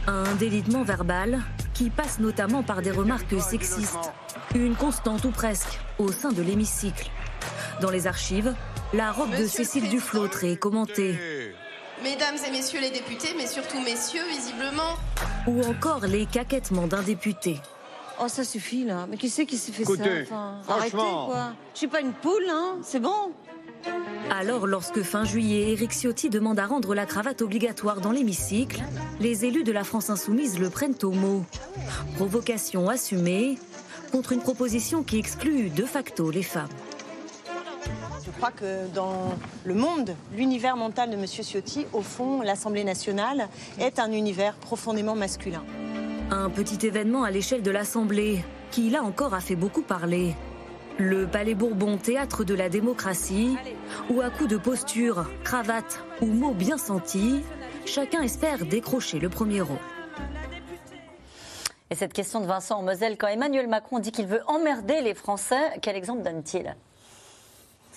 Un 0.08 0.34
délitement 0.36 0.84
verbal 0.84 1.38
qui 1.74 1.90
passe 1.90 2.18
notamment 2.18 2.62
par 2.62 2.80
des 2.80 2.90
remarques 2.90 3.38
sexistes. 3.38 4.10
Une 4.54 4.74
constante 4.74 5.26
ou 5.26 5.30
presque 5.30 5.78
au 5.98 6.10
sein 6.10 6.32
de 6.32 6.40
l'hémicycle. 6.40 7.10
Dans 7.82 7.90
les 7.90 8.06
archives, 8.06 8.54
la 8.94 9.12
robe 9.12 9.32
de 9.32 9.42
Monsieur 9.42 9.64
Cécile 9.64 9.90
Duflôtre 9.90 10.44
est 10.44 10.56
commentée. 10.56 11.14
Mesdames 12.02 12.36
et 12.46 12.50
messieurs 12.50 12.80
les 12.80 12.90
députés, 12.90 13.34
mais 13.36 13.46
surtout 13.46 13.80
messieurs, 13.80 14.26
visiblement. 14.30 14.96
Ou 15.46 15.62
encore 15.64 16.06
les 16.06 16.24
caquettements 16.24 16.86
d'un 16.86 17.02
député. 17.02 17.60
Oh, 18.18 18.28
ça 18.28 18.44
suffit 18.44 18.84
là. 18.86 19.06
Mais 19.10 19.18
qui 19.18 19.28
c'est 19.28 19.44
qui 19.44 19.58
s'est 19.58 19.72
fait 19.72 19.82
Écoutez, 19.82 20.24
ça 20.24 20.34
enfin. 20.34 20.60
Arrêtez 20.68 20.96
quoi. 20.96 21.52
Je 21.74 21.80
suis 21.80 21.86
pas 21.86 22.00
une 22.00 22.14
poule, 22.14 22.48
hein. 22.48 22.78
C'est 22.82 23.00
bon? 23.00 23.32
Alors, 24.30 24.66
lorsque 24.66 25.02
fin 25.02 25.24
juillet, 25.24 25.72
Éric 25.72 25.92
Ciotti 25.92 26.28
demande 26.28 26.58
à 26.58 26.66
rendre 26.66 26.94
la 26.94 27.06
cravate 27.06 27.42
obligatoire 27.42 28.00
dans 28.00 28.12
l'hémicycle, 28.12 28.82
les 29.20 29.44
élus 29.44 29.64
de 29.64 29.72
la 29.72 29.84
France 29.84 30.10
Insoumise 30.10 30.58
le 30.58 30.70
prennent 30.70 30.94
au 31.02 31.10
mot. 31.10 31.44
Provocation 32.16 32.88
assumée 32.88 33.58
contre 34.12 34.32
une 34.32 34.40
proposition 34.40 35.02
qui 35.02 35.18
exclut 35.18 35.70
de 35.70 35.84
facto 35.84 36.30
les 36.30 36.42
femmes. 36.42 36.68
Je 38.24 38.30
crois 38.30 38.50
que 38.50 38.86
dans 38.94 39.34
le 39.64 39.74
monde, 39.74 40.14
l'univers 40.36 40.76
mental 40.76 41.10
de 41.10 41.16
M. 41.16 41.26
Ciotti, 41.26 41.86
au 41.92 42.02
fond, 42.02 42.42
l'Assemblée 42.42 42.84
nationale 42.84 43.48
est 43.80 43.98
un 43.98 44.12
univers 44.12 44.54
profondément 44.54 45.16
masculin. 45.16 45.64
Un 46.30 46.50
petit 46.50 46.86
événement 46.86 47.24
à 47.24 47.30
l'échelle 47.30 47.62
de 47.62 47.70
l'Assemblée, 47.70 48.44
qui 48.70 48.90
là 48.90 49.02
encore 49.02 49.34
a 49.34 49.40
fait 49.40 49.56
beaucoup 49.56 49.82
parler. 49.82 50.34
Le 50.98 51.28
Palais 51.28 51.54
Bourbon, 51.54 51.96
théâtre 51.96 52.42
de 52.42 52.54
la 52.54 52.68
démocratie, 52.68 53.56
où 54.10 54.20
à 54.20 54.30
coups 54.30 54.50
de 54.50 54.56
posture, 54.56 55.30
cravate 55.44 56.02
ou 56.20 56.26
mots 56.26 56.54
bien 56.54 56.76
sentis, 56.76 57.44
chacun 57.86 58.20
espère 58.22 58.66
décrocher 58.66 59.20
le 59.20 59.28
premier 59.28 59.60
rang. 59.60 59.78
Et 61.90 61.94
cette 61.94 62.12
question 62.12 62.40
de 62.40 62.46
Vincent 62.46 62.80
en 62.80 62.82
Moselle, 62.82 63.16
quand 63.16 63.28
Emmanuel 63.28 63.68
Macron 63.68 64.00
dit 64.00 64.10
qu'il 64.10 64.26
veut 64.26 64.42
emmerder 64.48 65.00
les 65.00 65.14
Français, 65.14 65.78
quel 65.82 65.94
exemple 65.94 66.22
donne-t-il? 66.22 66.74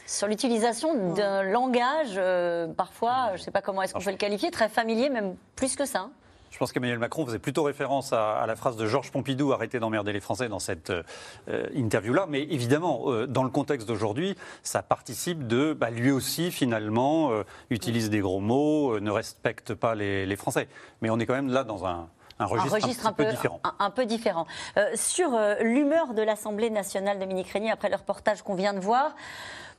Sur 0.05 0.27
l'utilisation 0.27 1.13
d'un 1.15 1.41
langage, 1.41 2.13
euh, 2.17 2.67
parfois, 2.67 3.29
je 3.29 3.39
ne 3.39 3.45
sais 3.45 3.51
pas 3.51 3.63
comment 3.63 3.81
est-ce 3.81 3.95
qu'on 3.95 3.99
peut 3.99 4.11
le 4.11 4.17
qualifier, 4.17 4.51
très 4.51 4.69
familier, 4.69 5.09
même 5.09 5.35
plus 5.55 5.75
que 5.75 5.85
ça. 5.85 6.11
Je 6.51 6.57
pense 6.57 6.71
qu'Emmanuel 6.73 6.99
Macron 6.99 7.25
faisait 7.25 7.39
plutôt 7.39 7.63
référence 7.63 8.11
à, 8.13 8.33
à 8.33 8.45
la 8.45 8.55
phrase 8.55 8.75
de 8.75 8.85
Georges 8.85 9.09
Pompidou 9.11 9.53
arrêtez 9.53 9.79
d'emmerder 9.79 10.11
les 10.13 10.19
Français 10.19 10.49
dans 10.49 10.59
cette 10.59 10.89
euh, 10.91 11.67
interview-là. 11.73 12.25
Mais 12.29 12.41
évidemment, 12.43 13.03
euh, 13.07 13.25
dans 13.25 13.43
le 13.43 13.49
contexte 13.49 13.87
d'aujourd'hui, 13.87 14.35
ça 14.61 14.81
participe 14.83 15.47
de 15.47 15.73
bah, 15.73 15.89
lui 15.89 16.11
aussi, 16.11 16.51
finalement, 16.51 17.31
euh, 17.31 17.43
utilise 17.69 18.09
des 18.09 18.19
gros 18.19 18.41
mots, 18.41 18.95
euh, 18.95 18.99
ne 18.99 19.11
respecte 19.11 19.73
pas 19.73 19.95
les, 19.95 20.25
les 20.25 20.35
Français. 20.35 20.67
Mais 21.01 21.09
on 21.09 21.19
est 21.19 21.25
quand 21.25 21.33
même 21.33 21.49
là 21.51 21.63
dans 21.63 21.85
un, 21.85 22.09
un 22.39 22.45
registre, 22.45 23.05
un, 23.07 23.13
petit 23.13 23.23
peu, 23.25 23.31
différent. 23.31 23.59
un- 23.63 23.75
un 23.85 23.89
peu 23.89 24.05
différent. 24.05 24.45
Euh, 24.77 24.85
sur 24.95 25.33
euh, 25.33 25.55
l'humeur 25.61 26.13
de 26.13 26.21
l'Assemblée 26.21 26.69
nationale, 26.69 27.17
Dominique 27.17 27.47
Régnier, 27.49 27.71
après 27.71 27.89
le 27.89 27.95
reportage 27.95 28.41
qu'on 28.41 28.55
vient 28.55 28.73
de 28.73 28.79
voir, 28.79 29.15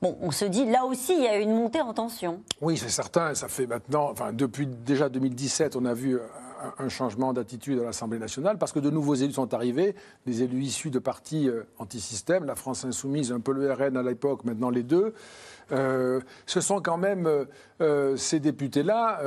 bon, 0.00 0.16
on 0.22 0.30
se 0.30 0.46
dit 0.46 0.64
là 0.64 0.86
aussi, 0.86 1.14
il 1.16 1.22
y 1.22 1.28
a 1.28 1.36
une 1.36 1.54
montée 1.54 1.82
en 1.82 1.92
tension. 1.92 2.40
Oui, 2.62 2.78
c'est 2.78 2.88
certain. 2.88 3.34
Ça 3.34 3.48
fait 3.48 3.66
maintenant, 3.66 4.08
enfin, 4.10 4.32
depuis 4.32 4.66
déjà 4.66 5.08
2017, 5.10 5.76
on 5.76 5.84
a 5.84 5.92
vu 5.94 6.18
un- 6.78 6.88
changement 6.88 7.32
d'attitude 7.32 7.80
à 7.80 7.84
l'Assemblée 7.84 8.18
nationale 8.18 8.58
parce 8.58 8.72
que 8.72 8.78
de 8.78 8.90
nouveaux 8.90 9.14
élus 9.14 9.32
sont 9.32 9.54
arrivés, 9.54 9.94
des 10.26 10.42
élus 10.42 10.62
issus 10.62 10.90
de 10.90 10.98
partis 10.98 11.48
euh, 11.48 11.62
anti-système, 11.78 12.44
la 12.44 12.54
France 12.54 12.84
insoumise, 12.84 13.32
un 13.32 13.40
peu 13.40 13.52
le 13.52 13.72
RN 13.72 13.96
à 13.96 14.02
l'époque, 14.02 14.44
maintenant 14.44 14.70
les 14.70 14.82
deux. 14.82 15.14
Euh, 15.70 16.20
ce 16.44 16.60
sont 16.60 16.80
quand 16.80 16.98
même 16.98 17.26
euh, 17.80 18.16
ces 18.16 18.40
députés-là, 18.40 19.20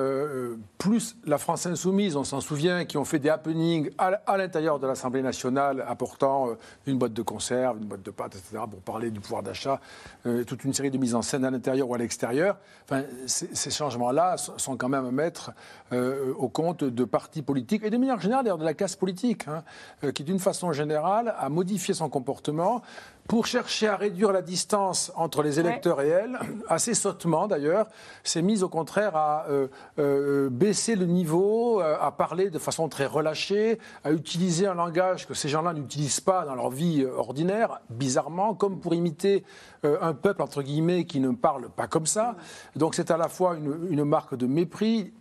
plus 0.78 1.18
la 1.26 1.38
France 1.38 1.66
insoumise, 1.66 2.16
on 2.16 2.24
s'en 2.24 2.40
souvient, 2.40 2.86
qui 2.86 2.98
ont 2.98 3.06
fait 3.06 3.20
des 3.20 3.30
happenings 3.30 3.90
à, 3.98 4.08
à 4.28 4.38
l'intérieur 4.38 4.80
de 4.80 4.88
l'Assemblée 4.88 5.22
nationale, 5.22 5.84
apportant 5.88 6.50
une 6.86 6.98
boîte 6.98 7.14
de 7.14 7.22
conserve, 7.22 7.78
une 7.78 7.86
boîte 7.86 8.04
de 8.04 8.12
pâtes, 8.12 8.36
etc., 8.36 8.64
pour 8.70 8.82
parler 8.82 9.12
du 9.12 9.20
pouvoir 9.20 9.44
d'achat, 9.44 9.80
toute 10.46 10.64
une 10.64 10.74
série 10.74 10.92
de 10.92 10.98
mises 10.98 11.16
en 11.16 11.22
scène 11.22 11.46
à 11.46 11.52
l'intérieur 11.52 11.90
ou 11.90 11.96
à 11.96 11.98
l'extérieur. 11.98 12.58
Enfin, 12.84 13.04
ces, 13.26 13.72
changements-là 13.72 14.38
sont 14.38 14.78
quand 14.78 14.90
même 14.90 15.06
à 15.06 15.12
mettre 15.12 15.52
au 15.92 16.48
compte 16.48 16.84
de 16.84 17.04
partis 17.04 17.25
et 17.84 17.90
de 17.90 17.98
manière 17.98 18.20
générale, 18.20 18.44
d'ailleurs, 18.44 18.58
de 18.58 18.66
la 18.66 18.74
classe 18.74 18.96
politique, 18.96 19.48
hein, 19.48 19.64
euh, 20.04 20.12
qui, 20.12 20.24
d'une 20.24 20.40
façon 20.40 20.72
générale, 20.72 21.34
a 21.38 21.50
modifié 21.50 21.94
son 21.94 22.10
comportement 22.10 22.82
pour 23.28 23.48
chercher 23.48 23.88
à 23.88 23.96
réduire 23.96 24.32
la 24.32 24.44
distance 24.44 25.12
entre 25.16 25.42
les 25.42 25.60
électeurs 25.60 26.02
et 26.02 26.10
elle, 26.10 26.40
assez 26.70 26.94
sottement 26.94 27.48
d'ailleurs, 27.48 27.88
s'est 28.24 28.44
mise 28.44 28.62
au 28.62 28.70
contraire 28.70 29.16
à 29.16 29.46
euh, 29.50 29.68
euh, 29.98 30.50
baisser 30.52 30.96
le 30.96 31.06
niveau, 31.06 31.82
euh, 31.82 31.98
à 32.00 32.12
parler 32.12 32.52
de 32.52 32.60
façon 32.60 32.88
très 32.88 33.08
relâchée, 33.08 33.80
à 34.04 34.12
utiliser 34.12 34.68
un 34.68 34.76
langage 34.76 35.28
que 35.28 35.34
ces 35.34 35.50
gens-là 35.50 35.74
n'utilisent 35.74 36.20
pas 36.20 36.46
dans 36.46 36.54
leur 36.54 36.70
vie 36.70 37.04
ordinaire, 37.04 37.82
bizarrement, 37.90 38.54
comme 38.54 38.80
pour 38.80 38.94
imiter 38.94 39.44
un 39.84 40.14
peuple, 40.14 40.42
entre 40.42 40.64
guillemets, 40.64 41.06
qui 41.06 41.20
ne 41.20 41.30
parle 41.30 41.70
pas 41.70 41.86
comme 41.86 42.08
ça. 42.08 42.36
Donc 42.76 42.96
c'est 42.96 43.12
à 43.12 43.18
la 43.18 43.28
fois 43.28 43.56
une, 43.56 43.88
une 43.92 44.04
marque 44.04 44.36
de 44.36 44.48
mépris, 44.48 45.14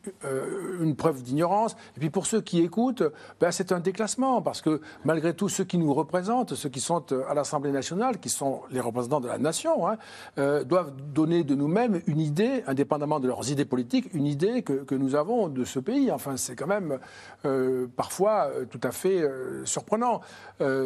une 0.81 0.97
preuve 0.97 1.23
d'ignorance, 1.23 1.77
et 1.97 2.01
puis 2.01 2.09
pour 2.09 2.25
ceux 2.25 2.41
qui 2.41 2.63
écoutent, 2.63 3.03
ben, 3.41 3.51
c'est 3.51 3.73
un 3.73 3.81
déclassement, 3.81 4.41
parce 4.41 4.63
que 4.63 4.81
malgré 5.05 5.35
tout, 5.35 5.51
ceux 5.51 5.65
qui 5.65 5.77
nous 5.77 5.93
représentent, 5.93 6.55
ceux 6.55 6.71
qui 6.71 6.81
sont 6.81 7.05
à 7.29 7.35
l'Assemblée 7.35 7.73
nationale, 7.73 7.93
qui 8.20 8.28
sont 8.28 8.62
les 8.70 8.80
représentants 8.80 9.20
de 9.20 9.28
la 9.28 9.38
nation, 9.38 9.88
hein, 9.88 9.97
euh, 10.38 10.64
doivent 10.64 10.92
donner 11.12 11.45
de 11.45 11.55
nous-mêmes 11.55 12.01
une 12.07 12.20
idée, 12.20 12.62
indépendamment 12.66 13.20
de 13.20 13.28
leurs 13.28 13.51
idées 13.51 13.64
politiques, 13.64 14.12
une 14.14 14.26
idée 14.26 14.62
que, 14.62 14.95
nous 14.95 15.14
avons 15.16 15.49
de 15.49 15.64
ce 15.64 15.80
pays. 15.80 16.12
Enfin, 16.12 16.36
c'est 16.36 16.55
quand 16.55 16.66
même 16.66 16.99
euh, 17.45 17.86
parfois 17.97 18.47
euh, 18.47 18.64
tout 18.64 18.80
à 18.82 18.92
fait 18.92 19.22
surprenant. 19.64 20.20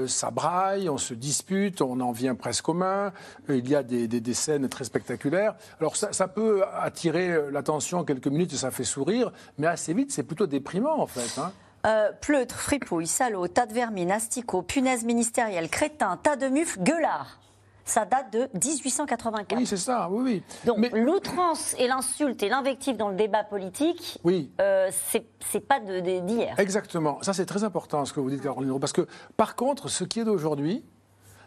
Ça 0.06 0.30
braille, 0.30 0.88
on 0.88 0.98
se 0.98 1.14
dispute, 1.14 1.82
on 1.82 2.00
en 2.00 2.12
vient 2.12 2.34
presque 2.34 2.68
aux 2.68 2.74
mains, 2.74 3.12
il 3.48 3.68
y 3.68 3.74
a 3.74 3.82
des, 3.82 4.34
scènes 4.34 4.68
très 4.68 4.84
spectaculaires. 4.84 5.54
Alors 5.80 5.96
ça, 5.96 6.28
peut 6.28 6.62
attirer 6.80 7.50
l'attention 7.50 8.04
quelques 8.04 8.28
minutes 8.28 8.52
et 8.52 8.56
ça 8.56 8.70
fait 8.70 8.84
sourire, 8.84 9.32
mais 9.58 9.66
assez 9.66 9.94
vite, 9.94 10.12
c'est 10.12 10.22
plutôt 10.22 10.46
déprimant 10.46 11.00
en 11.00 11.06
fait. 11.06 11.40
hein. 11.40 11.52
Euh, 11.86 12.10
pleutre, 12.20 12.56
fripouille, 12.56 13.06
salaud, 13.06 13.46
tas 13.48 13.66
de 13.66 13.72
vermine, 13.72 14.10
asticots, 14.10 14.62
punaises 14.62 15.04
ministérielles, 15.04 15.68
crétins, 15.70 16.16
tas 16.20 16.36
de 16.36 16.48
mufles, 16.48 16.80
gueulards. 16.82 17.38
Ça 17.84 18.04
date 18.04 18.30
de 18.32 18.48
1884. 18.52 19.56
Oui, 19.58 19.64
c'est 19.66 19.76
ça, 19.78 20.08
oui, 20.10 20.22
oui. 20.22 20.42
Donc 20.66 20.90
l'outrance 20.92 21.74
et 21.78 21.86
l'insulte 21.88 22.42
et 22.42 22.48
l'invective 22.50 22.96
dans 22.98 23.08
le 23.08 23.14
débat 23.14 23.44
politique, 23.44 24.18
Oui. 24.24 24.50
euh, 24.60 24.90
c'est 24.92 25.60
pas 25.60 25.80
d'hier. 25.80 26.54
Exactement. 26.58 27.18
Ça, 27.22 27.32
c'est 27.32 27.46
très 27.46 27.64
important 27.64 28.04
ce 28.04 28.12
que 28.12 28.20
vous 28.20 28.28
dites, 28.28 28.42
Caroline. 28.42 28.78
Parce 28.78 28.92
que, 28.92 29.06
par 29.38 29.56
contre, 29.56 29.88
ce 29.88 30.04
qui 30.04 30.20
est 30.20 30.24
d'aujourd'hui, 30.24 30.84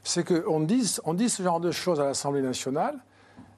c'est 0.04 0.24
qu'on 0.26 0.62
dise, 0.62 1.00
on 1.06 1.14
dit 1.14 1.30
ce 1.30 1.44
genre 1.44 1.60
de 1.60 1.70
choses 1.72 2.00
à 2.00 2.06
l'Assemblée 2.06 2.42
nationale, 2.42 2.98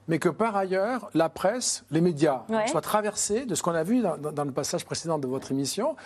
mais 0.08 0.18
que 0.18 0.28
par 0.28 0.56
ailleurs, 0.56 1.08
la 1.14 1.28
presse, 1.28 1.84
les 1.90 2.00
médias 2.00 2.42
Ouais. 2.48 2.66
soient 2.68 2.80
traversés 2.80 3.46
de 3.46 3.54
ce 3.54 3.62
qu'on 3.62 3.74
a 3.74 3.82
vu 3.82 4.02
dans, 4.02 4.44
le 4.44 4.52
passage 4.52 4.84
précédent 4.84 5.18
de 5.18 5.26
votre 5.26 5.50
émission, 5.50 5.96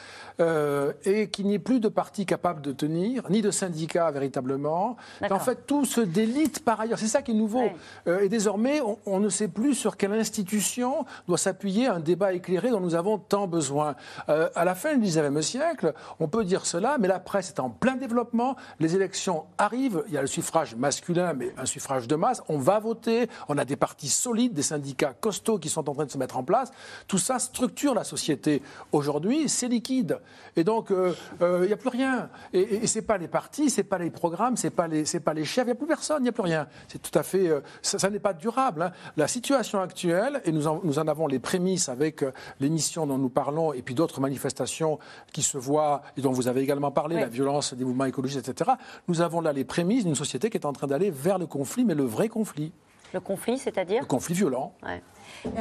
euh, 0.40 0.92
et 1.04 1.28
qu'il 1.30 1.46
n'y 1.46 1.54
ait 1.54 1.58
plus 1.58 1.80
de 1.80 1.88
partis 1.88 2.26
capables 2.26 2.60
de 2.62 2.72
tenir, 2.72 3.24
ni 3.30 3.42
de 3.42 3.50
syndicats 3.50 4.10
véritablement. 4.10 4.96
Qu'en 5.28 5.38
fait, 5.38 5.66
tout 5.66 5.84
se 5.84 6.00
délite 6.00 6.64
par 6.64 6.80
ailleurs. 6.80 6.98
C'est 6.98 7.08
ça 7.08 7.22
qui 7.22 7.32
est 7.32 7.34
nouveau. 7.34 7.64
Euh, 8.06 8.20
et 8.20 8.28
désormais, 8.28 8.80
on, 8.80 8.98
on 9.06 9.18
ne 9.20 9.28
sait 9.28 9.48
plus 9.48 9.74
sur 9.74 9.96
quelle 9.96 10.12
institution 10.12 11.04
doit 11.26 11.38
s'appuyer 11.38 11.86
un 11.88 11.98
débat 12.00 12.32
éclairé 12.32 12.70
dont 12.70 12.80
nous 12.80 12.94
avons 12.94 13.18
tant 13.18 13.46
besoin. 13.48 13.96
Euh, 14.28 14.48
à 14.54 14.64
la 14.64 14.74
fin 14.74 14.96
du 14.96 15.06
19e 15.06 15.42
siècle, 15.42 15.92
on 16.20 16.28
peut 16.28 16.44
dire 16.44 16.66
cela, 16.66 16.98
mais 16.98 17.08
la 17.08 17.18
presse 17.18 17.48
est 17.50 17.60
en 17.60 17.70
plein 17.70 17.96
développement. 17.96 18.56
Les 18.78 18.94
élections 18.94 19.44
arrivent. 19.58 20.04
Il 20.08 20.14
y 20.14 20.18
a 20.18 20.20
le 20.20 20.26
suffrage 20.26 20.76
masculin, 20.76 21.32
mais 21.32 21.52
un 21.58 21.66
suffrage 21.66 22.06
de 22.06 22.14
masse. 22.16 22.42
On 22.48 22.58
va 22.58 22.78
voter. 22.78 23.28
On 23.48 23.58
a 23.58 23.64
des 23.64 23.76
partis 23.76 23.87
solides, 23.96 24.52
des 24.52 24.62
syndicats 24.62 25.14
costauds 25.20 25.58
qui 25.58 25.68
sont 25.68 25.88
en 25.88 25.94
train 25.94 26.04
de 26.06 26.10
se 26.10 26.18
mettre 26.18 26.36
en 26.36 26.44
place. 26.44 26.70
Tout 27.06 27.18
ça 27.18 27.38
structure 27.38 27.94
la 27.94 28.04
société. 28.04 28.62
Aujourd'hui, 28.92 29.48
c'est 29.48 29.68
liquide. 29.68 30.18
Et 30.56 30.64
donc, 30.64 30.90
euh, 30.90 31.14
euh, 31.42 31.60
il 31.62 31.68
n'y 31.68 31.72
a 31.72 31.76
plus 31.76 31.88
rien. 31.88 32.28
Et, 32.52 32.60
et, 32.60 32.84
et 32.84 32.86
c'est 32.86 33.02
pas 33.02 33.18
les 33.18 33.28
partis, 33.28 33.70
c'est 33.70 33.82
pas 33.84 33.98
les 33.98 34.10
programmes, 34.10 34.56
c'est 34.56 34.70
pas 34.70 34.86
les, 34.88 35.04
pas 35.20 35.34
les 35.34 35.44
chefs. 35.44 35.64
Il 35.64 35.68
n'y 35.68 35.72
a 35.72 35.76
plus 35.76 35.86
personne, 35.86 36.18
il 36.20 36.22
n'y 36.24 36.28
a 36.28 36.32
plus 36.32 36.42
rien. 36.42 36.66
C'est 36.88 37.00
tout 37.00 37.16
à 37.18 37.22
fait. 37.22 37.48
euh, 37.48 37.60
ça 37.82 37.98
ça 37.98 38.10
n'est 38.10 38.18
pas 38.18 38.32
durable. 38.32 38.82
hein. 38.82 38.92
La 39.16 39.28
situation 39.28 39.80
actuelle, 39.80 40.40
et 40.44 40.52
nous 40.52 40.66
en, 40.66 40.80
nous 40.84 40.98
en 40.98 41.08
avons 41.08 41.26
les 41.26 41.38
prémices 41.38 41.88
avec 41.88 42.22
euh, 42.22 42.32
l'émission 42.60 43.06
dont 43.06 43.18
nous 43.18 43.28
parlons, 43.28 43.72
et 43.72 43.82
puis 43.82 43.94
d'autres 43.94 44.20
manifestations 44.20 44.98
qui 45.32 45.42
se 45.42 45.58
voient 45.58 46.02
et 46.16 46.20
dont 46.20 46.32
vous 46.32 46.48
avez 46.48 46.60
également 46.62 46.90
parlé, 46.90 47.16
Oui. 47.16 47.20
la 47.22 47.28
violence 47.28 47.74
des 47.74 47.84
mouvements 47.84 48.04
écologistes, 48.06 48.48
etc. 48.48 48.72
Nous 49.08 49.20
avons 49.20 49.40
là 49.40 49.52
les 49.52 49.64
prémices 49.64 50.04
d'une 50.04 50.14
société 50.14 50.50
qui 50.50 50.56
est 50.56 50.66
en 50.66 50.72
train 50.72 50.86
d'aller 50.86 51.10
vers 51.10 51.38
le 51.38 51.46
conflit, 51.46 51.84
mais 51.84 51.94
le 51.94 52.04
vrai 52.04 52.28
conflit, 52.28 52.72
Le 53.12 53.20
conflit, 53.20 53.58
c'est-à-dire 53.58 54.00
le 54.00 54.06
conflit 54.06 54.34
violent. 54.34 54.74
Ouais. 54.82 55.02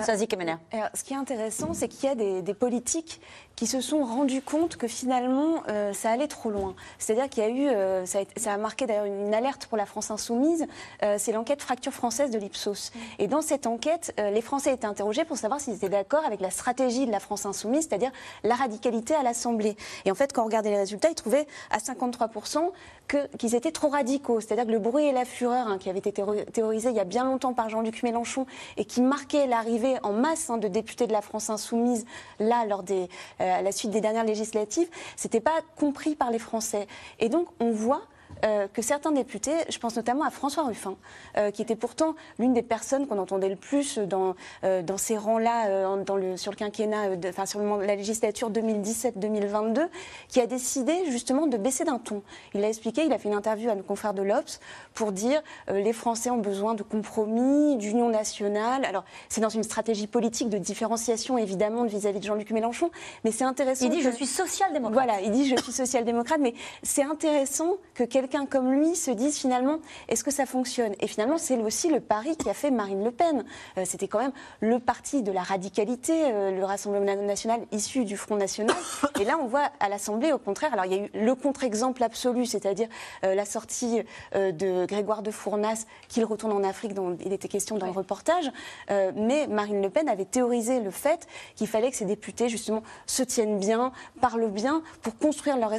Sazi 0.01 0.27
Kemener. 0.27 0.55
Alors, 0.71 0.89
ce 0.93 1.03
qui 1.03 1.13
est 1.13 1.17
intéressant, 1.17 1.73
c'est 1.73 1.87
qu'il 1.87 2.07
y 2.07 2.11
a 2.11 2.15
des, 2.15 2.41
des 2.41 2.53
politiques 2.53 3.21
qui 3.57 3.65
se 3.67 3.81
sont 3.81 4.05
rendus 4.05 4.41
compte 4.43 4.77
que 4.77 4.87
finalement, 4.87 5.63
euh, 5.67 5.91
ça 5.91 6.11
allait 6.11 6.27
trop 6.27 6.51
loin. 6.51 6.75
C'est-à-dire 6.99 7.27
qu'il 7.27 7.43
y 7.43 7.47
a 7.47 7.49
eu, 7.49 7.67
euh, 7.67 8.05
ça, 8.05 8.19
a, 8.19 8.21
été- 8.21 8.39
ça 8.39 8.53
a 8.53 8.57
marqué 8.57 8.85
d'ailleurs 8.85 9.05
une, 9.05 9.33
alerte 9.33 9.65
pour 9.65 9.77
la 9.77 9.87
France 9.87 10.11
insoumise, 10.11 10.65
euh, 11.03 11.15
c'est 11.17 11.31
l'enquête 11.31 11.61
fracture 11.61 11.91
française 11.91 12.29
de 12.29 12.37
l'Ipsos. 12.37 12.91
Et 13.17 13.27
dans 13.27 13.41
cette 13.41 13.65
enquête, 13.67 14.13
les 14.17 14.41
Français 14.41 14.73
étaient 14.73 14.85
interrogés 14.85 15.25
pour 15.25 15.37
savoir 15.37 15.59
s'ils 15.59 15.73
étaient 15.73 15.89
d'accord 15.89 16.23
avec 16.25 16.39
la 16.39 16.51
stratégie 16.51 17.07
de 17.07 17.11
la 17.11 17.19
France 17.19 17.45
insoumise, 17.47 17.87
c'est-à-dire 17.89 18.11
la 18.43 18.53
radicalité 18.55 19.15
à 19.15 19.23
l'Assemblée. 19.23 19.75
Et 20.05 20.11
en 20.11 20.15
fait, 20.15 20.31
quand 20.33 20.43
on 20.43 20.45
regardait 20.45 20.69
les 20.69 20.77
résultats, 20.77 21.09
ils 21.09 21.15
trouvaient 21.15 21.47
à 21.71 21.79
53% 21.79 22.71
que- 23.07 23.27
qu'ils 23.37 23.55
étaient 23.55 23.71
trop 23.71 23.89
radicaux. 23.89 24.39
C'est-à-dire 24.39 24.65
que 24.67 24.71
le 24.71 24.79
bruit 24.79 25.05
et 25.05 25.11
la 25.11 25.25
fureur, 25.25 25.67
hein, 25.67 25.77
qui 25.79 25.89
avait 25.89 25.99
été 25.99 26.13
théorisé 26.53 26.89
il 26.89 26.95
y 26.95 26.99
a 26.99 27.05
bien 27.05 27.23
longtemps 27.25 27.53
par 27.53 27.69
Jean-Luc 27.69 28.03
Mélenchon 28.03 28.45
et 28.77 28.85
qui 28.85 29.01
marquait 29.01 29.47
l'arrivée 29.47 29.95
en 30.03 30.13
masse 30.13 30.49
hein, 30.51 30.57
de 30.57 30.67
députés 30.67 31.07
de 31.07 31.13
la 31.13 31.21
France 31.21 31.49
insoumise, 31.49 32.05
là, 32.39 32.65
lors 32.65 32.83
des, 32.83 33.09
à 33.47 33.61
la 33.61 33.71
suite 33.71 33.91
des 33.91 34.01
dernières 34.01 34.23
législatives, 34.23 34.87
c'était 35.15 35.39
pas 35.39 35.61
compris 35.75 36.15
par 36.15 36.31
les 36.31 36.39
Français. 36.39 36.87
Et 37.19 37.29
donc, 37.29 37.47
on 37.59 37.71
voit 37.71 38.03
euh, 38.45 38.67
que 38.71 38.81
certains 38.81 39.11
députés, 39.11 39.53
je 39.69 39.77
pense 39.79 39.95
notamment 39.95 40.23
à 40.23 40.29
François 40.29 40.63
Ruffin, 40.63 40.95
euh, 41.37 41.51
qui 41.51 41.61
était 41.61 41.75
pourtant 41.75 42.15
l'une 42.39 42.53
des 42.53 42.61
personnes 42.61 43.07
qu'on 43.07 43.17
entendait 43.17 43.49
le 43.49 43.55
plus 43.55 43.97
dans, 43.97 44.35
euh, 44.63 44.81
dans 44.81 44.97
ces 44.97 45.17
rangs-là 45.17 45.95
dans 46.03 46.15
le, 46.15 46.37
sur 46.37 46.51
le 46.51 46.57
quinquennat, 46.57 47.15
de- 47.15 47.29
enfin 47.29 47.45
sur 47.45 47.59
le- 47.59 47.85
la 47.85 47.95
législature 47.95 48.49
2017-2022, 48.49 49.87
qui 50.29 50.39
a 50.41 50.47
décidé 50.47 50.93
justement 51.09 51.47
de 51.47 51.57
baisser 51.57 51.83
d'un 51.83 51.97
ton. 51.99 52.21
Il 52.53 52.63
a 52.63 52.67
expliqué, 52.67 53.03
il 53.05 53.13
a 53.13 53.17
fait 53.17 53.29
une 53.29 53.35
interview 53.35 53.69
à 53.69 53.75
nos 53.75 53.83
confrères 53.83 54.13
de 54.13 54.21
l'Obs 54.21 54.59
pour 54.93 55.11
dire 55.11 55.41
les 55.71 55.93
Français 55.93 56.29
ont 56.29 56.37
besoin 56.37 56.73
de 56.73 56.83
compromis, 56.83 57.75
d'union 57.77 58.09
nationale. 58.09 58.85
Alors 58.85 59.03
c'est 59.29 59.41
dans 59.41 59.49
une 59.49 59.63
stratégie 59.63 60.07
politique 60.07 60.49
de 60.49 60.57
différenciation 60.57 61.37
évidemment 61.37 61.85
vis-à-vis 61.85 62.19
de 62.19 62.25
Jean-Luc 62.25 62.51
Mélenchon, 62.51 62.91
mais 63.23 63.31
c'est 63.31 63.43
intéressant. 63.43 63.85
Il 63.85 63.91
dit 63.91 63.97
que- 63.97 64.03
je 64.11 64.15
suis 64.15 64.25
social-démocrate. 64.27 64.93
Voilà, 65.05 65.21
il 65.21 65.31
dit 65.31 65.47
je 65.47 65.55
suis 65.61 65.71
social-démocrate, 65.71 66.39
mais 66.41 66.53
c'est 66.83 67.03
intéressant 67.03 67.73
que 67.93 68.03
quelqu'un 68.03 68.26
comme 68.49 68.71
lui 68.71 68.95
se 68.95 69.11
dise 69.11 69.37
finalement 69.37 69.77
est-ce 70.07 70.23
que 70.23 70.31
ça 70.31 70.45
fonctionne? 70.45 70.93
Et 70.99 71.07
finalement, 71.07 71.37
c'est 71.37 71.57
aussi 71.57 71.89
le 71.89 71.99
pari 71.99 72.35
qui 72.37 72.49
a 72.49 72.53
fait 72.53 72.71
Marine 72.71 73.03
Le 73.03 73.11
Pen. 73.11 73.45
Euh, 73.77 73.83
C'était 73.85 74.07
quand 74.07 74.19
même 74.19 74.31
le 74.61 74.79
parti 74.79 75.23
de 75.23 75.31
la 75.31 75.41
radicalité, 75.41 76.13
euh, 76.25 76.51
le 76.51 76.63
Rassemblement 76.63 77.05
national 77.23 77.61
issu 77.71 78.05
du 78.05 78.17
Front 78.17 78.35
national. 78.35 78.75
Et 79.19 79.25
là, 79.25 79.37
on 79.41 79.47
voit 79.47 79.69
à 79.79 79.89
l'Assemblée, 79.89 80.31
au 80.31 80.37
contraire, 80.37 80.73
alors 80.73 80.85
il 80.85 80.93
y 80.93 80.95
a 80.95 81.03
eu 81.05 81.09
le 81.13 81.35
contre-exemple 81.35 82.03
absolu, 82.03 82.45
c'est-à-dire 82.45 82.87
euh, 83.23 83.35
la 83.35 83.45
sortie 83.45 84.01
de 84.33 84.85
Grégoire 84.85 85.21
de 85.21 85.31
Fournas, 85.31 85.85
qu'il 86.07 86.25
retourne 86.25 86.51
en 86.51 86.63
Afrique, 86.63 86.93
dont 86.93 87.17
il 87.23 87.33
était 87.33 87.47
question 87.47 87.77
dans 87.77 87.85
le 87.85 87.91
reportage. 87.91 88.51
Mais 88.89 89.47
Marine 89.47 89.81
Le 89.81 89.89
Pen 89.89 90.09
avait 90.09 90.25
théorisé 90.25 90.79
le 90.79 90.91
fait 90.91 91.27
qu'il 91.55 91.67
fallait 91.67 91.91
que 91.91 91.97
ces 91.97 92.05
députés, 92.05 92.49
justement, 92.49 92.83
se 93.05 93.23
tiennent 93.23 93.59
bien, 93.59 93.91
parlent 94.21 94.49
bien, 94.49 94.81
pour 95.01 95.17
construire 95.17 95.57
leur, 95.57 95.71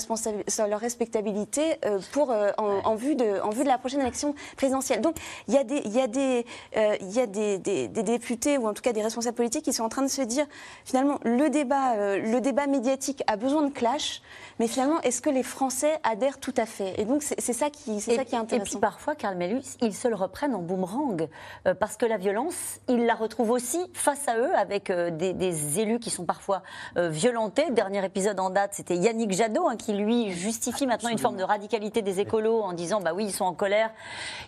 leur 0.69 0.81
respectabilité 0.81 1.77
pour, 2.13 2.33
euh, 2.39 2.53
en, 2.59 2.81
en 2.85 2.95
vue 2.95 3.15
de, 3.15 3.41
en 3.43 3.51
vue 3.51 3.63
de 3.65 3.69
la 3.69 3.79
prochaine 3.79 4.01
élection 4.01 4.35
présidentielle. 4.57 5.01
Donc, 5.01 5.17
il 5.49 5.55
y 5.55 5.59
a, 5.59 5.65
des, 5.65 5.83
il 5.85 5.93
y 5.93 6.01
a, 6.01 6.07
des, 6.07 6.47
euh, 6.77 6.97
il 7.01 7.11
y 7.11 7.21
a 7.21 7.27
des, 7.27 7.59
des- 7.59 7.89
des 7.89 8.03
députés, 8.03 8.57
ou 8.59 8.67
en 8.67 8.75
tout 8.75 8.83
cas 8.83 8.93
des 8.93 9.03
responsables 9.03 9.37
politiques, 9.37 9.65
qui 9.65 9.73
sont 9.73 9.85
en 9.85 9.89
train 9.89 10.03
de 10.03 10.09
se 10.09 10.23
dire, 10.23 10.47
finalement, 10.85 11.19
le 11.25 11.51
débat, 11.51 11.95
euh, 11.97 12.19
le 12.19 12.41
débat 12.41 12.67
médiatique 12.67 13.23
a 13.27 13.37
besoin 13.37 13.63
de 13.63 13.73
clash, 13.73 14.23
mais 14.59 14.67
finalement, 14.69 15.01
est-ce 15.03 15.21
que 15.23 15.31
les 15.31 15.43
Français 15.43 15.99
adhèrent 16.03 16.39
tout 16.39 16.55
à 16.57 16.67
fait? 16.67 16.95
Et 17.01 17.05
donc, 17.05 17.23
c'est 17.23 17.53
ça, 17.53 17.71
qui, 17.71 18.01
c'est 18.01 18.13
Et, 18.13 18.17
ça 18.17 18.25
qui 18.25 18.35
est 18.35 18.39
et 18.39 18.41
intéressant. 18.41 18.71
puis 18.71 18.81
parfois, 18.81 19.15
Karl 19.15 19.37
Mellus, 19.37 19.63
ils 19.81 19.95
se 19.95 20.09
le 20.09 20.15
reprennent 20.15 20.55
en 20.55 20.63
boomerang, 20.63 21.29
euh, 21.67 21.75
parce 21.75 21.97
que 21.97 22.07
la 22.07 22.17
violence, 22.17 22.81
ils 22.89 23.05
la 23.05 23.15
retrouvent 23.15 23.51
aussi 23.51 23.79
face 23.95 24.27
à 24.29 24.37
eux, 24.39 24.55
avec 24.57 24.91
euh, 24.91 25.11
des, 25.11 25.33
des 25.33 25.81
élus 25.81 25.99
qui 25.99 26.11
sont 26.11 26.25
parfois 26.25 26.63
euh, 26.97 27.09
violentés. 27.09 27.65
Le 27.69 27.75
dernier 27.75 28.05
épisode 28.05 28.39
en 28.41 28.51
date, 28.51 28.73
c'était 28.75 28.97
Yannick 28.97 29.33
Jadot, 29.33 29.69
hein, 29.69 29.77
qui 29.77 29.93
lui 29.93 30.31
justifie 30.33 30.87
maintenant 30.87 31.09
une 31.11 31.19
forme 31.19 31.37
de 31.37 31.43
radicalité 31.45 32.03
des 32.03 32.21
en 32.33 32.73
disant, 32.73 33.01
bah 33.01 33.13
oui, 33.15 33.25
ils 33.25 33.33
sont 33.33 33.45
en 33.45 33.55
colère, 33.55 33.91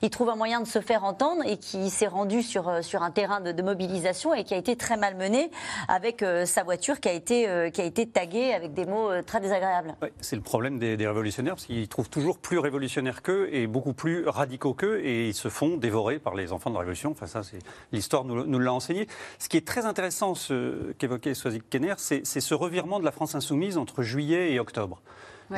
ils 0.03 0.11
trouvent 0.11 0.31
un 0.31 0.37
moyen 0.37 0.61
de 0.61 0.67
se 0.67 0.81
faire 0.81 1.05
entendre, 1.05 1.43
et 1.47 1.57
qui 1.57 1.91
s'est 1.91 2.07
rendu 2.07 2.43
sur, 2.43 2.69
euh, 2.69 2.83
sur 2.83 3.03
un 3.03 3.11
terrain 3.11 3.41
de, 3.41 3.61
mobilisation 3.61 4.33
et 4.33 4.45
qui 4.45 4.55
a 4.55 4.57
été 4.57 4.75
très 4.75 4.97
malmené 4.97 5.51
avec 5.87 6.23
euh, 6.23 6.47
sa 6.47 6.63
voiture 6.63 6.99
qui 6.99 7.09
a 7.09 7.13
été, 7.13 7.47
euh, 7.47 7.69
qui 7.69 7.83
a 7.83 7.85
été 7.85 8.07
taguée 8.07 8.55
avec 8.55 8.73
des 8.73 8.87
mots 8.87 9.11
très 9.27 9.41
désagréables. 9.41 9.95
C'est 10.21 10.37
le 10.37 10.43
problème 10.43 10.79
des, 10.79 10.97
révolutionnaires, 11.07 11.55
parce 11.55 11.67
qu'ils 11.67 11.89
trouvent 11.89 12.09
toujours 12.09 12.39
plus 12.39 12.59
révolutionnaires 12.59 13.23
qu'eux 13.23 13.49
et 13.53 13.67
beaucoup 13.67 13.93
plus 13.93 14.27
radicaux 14.27 14.73
qu'eux, 14.73 15.01
et 15.05 15.29
ils 15.29 15.35
se 15.35 15.49
font 15.49 15.77
dévorer 15.77 16.19
par 16.19 16.35
les 16.35 16.53
enfants 16.53 16.71
de 16.71 16.75
la 16.75 16.81
Révolution. 16.81 17.11
Enfin, 17.11 17.27
ça, 17.27 17.43
c'est 17.43 17.59
l'histoire 17.93 18.25
nous, 18.25 18.59
l'a 18.59 18.73
enseigné. 18.73 19.07
Ce 19.39 19.49
qui 19.49 19.57
est 19.57 19.67
très 19.67 19.85
intéressant, 19.85 20.35
ce 20.35 20.93
qu'évoquait 20.93 21.35
Soazic 21.35 21.69
Kenner, 21.69 21.95
c'est 21.99 22.25
ce 22.25 22.55
revirement 22.55 23.01
de 23.01 23.05
la 23.05 23.13
France 23.13 23.35
insoumise 23.35 23.77
entre 23.77 24.03
juillet 24.03 24.53
et 24.53 24.61
octobre. 24.61 25.01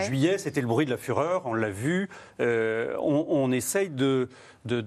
Juillet, 0.01 0.38
c'était 0.38 0.61
le 0.61 0.66
bruit 0.66 0.86
de 0.86 0.90
la 0.90 0.97
fureur, 0.97 1.43
on 1.45 1.55
l'a 1.55 1.70
vu. 1.70 2.09
Euh, 2.40 2.97
on, 3.01 3.53
essaye 3.53 3.90
de, 3.90 4.28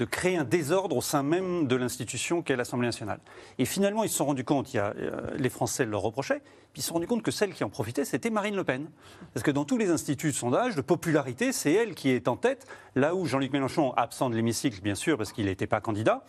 créer 0.10 0.38
un 0.38 0.44
désordre 0.44 0.98
au 0.98 1.02
sein 1.02 1.22
même 1.22 1.68
de 1.68 1.76
l'institution 1.76 2.42
qu'est 2.42 2.56
l'Assemblée 2.56 2.88
nationale. 2.88 3.20
Et 3.60 3.66
finalement, 3.66 4.04
ils 4.04 4.10
se 4.10 4.18
sont 4.18 4.26
rendus 4.26 4.44
compte, 4.44 4.74
euh, 4.76 4.92
les 5.38 5.50
Français 5.50 5.86
le 5.86 5.98
reprochaient, 5.98 6.42
puis 6.74 6.80
ils 6.80 6.82
se 6.82 6.88
sont 6.88 6.96
rendus 6.96 7.08
compte 7.08 7.22
que 7.22 7.32
celle 7.32 7.54
qui 7.54 7.64
en 7.64 7.70
profitait, 7.70 8.04
c'était 8.04 8.32
Marine 8.32 8.56
Le 8.56 8.64
Pen. 8.64 8.88
Parce 9.34 9.44
que 9.44 9.52
dans 9.52 9.64
tous 9.64 9.78
les 9.78 9.90
instituts 9.92 10.32
de 10.32 10.36
sondage, 10.36 10.76
de 10.76 10.82
popularité, 10.82 11.52
c'est 11.52 11.72
elle 11.72 11.94
qui 11.94 12.10
est 12.10 12.28
en 12.28 12.36
tête, 12.36 12.66
là 12.96 13.14
où 13.14 13.26
Jean-Luc 13.26 13.54
Mélenchon, 13.54 13.94
absent 13.94 14.30
de 14.30 14.36
l'hémicycle, 14.36 14.82
bien 14.82 14.96
sûr, 14.96 15.18
parce 15.18 15.32
qu'il 15.32 15.46
n'était 15.46 15.68
pas 15.68 15.82
candidat, 15.82 16.24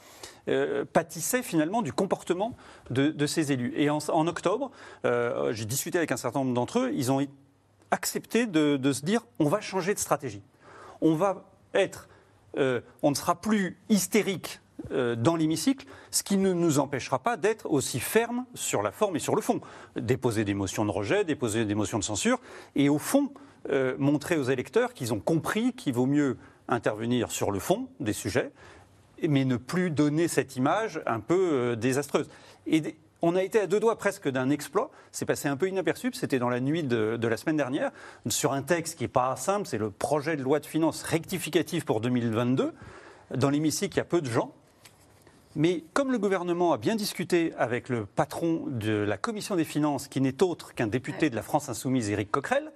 euh, 0.49 0.85
pâtissait 0.85 1.43
finalement 1.43 1.81
du 1.83 1.93
comportement 1.93 2.55
de, 2.91 3.27
ces 3.27 3.53
élus. 3.53 3.73
Et 3.77 3.89
en, 3.89 3.99
en 4.09 4.27
octobre, 4.27 4.71
j'ai 5.05 5.65
discuté 5.65 5.99
avec 5.99 6.13
un 6.13 6.17
certain 6.17 6.41
nombre 6.41 6.55
d'entre 6.55 6.81
eux, 6.81 6.91
ils 6.93 7.11
ont 7.11 7.21
accepté 7.91 8.47
de, 8.47 8.93
se 8.93 9.05
dire 9.05 9.23
on 9.39 9.49
va 9.49 9.61
changer 9.61 9.95
de 9.95 9.99
stratégie. 9.99 10.43
On 11.01 11.15
va 11.15 11.45
être, 11.75 12.09
euh, 12.59 12.81
on 13.03 13.11
ne 13.11 13.15
sera 13.15 13.41
plus 13.41 13.79
hystérique 13.89 14.61
euh, 14.91 15.17
dans 15.17 15.37
l'hémicycle, 15.37 15.87
ce 16.11 16.23
qui 16.23 16.37
ne 16.37 16.53
nous 16.53 16.79
empêchera 16.79 17.19
pas 17.19 17.37
d'être 17.37 17.67
aussi 17.67 18.01
ferme 18.01 18.45
sur 18.55 18.83
la 18.83 18.93
forme 18.93 19.17
et 19.17 19.21
sur 19.21 19.35
le 19.35 19.43
fond. 19.43 19.61
Déposer 19.97 20.45
des 20.45 20.55
motions 20.55 20.85
de 20.85 20.91
rejet, 20.91 21.25
déposer 21.25 21.65
des 21.65 21.75
motions 21.75 21.99
de 21.99 22.05
censure, 22.05 22.41
et 22.75 22.89
au 22.89 22.99
fond, 22.99 23.33
euh, 23.71 23.95
montrer 23.99 24.37
aux 24.37 24.45
électeurs 24.45 24.95
qu'ils 24.95 25.13
ont 25.13 25.21
compris 25.21 25.73
qu'il 25.73 25.95
vaut 25.95 26.07
mieux 26.07 26.37
intervenir 26.69 27.31
sur 27.31 27.51
le 27.51 27.59
fond 27.59 27.89
des 28.01 28.13
sujets, 28.13 28.53
mais 29.27 29.45
ne 29.45 29.57
plus 29.57 29.91
donner 29.91 30.29
cette 30.29 30.57
image 30.57 31.01
un 31.07 31.21
peu 31.21 31.75
désastreuse. 31.77 32.29
On 33.23 33.35
a 33.35 33.43
été 33.43 33.61
à 33.61 33.67
deux 33.67 33.81
doigts 33.81 33.97
presque 33.97 34.29
d'un 34.29 34.51
exploit. 34.51 34.91
C'est 35.13 35.25
passé 35.25 35.49
un 35.49 35.57
peu 35.57 35.69
inaperçu. 35.69 36.11
C'était 36.13 36.39
dans 36.39 36.51
la 36.51 36.61
nuit 36.61 36.83
de, 36.83 37.19
la 37.27 37.37
semaine 37.37 37.57
dernière, 37.57 37.91
sur 38.29 38.53
un 38.53 38.63
texte 38.63 38.97
qui 38.99 39.05
n'est 39.05 39.09
pas 39.09 39.35
simple. 39.37 39.67
C'est 39.67 39.79
le 39.79 39.91
projet 39.91 40.37
de 40.37 40.43
loi 40.43 40.61
de 40.61 40.67
finances 40.67 41.03
rectificative 41.03 41.85
pour 41.85 42.01
2022. 42.01 42.73
Dans 43.35 43.51
l'hémicycle, 43.51 43.95
il 43.95 43.99
y 43.99 44.01
a 44.01 44.05
peu 44.05 44.21
de 44.21 44.31
gens. 44.31 44.53
Mais 45.57 45.85
comme 45.95 46.13
le 46.13 46.19
gouvernement 46.19 46.75
a 46.75 46.77
bien 46.77 46.97
discuté 46.97 47.55
avec 47.57 47.89
le 47.89 48.05
patron 48.05 48.65
de 48.67 48.93
la 48.93 49.17
commission 49.17 49.57
des 49.57 49.65
finances, 49.65 50.07
qui 50.07 50.21
n'est 50.21 50.43
autre 50.43 50.75
qu'un 50.75 50.87
député 50.87 51.31
de 51.31 51.37
la 51.37 51.43
France 51.43 51.71
insoumise, 51.71 52.11
Éric 52.11 52.31
Coquerel, 52.31 52.71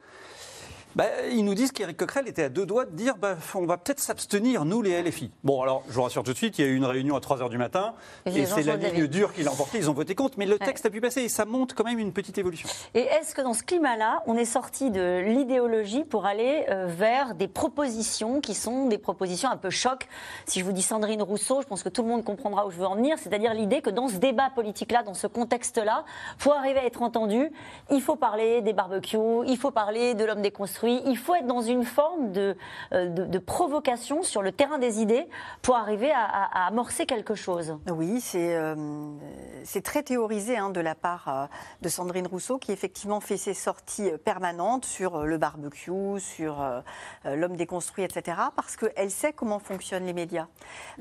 Bah, 0.96 1.04
ils 1.30 1.44
nous 1.44 1.54
disent 1.54 1.70
qu'Éric 1.70 1.96
Coquerel 1.96 2.26
était 2.26 2.42
à 2.44 2.48
deux 2.48 2.66
doigts 2.66 2.84
de 2.84 2.90
dire 2.96 3.16
bah, 3.16 3.36
on 3.54 3.64
va 3.64 3.76
peut-être 3.78 4.00
s'abstenir, 4.00 4.64
nous, 4.64 4.82
les 4.82 5.00
LFI. 5.02 5.30
Bon, 5.44 5.62
alors, 5.62 5.82
je 5.88 5.92
vous 5.94 6.02
rassure 6.02 6.24
tout 6.24 6.32
de 6.32 6.36
suite, 6.36 6.58
il 6.58 6.64
y 6.64 6.68
a 6.68 6.70
eu 6.70 6.74
une 6.76 6.84
réunion 6.84 7.14
à 7.16 7.20
3h 7.20 7.48
du 7.48 7.58
matin, 7.58 7.94
Et 8.26 8.44
c'est 8.44 8.62
la 8.64 8.76
ligne 8.76 9.06
dure 9.06 9.32
qui 9.32 9.42
l'a 9.44 9.52
emporté, 9.52 9.78
ils 9.78 9.88
ont 9.88 9.92
voté 9.94 10.14
contre, 10.14 10.34
mais 10.38 10.46
le 10.46 10.54
Ouais. 10.54 10.66
texte 10.66 10.84
a 10.86 10.90
pu 10.90 11.00
passer, 11.00 11.22
et 11.22 11.28
ça 11.28 11.44
montre 11.44 11.74
quand 11.76 11.84
même 11.84 11.98
une 12.00 12.12
petite 12.12 12.38
évolution. 12.38 12.68
Et 12.94 13.02
est-ce 13.02 13.34
que 13.36 13.40
dans 13.40 13.54
ce 13.54 13.62
climat-là, 13.62 14.22
on 14.26 14.36
est 14.36 14.44
sorti 14.44 14.90
de 14.90 15.20
l'idéologie 15.24 16.02
pour 16.04 16.26
aller 16.26 16.66
euh, 16.68 16.86
vers 16.88 17.34
des 17.36 17.46
propositions 17.48 18.40
qui 18.40 18.54
sont 18.54 18.86
des 18.86 18.98
propositions 18.98 19.48
un 19.48 19.56
peu 19.56 19.70
choc? 19.70 20.08
Si 20.46 20.58
je 20.60 20.64
vous 20.64 20.72
dis 20.72 20.82
Sandrine 20.82 21.22
Rousseau, 21.22 21.62
je 21.62 21.66
pense 21.68 21.82
que 21.84 21.88
tout 21.88 22.02
le 22.02 22.08
monde 22.08 22.24
comprendra 22.24 22.66
où 22.66 22.70
je 22.70 22.76
veux 22.76 22.86
en 22.86 22.96
venir, 22.96 23.16
c'est-à-dire 23.18 23.54
l'idée 23.54 23.80
que 23.80 23.90
dans 23.90 24.08
ce 24.08 24.16
débat 24.16 24.50
politique-là, 24.54 25.02
dans 25.04 25.14
ce 25.14 25.28
contexte-là, 25.28 26.04
faut 26.38 26.52
arriver 26.52 26.80
à 26.80 26.84
être 26.84 27.02
entendu, 27.02 27.50
il 27.90 28.02
faut 28.02 28.16
parler 28.16 28.60
des 28.60 28.72
barbecues, 28.72 29.16
il 29.46 29.56
faut 29.56 29.70
parler 29.70 30.14
de 30.14 30.24
l'homme 30.24 30.42
déconstruit, 30.80 31.02
il 31.10 31.16
faut 31.18 31.34
être 31.34 31.46
dans 31.46 31.60
une 31.60 31.84
forme 31.84 32.32
de, 32.32 32.56
euh, 32.92 33.08
de, 33.08 33.24
de 33.24 33.38
provocation 33.38 34.22
sur 34.22 34.42
le 34.42 34.52
terrain 34.52 34.78
des 34.78 35.00
idées 35.00 35.26
pour 35.62 35.76
arriver 35.76 36.10
à, 36.10 36.24
à- 36.24 36.64
à 36.64 36.66
amorcer 36.68 37.06
quelque 37.06 37.34
chose. 37.34 37.76
Oui, 37.90 38.20
c'est 38.20 38.54
euh, 38.56 38.74
c'est 39.64 39.82
très 39.82 40.02
théorisé 40.02 40.56
hein, 40.56 40.70
de 40.70 40.80
la 40.80 40.94
part 40.94 41.24
euh, 41.28 41.46
de 41.82 41.88
Sandrine 41.88 42.26
Rousseau, 42.26 42.58
qui 42.58 42.72
effectivement 42.72 43.20
fait 43.20 43.36
ses 43.36 43.54
sorties 43.54 44.10
euh, 44.10 44.16
permanentes 44.18 44.84
sur 44.84 45.24
le 45.24 45.38
barbecue, 45.38 46.18
sur 46.18 46.60
euh, 46.62 46.80
l'homme 47.24 47.56
déconstruit, 47.56 48.04
etc., 48.04 48.38
parce 48.56 48.76
qu'elle 48.76 49.10
sait 49.10 49.32
comment 49.32 49.58
fonctionnent 49.58 50.06
les 50.06 50.12
médias. 50.12 50.46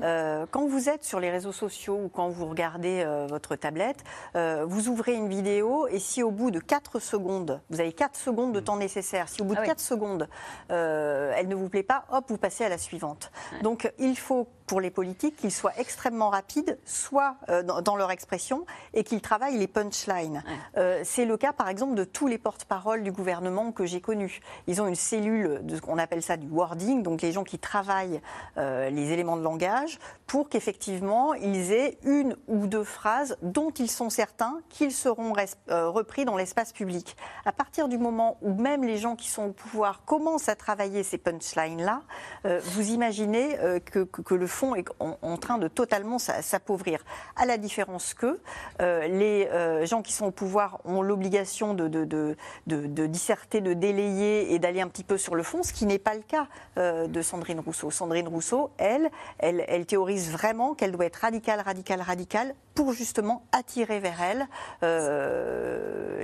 Euh, 0.02 0.46
quand 0.50 0.66
vous 0.66 0.88
êtes 0.88 1.04
sur 1.04 1.20
les 1.20 1.30
réseaux 1.30 1.52
sociaux 1.52 1.98
ou 2.04 2.08
quand 2.08 2.28
vous 2.28 2.46
regardez 2.46 3.02
euh, 3.04 3.26
votre 3.28 3.56
tablette, 3.56 4.02
euh, 4.36 4.64
vous 4.66 4.88
ouvrez 4.88 5.14
une 5.14 5.28
vidéo 5.28 5.86
et 5.88 5.98
si 5.98 6.22
au 6.22 6.30
bout 6.30 6.50
de 6.50 6.58
4 6.60 6.98
secondes, 7.00 7.60
vous 7.70 7.80
avez 7.80 7.92
4 7.92 8.16
secondes 8.16 8.52
de 8.52 8.60
temps 8.60 8.76
nécessaire, 8.76 9.28
si 9.28 9.40
au 9.42 9.44
bout 9.44 9.54
de 9.54 9.60
4 9.70 9.78
secondes, 9.78 10.28
euh, 10.72 11.32
elle 11.36 11.46
ne 11.46 11.54
vous 11.54 11.68
plaît 11.68 11.84
pas, 11.84 12.04
hop, 12.10 12.24
vous 12.26 12.38
passez 12.38 12.64
à 12.64 12.68
la 12.68 12.76
suivante. 12.76 13.30
Donc 13.62 13.92
il 14.00 14.18
faut 14.18 14.48
pour 14.66 14.80
les 14.80 14.90
politiques 14.90 15.36
qu'ils 15.36 15.52
soient 15.52 15.72
extrêmement 15.78 16.28
rapides, 16.28 16.78
soit 16.84 17.36
euh, 17.48 17.62
dans, 17.62 17.80
dans 17.80 17.94
leur 17.94 18.10
expression, 18.10 18.66
et 18.94 19.04
qu'ils 19.04 19.20
travaillent 19.20 19.58
les 19.58 19.68
punchlines. 19.68 20.42
Euh, 20.76 21.02
c'est 21.04 21.24
le 21.24 21.36
cas 21.36 21.52
par 21.52 21.68
exemple 21.68 21.94
de 21.94 22.02
tous 22.02 22.26
les 22.26 22.38
porte-paroles 22.38 23.04
du 23.04 23.12
gouvernement 23.12 23.70
que 23.70 23.86
j'ai 23.86 24.00
connus. 24.00 24.40
Ils 24.66 24.82
ont 24.82 24.88
une 24.88 24.96
cellule, 24.96 25.60
de 25.62 25.76
ce 25.76 25.80
qu'on 25.80 25.98
appelle 25.98 26.22
ça 26.22 26.36
du 26.36 26.48
wording, 26.48 27.04
donc 27.04 27.22
les 27.22 27.30
gens 27.30 27.44
qui 27.44 27.60
travaillent 27.60 28.20
les 28.56 29.12
éléments 29.12 29.36
de 29.36 29.42
langage, 29.42 29.98
pour 30.26 30.48
qu'effectivement 30.48 31.34
ils 31.34 31.72
aient 31.72 31.98
une 32.04 32.36
ou 32.48 32.66
deux 32.66 32.84
phrases 32.84 33.36
dont 33.42 33.70
ils 33.70 33.90
sont 33.90 34.10
certains 34.10 34.60
qu'ils 34.68 34.92
seront 34.92 35.32
repris 35.68 36.24
dans 36.24 36.36
l'espace 36.36 36.72
public. 36.72 37.16
À 37.44 37.52
partir 37.52 37.88
du 37.88 37.98
moment 37.98 38.36
où 38.42 38.54
même 38.54 38.84
les 38.84 38.98
gens 38.98 39.16
qui 39.16 39.28
sont 39.28 39.44
au 39.44 39.52
pouvoir 39.62 40.04
commencent 40.04 40.48
à 40.48 40.56
travailler 40.56 41.02
ces 41.02 41.18
punchlines-là, 41.18 42.02
euh, 42.46 42.60
vous 42.64 42.90
imaginez 42.90 43.58
euh, 43.58 43.78
que, 43.80 44.00
que- 44.04 44.22
que 44.22 44.34
le 44.34 44.46
fond 44.46 44.74
est 44.74 44.86
en, 45.00 45.16
en 45.22 45.36
train 45.36 45.58
de 45.58 45.68
totalement 45.68 46.18
s'a- 46.18 46.42
s'appauvrir. 46.42 47.04
À 47.36 47.46
la 47.46 47.56
différence 47.58 48.14
que 48.14 48.38
euh, 48.80 49.06
les 49.06 49.86
gens 49.86 50.02
qui 50.02 50.12
sont 50.12 50.26
au 50.26 50.30
pouvoir 50.30 50.80
ont 50.84 51.02
l'obligation 51.02 51.74
de, 51.74 51.88
de, 51.88 52.04
de- 52.04 53.06
disserter, 53.06 53.60
de 53.60 53.72
délayer 53.74 54.52
et 54.54 54.58
d'aller 54.58 54.80
un 54.80 54.88
petit 54.88 55.04
peu 55.04 55.18
sur 55.18 55.34
le 55.34 55.42
fond, 55.42 55.62
ce 55.62 55.72
qui 55.72 55.86
n'est 55.86 55.98
pas 55.98 56.14
le 56.14 56.22
cas 56.22 56.46
de 56.76 57.22
Sandrine 57.22 57.60
Rousseau. 57.60 57.90
Sandrine 57.90 58.28
Rousseau, 58.28 58.70
elle, 58.78 59.10
elle, 59.38 59.64
elle 59.68 59.86
théorise 59.86 60.30
vraiment 60.30 60.74
qu'elle 60.74 60.92
doit 60.92 61.06
être 61.06 61.16
radicale, 61.16 61.60
radicale, 61.60 62.00
radicale 62.00 62.54
pour 62.74 62.92
justement 62.92 63.42
attirer 63.52 63.98
vers 64.00 64.20
elle 64.22 64.46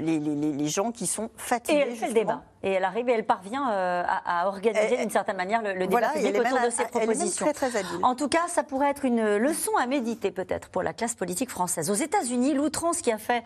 les, 0.01 0.19
les- 0.21 0.35
les- 0.35 0.53
les 0.53 0.69
gens 0.69 0.93
qui 0.93 1.07
sont 1.07 1.27
Et 1.27 1.31
fatigués. 1.37 1.85
elle 1.87 1.97
fait 1.97 2.09
le 2.09 2.15
débat. 2.15 2.43
Et 2.63 2.71
elle 2.73 2.85
arrive 2.85 3.09
et 3.09 3.13
elle 3.13 3.26
parvient 3.27 3.71
euh, 3.71 4.03
à, 4.07 4.43
à 4.43 4.47
organiser 4.47 4.95
Elle- 4.95 5.01
d'une 5.01 5.11
certaine 5.11 5.37
manière 5.37 5.61
le, 5.63 5.75
le 5.75 5.87
Voilà, 5.87 6.09
débat 6.15 6.21
et 6.21 6.33
public 6.33 6.41
autour 6.47 6.59
même- 6.61 6.67
de 6.67 6.71
ses 6.75 6.85
propositions. 6.87 7.53
très, 7.53 7.71
très. 7.71 7.83
En 8.03 8.15
tout 8.15 8.29
cas, 8.29 8.47
ça 8.49 8.63
pourrait 8.63 8.91
être 8.91 9.05
une 9.05 9.37
leçon 9.37 9.73
à 9.79 9.87
méditer 9.87 10.31
peut-être 10.31 10.69
pour 10.69 10.83
la 10.83 10.93
classe 10.93 11.15
politique 11.15 11.51
française. 11.51 11.91
Aux 11.91 11.95
États-Unis, 11.95 12.55
l'outrance 12.55 13.03
qui 13.03 13.13
a 13.13 13.19
fait, 13.19 13.43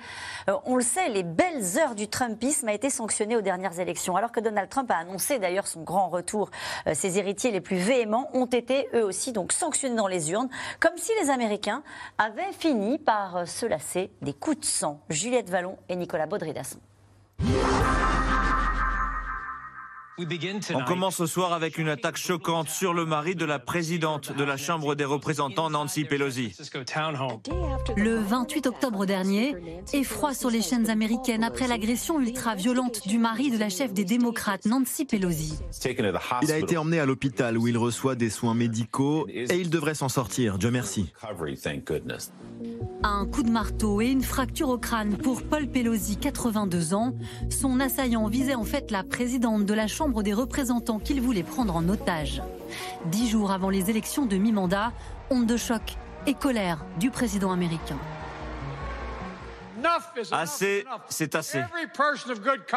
euh, 0.49 0.55
on 0.67 0.77
le 0.77 0.83
sait, 0.83 1.09
les 1.09 1.23
belles 1.23 1.79
heures 1.79 1.95
du 1.95 2.09
Trumpisme 2.09 2.69
a 2.69 2.73
été 2.73 2.91
sanctionnée 2.91 3.37
aux 3.37 3.41
dernières 3.41 3.81
élections. 3.81 4.17
Alors 4.17 4.31
que 4.33 4.41
Donald 4.41 4.69
Trump 4.69 4.91
a 4.91 4.97
annoncé 4.99 5.39
d'ailleurs 5.39 5.67
son 5.67 5.83
grand 5.83 6.09
retour, 6.09 6.51
euh, 6.87 6.95
ses 6.95 7.19
héritiers 7.19 7.51
les 7.51 7.61
plus 7.61 7.77
véhéments 7.79 8.29
ont 8.35 8.47
été 8.47 8.89
eux 8.95 9.05
aussi 9.05 9.33
donc 9.33 9.53
sanctionnés 9.53 9.97
dans 9.97 10.07
les 10.09 10.31
urnes, 10.31 10.49
comme 10.79 10.97
si 10.97 11.11
les 11.23 11.31
Américains 11.31 11.83
avaient 12.19 12.53
fini 12.53 12.99
par 12.99 13.49
se 13.49 13.67
lasser 13.67 14.11
des 14.23 14.33
coups 14.35 14.61
de 14.61 14.65
sang. 14.65 15.01
Juliette 15.09 15.49
Vallon 15.51 15.77
et 15.89 15.97
Nicolas 15.97 16.27
Baudry-Dasson. 16.27 16.79
On 20.19 20.85
commence 20.85 21.17
ce 21.17 21.27
soir 21.27 21.53
avec 21.53 21.79
une 21.79 21.89
attaque 21.89 22.17
choquante 22.17 22.69
sur 22.69 22.93
le 22.93 23.07
mari 23.07 23.35
de 23.35 23.45
la 23.45 23.59
présidente 23.59 24.37
de 24.37 24.45
la 24.45 24.57
Chambre 24.57 24.95
des 24.95 25.05
représentants, 25.05 25.71
Nancy 25.71 26.05
Pelosi. 26.05 26.55
Le 27.97 28.19
28 28.19 28.67
octobre 28.67 29.07
dernier, 29.07 29.55
effroi 29.93 30.35
sur 30.35 30.51
les 30.51 30.61
chaînes 30.63 30.91
américaines 30.91 31.45
après 31.45 31.69
l'agression 31.69 32.21
ultra-violente 32.21 33.07
du 33.09 33.19
mari 33.19 33.51
de 33.51 33.57
la 33.57 33.71
chef 33.71 33.93
des 33.93 34.05
démocrates, 34.05 34.67
Nancy 34.67 35.05
Pelosi. 35.05 35.59
Il 36.43 36.53
a 36.53 36.59
été 36.59 36.77
emmené 36.77 37.01
à 37.01 37.07
l'hôpital 37.07 37.57
où 37.57 37.67
il 37.69 37.79
reçoit 37.79 38.15
des 38.15 38.31
soins 38.31 38.55
médicaux 38.55 39.27
et 39.29 39.57
il 39.57 39.71
devrait 39.71 39.95
s'en 39.95 40.09
sortir, 40.09 40.59
Dieu 40.59 40.71
merci. 40.71 41.13
Un 43.03 43.27
coup 43.27 43.43
de 43.43 43.51
marteau 43.51 44.03
et 44.03 44.09
une 44.09 44.23
fracture 44.23 44.69
au 44.69 44.77
crâne 44.77 45.17
pour 45.17 45.43
Paul 45.43 45.67
Pelosi, 45.67 46.19
82 46.19 46.93
ans. 46.93 47.15
Son 47.49 47.81
assaillant 47.81 48.29
visait 48.29 48.55
en 48.55 48.65
fait 48.65 48.91
la 48.91 49.03
présidente 49.03 49.65
de 49.65 49.73
la 49.73 49.87
Chambre 49.87 50.00
des 50.09 50.33
représentants 50.33 50.99
qu'il 50.99 51.21
voulait 51.21 51.43
prendre 51.43 51.77
en 51.77 51.87
otage. 51.89 52.43
Dix 53.07 53.29
jours 53.29 53.51
avant 53.51 53.71
les 53.71 53.91
élections 53.91 54.27
de 54.27 54.37
mi-mandat, 54.37 54.93
onde 55.31 55.47
de 55.47 55.57
choc 55.57 55.83
et 56.27 56.35
colère 56.35 56.85
du 56.99 57.11
président 57.11 57.53
américain. 57.53 57.99
Assez, 60.33 60.85
c'est 61.09 61.35
assez. 61.35 61.63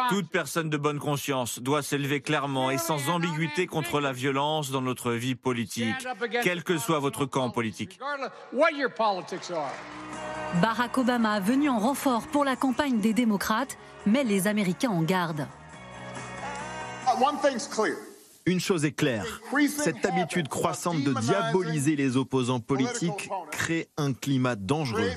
Toute 0.08 0.30
personne 0.30 0.70
de 0.70 0.76
bonne 0.76 0.98
conscience 0.98 1.58
doit 1.58 1.82
s'élever 1.82 2.20
clairement 2.20 2.70
et 2.70 2.78
sans 2.78 3.10
ambiguïté 3.10 3.66
contre 3.66 4.00
la 4.00 4.12
violence 4.12 4.70
dans 4.70 4.80
notre 4.80 5.12
vie 5.12 5.34
politique, 5.34 5.94
quel 6.42 6.64
que 6.64 6.78
soit 6.78 6.98
votre 6.98 7.26
camp 7.26 7.50
politique. 7.50 7.98
Barack 10.62 10.98
Obama 10.98 11.40
venu 11.40 11.68
en 11.68 11.78
renfort 11.78 12.26
pour 12.28 12.44
la 12.44 12.56
campagne 12.56 13.00
des 13.00 13.12
démocrates, 13.12 13.76
mais 14.06 14.24
les 14.24 14.46
Américains 14.46 14.90
en 14.90 15.02
garde. 15.02 15.46
Une 18.46 18.60
chose 18.60 18.84
est 18.84 18.92
claire, 18.92 19.40
cette 19.78 20.04
habitude 20.04 20.48
croissante 20.48 21.02
de 21.02 21.14
diaboliser 21.14 21.96
les 21.96 22.16
opposants 22.16 22.60
politiques 22.60 23.30
crée 23.50 23.88
un 23.96 24.12
climat 24.12 24.54
dangereux. 24.54 25.10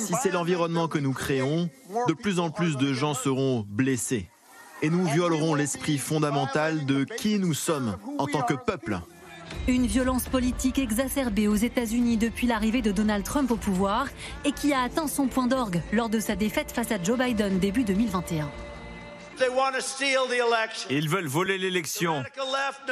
Si 0.00 0.14
c'est 0.22 0.32
l'environnement 0.32 0.88
que 0.88 0.98
nous 0.98 1.12
créons, 1.12 1.68
de 2.08 2.12
plus 2.12 2.40
en 2.40 2.50
plus 2.50 2.76
de 2.76 2.92
gens 2.92 3.14
seront 3.14 3.64
blessés. 3.68 4.28
Et 4.82 4.90
nous 4.90 5.06
violerons 5.06 5.54
l'esprit 5.54 5.98
fondamental 5.98 6.84
de 6.86 7.04
qui 7.04 7.38
nous 7.38 7.54
sommes 7.54 7.96
en 8.18 8.26
tant 8.26 8.42
que 8.42 8.54
peuple. 8.54 8.98
Une 9.68 9.86
violence 9.86 10.24
politique 10.24 10.78
exacerbée 10.78 11.46
aux 11.46 11.54
États-Unis 11.54 12.16
depuis 12.16 12.46
l'arrivée 12.46 12.82
de 12.82 12.90
Donald 12.90 13.24
Trump 13.24 13.50
au 13.52 13.56
pouvoir 13.56 14.08
et 14.44 14.52
qui 14.52 14.72
a 14.72 14.82
atteint 14.82 15.06
son 15.06 15.28
point 15.28 15.46
d'orgue 15.46 15.80
lors 15.92 16.08
de 16.08 16.18
sa 16.18 16.34
défaite 16.34 16.72
face 16.72 16.90
à 16.90 17.02
Joe 17.02 17.18
Biden 17.18 17.58
début 17.58 17.84
2021. 17.84 18.50
Ils 20.90 21.08
veulent 21.08 21.26
voler 21.26 21.58
l'élection. 21.58 22.24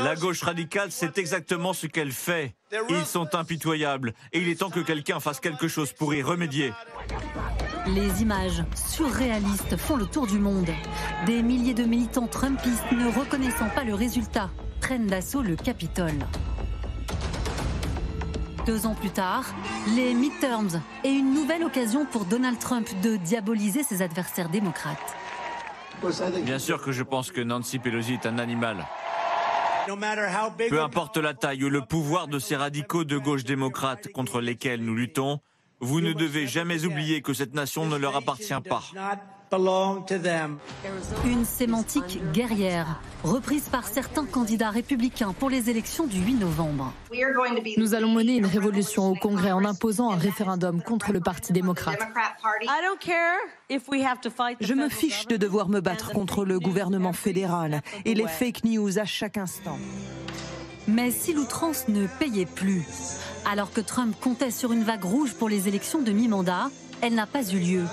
La 0.01 0.15
gauche 0.15 0.43
radicale, 0.43 0.91
c'est 0.91 1.19
exactement 1.19 1.73
ce 1.73 1.87
qu'elle 1.87 2.13
fait. 2.13 2.55
Ils 2.91 3.07
sont 3.07 3.35
impitoyables 3.35 4.15
et 4.33 4.41
il 4.41 4.49
est 4.49 4.57
temps 4.61 4.71
que 4.71 4.81
quelqu'un 4.81 5.21
fasse 5.21 5.41
quelque 5.41 5.69
chose 5.69 5.93
pour 5.93 6.15
y 6.15 6.23
remédier. 6.23 6.73
Les 7.87 8.23
images 8.23 8.65
surréalistes 8.75 9.77
font 9.77 9.97
le 9.97 10.07
tour 10.07 10.27
du 10.27 10.39
monde. 10.39 10.71
Des 11.27 11.43
milliers 11.43 11.75
de 11.75 11.85
militants 11.85 12.27
trumpistes 12.27 12.93
ne 12.93 13.07
reconnaissant 13.07 13.69
pas 13.69 13.85
le 13.85 13.95
résultat 13.95 14.51
prennent 14.81 15.07
d'assaut 15.07 15.43
le 15.43 15.57
Capitole. 15.57 16.19
Deux 18.67 18.87
ans 18.87 18.95
plus 18.95 19.11
tard, 19.11 19.45
les 19.95 20.15
midterms 20.15 20.81
et 21.05 21.11
une 21.11 21.35
nouvelle 21.35 21.65
occasion 21.65 22.07
pour 22.07 22.25
Donald 22.25 22.59
Trump 22.59 22.89
de 23.03 23.17
diaboliser 23.17 23.83
ses 23.83 24.01
adversaires 24.01 24.49
démocrates. 24.49 24.99
Bien 26.43 26.59
sûr 26.59 26.83
que 26.83 26.93
je 26.93 27.03
pense 27.03 27.31
que 27.31 27.41
Nancy 27.41 27.79
Pelosi 27.79 28.15
est 28.15 28.27
un 28.27 28.39
animal. 28.39 28.85
Peu 30.69 30.83
importe 30.83 31.17
la 31.19 31.35
taille 31.35 31.65
ou 31.65 31.69
le 31.69 31.83
pouvoir 31.83 32.29
de 32.29 32.39
ces 32.39 32.57
radicaux 32.57 33.05
de 33.05 33.19
gauche 33.19 33.45
démocrates 33.45 34.11
contre 34.13 34.41
lesquels 34.41 34.83
nous 34.83 34.95
luttons, 34.95 35.41
vous 35.81 36.01
ne 36.01 36.13
devez 36.13 36.47
jamais 36.47 36.85
oublier 36.87 37.21
que 37.21 37.35
cette 37.35 37.55
nation 37.55 37.87
ne 37.87 37.97
leur 37.97 38.17
appartient 38.17 38.55
pas. 38.69 38.83
Une 41.25 41.45
sémantique 41.45 42.21
guerrière, 42.33 43.01
reprise 43.23 43.69
par 43.69 43.87
certains 43.87 44.27
candidats 44.27 44.71
républicains 44.71 45.33
pour 45.33 45.49
les 45.49 45.71
élections 45.71 46.07
du 46.07 46.19
8 46.19 46.35
novembre. 46.35 46.93
Nous 47.77 47.95
allons 47.95 48.11
mener 48.11 48.37
une 48.37 48.47
révolution 48.47 49.11
au 49.11 49.15
Congrès 49.15 49.53
en 49.53 49.65
imposant 49.65 50.11
un 50.11 50.17
référendum 50.17 50.83
contre 50.83 51.13
le 51.13 51.21
Parti 51.21 51.53
démocrate. 51.53 52.01
Je 54.61 54.75
me 54.75 54.89
fiche 54.89 55.27
de 55.27 55.37
devoir 55.37 55.69
me 55.69 55.81
battre 55.81 56.13
contre 56.13 56.45
le 56.45 56.59
gouvernement 56.59 57.13
fédéral 57.13 57.83
et 58.05 58.15
les 58.15 58.27
fake 58.27 58.65
news 58.65 58.99
à 58.99 59.05
chaque 59.05 59.39
instant. 59.39 59.79
Mais 60.89 61.11
si 61.11 61.33
l'outrance 61.33 61.89
ne 61.89 62.07
payait 62.07 62.47
plus, 62.47 62.85
alors 63.51 63.73
que 63.73 63.81
Trump 63.81 64.15
comptait 64.21 64.51
sur 64.51 64.73
une 64.73 64.83
vague 64.83 65.05
rouge 65.05 65.35
pour 65.35 65.49
les 65.49 65.69
élections 65.69 66.03
de 66.03 66.13
mi-mandat, 66.13 66.71
elle 67.01 67.15
n'a 67.15 67.27
pas 67.27 67.43
eu 67.53 67.59
lieu. 67.59 67.85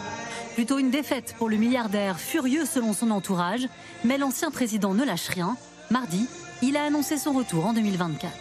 Plutôt 0.61 0.77
une 0.77 0.91
défaite 0.91 1.33
pour 1.39 1.49
le 1.49 1.57
milliardaire, 1.57 2.19
furieux 2.19 2.65
selon 2.65 2.93
son 2.93 3.09
entourage, 3.09 3.67
mais 4.03 4.19
l'ancien 4.19 4.51
président 4.51 4.93
ne 4.93 5.03
lâche 5.03 5.27
rien. 5.29 5.57
Mardi, 5.89 6.29
il 6.61 6.77
a 6.77 6.83
annoncé 6.83 7.17
son 7.17 7.33
retour 7.33 7.65
en 7.65 7.73
2024. 7.73 8.31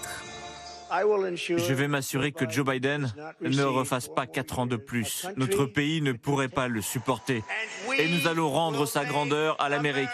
Je 1.41 1.73
vais 1.73 1.89
m'assurer 1.89 2.33
que 2.33 2.47
Joe 2.47 2.67
Biden 2.67 3.11
ne 3.41 3.63
refasse 3.63 4.09
pas 4.09 4.27
quatre 4.27 4.59
ans 4.59 4.67
de 4.67 4.77
plus. 4.77 5.29
Notre 5.39 5.65
pays 5.65 6.03
ne 6.03 6.13
pourrait 6.13 6.51
pas 6.51 6.69
le 6.69 6.83
supporter. 6.83 7.43
Et 7.97 8.07
nous 8.11 8.29
allons 8.29 8.51
rendre 8.51 8.85
sa 8.85 9.07
grandeur 9.07 9.57
à 9.59 9.71
l'Amérique. 9.71 10.11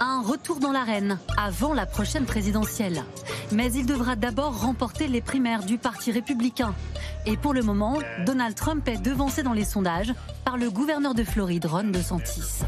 Un 0.00 0.22
retour 0.22 0.58
dans 0.58 0.72
l'arène 0.72 1.18
avant 1.36 1.72
la 1.72 1.86
prochaine 1.86 2.24
présidentielle. 2.24 3.04
Mais 3.52 3.72
il 3.72 3.86
devra 3.86 4.16
d'abord 4.16 4.60
remporter 4.60 5.06
les 5.06 5.20
primaires 5.20 5.64
du 5.64 5.78
Parti 5.78 6.10
républicain. 6.10 6.74
Et 7.26 7.36
pour 7.36 7.54
le 7.54 7.62
moment, 7.62 7.98
Donald 8.26 8.54
Trump 8.54 8.86
est 8.88 9.00
devancé 9.00 9.42
dans 9.42 9.52
les 9.52 9.64
sondages 9.64 10.12
par 10.44 10.56
le 10.56 10.70
gouverneur 10.70 11.14
de 11.14 11.22
Floride, 11.24 11.66
Ron 11.66 11.84
DeSantis. 11.84 12.64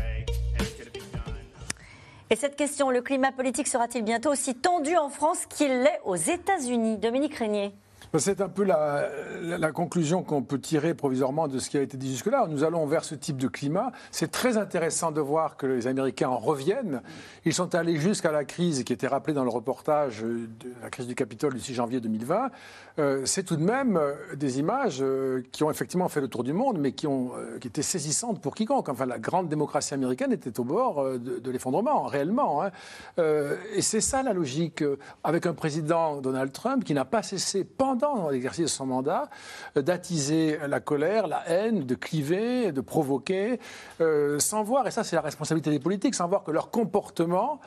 Et 2.30 2.36
cette 2.36 2.56
question, 2.56 2.90
le 2.90 3.02
climat 3.02 3.32
politique 3.32 3.68
sera-t-il 3.68 4.04
bientôt 4.04 4.30
aussi 4.30 4.54
tendu 4.54 4.96
en 4.96 5.08
France 5.08 5.46
qu'il 5.46 5.68
l'est 5.68 6.00
aux 6.04 6.16
États-Unis? 6.16 6.98
Dominique 6.98 7.34
Régnier. 7.34 7.74
C'est 8.18 8.40
un 8.40 8.48
peu 8.48 8.64
la 8.64 9.72
conclusion 9.72 10.22
qu'on 10.22 10.42
peut 10.42 10.58
tirer 10.58 10.94
provisoirement 10.94 11.48
de 11.48 11.58
ce 11.58 11.68
qui 11.68 11.76
a 11.76 11.82
été 11.82 11.96
dit 11.96 12.10
jusque-là. 12.10 12.46
Nous 12.48 12.64
allons 12.64 12.86
vers 12.86 13.04
ce 13.04 13.14
type 13.14 13.36
de 13.36 13.48
climat. 13.48 13.92
C'est 14.10 14.30
très 14.30 14.56
intéressant 14.56 15.12
de 15.12 15.20
voir 15.20 15.56
que 15.56 15.66
les 15.66 15.86
Américains 15.86 16.28
en 16.28 16.38
reviennent. 16.38 17.02
Ils 17.44 17.52
sont 17.52 17.74
allés 17.74 17.98
jusqu'à 17.98 18.32
la 18.32 18.44
crise 18.44 18.84
qui 18.84 18.92
était 18.92 19.06
rappelée 19.06 19.34
dans 19.34 19.44
le 19.44 19.50
reportage 19.50 20.22
de 20.22 20.48
la 20.82 20.90
crise 20.90 21.06
du 21.06 21.14
Capitole 21.14 21.54
du 21.54 21.60
6 21.60 21.74
janvier 21.74 22.00
2020. 22.00 22.50
Euh, 22.98 23.22
c'est 23.26 23.42
tout 23.42 23.56
de 23.56 23.62
même 23.62 23.98
euh, 23.98 24.14
des 24.34 24.58
images 24.58 24.98
euh, 25.02 25.42
qui 25.52 25.62
ont 25.64 25.70
effectivement 25.70 26.08
fait 26.08 26.22
le 26.22 26.28
tour 26.28 26.44
du 26.44 26.54
monde, 26.54 26.78
mais 26.78 26.92
qui, 26.92 27.06
ont, 27.06 27.32
qui 27.60 27.68
étaient 27.68 27.82
saisissantes 27.82 28.40
pour 28.40 28.54
quiconque. 28.54 28.88
Enfin, 28.88 29.04
la 29.04 29.18
grande 29.18 29.48
démocratie 29.48 29.92
américaine 29.92 30.32
était 30.32 30.58
au 30.58 30.64
bord 30.64 31.04
de, 31.18 31.50
l'effondrement, 31.50 32.04
réellement. 32.04 32.62
Hein. 32.62 32.70
Et 33.74 33.82
c'est 33.82 34.00
ça 34.00 34.22
la 34.22 34.32
logique, 34.32 34.82
avec 35.24 35.46
un 35.46 35.54
président 35.54 36.20
Donald 36.20 36.52
Trump 36.52 36.84
qui 36.84 36.94
n'a 36.94 37.04
pas 37.04 37.22
cessé 37.22 37.64
pendant 37.64 38.30
l'exercice 38.30 38.64
de 38.64 38.70
son 38.70 38.86
mandat 38.86 39.28
d'attiser 39.74 40.58
la 40.66 40.80
colère, 40.80 41.26
la 41.26 41.48
haine, 41.48 41.84
de 41.84 41.94
cliver, 41.94 42.72
de 42.72 42.80
provoquer, 42.80 43.60
sans 44.38 44.62
voir, 44.62 44.86
et 44.86 44.90
ça 44.90 45.04
c'est 45.04 45.16
la 45.16 45.22
responsabilité 45.22 45.70
des 45.70 45.80
politiques, 45.80 46.14
sans 46.14 46.28
voir 46.28 46.42
que 46.42 46.50
leur 46.50 46.70
comportement 46.70 47.60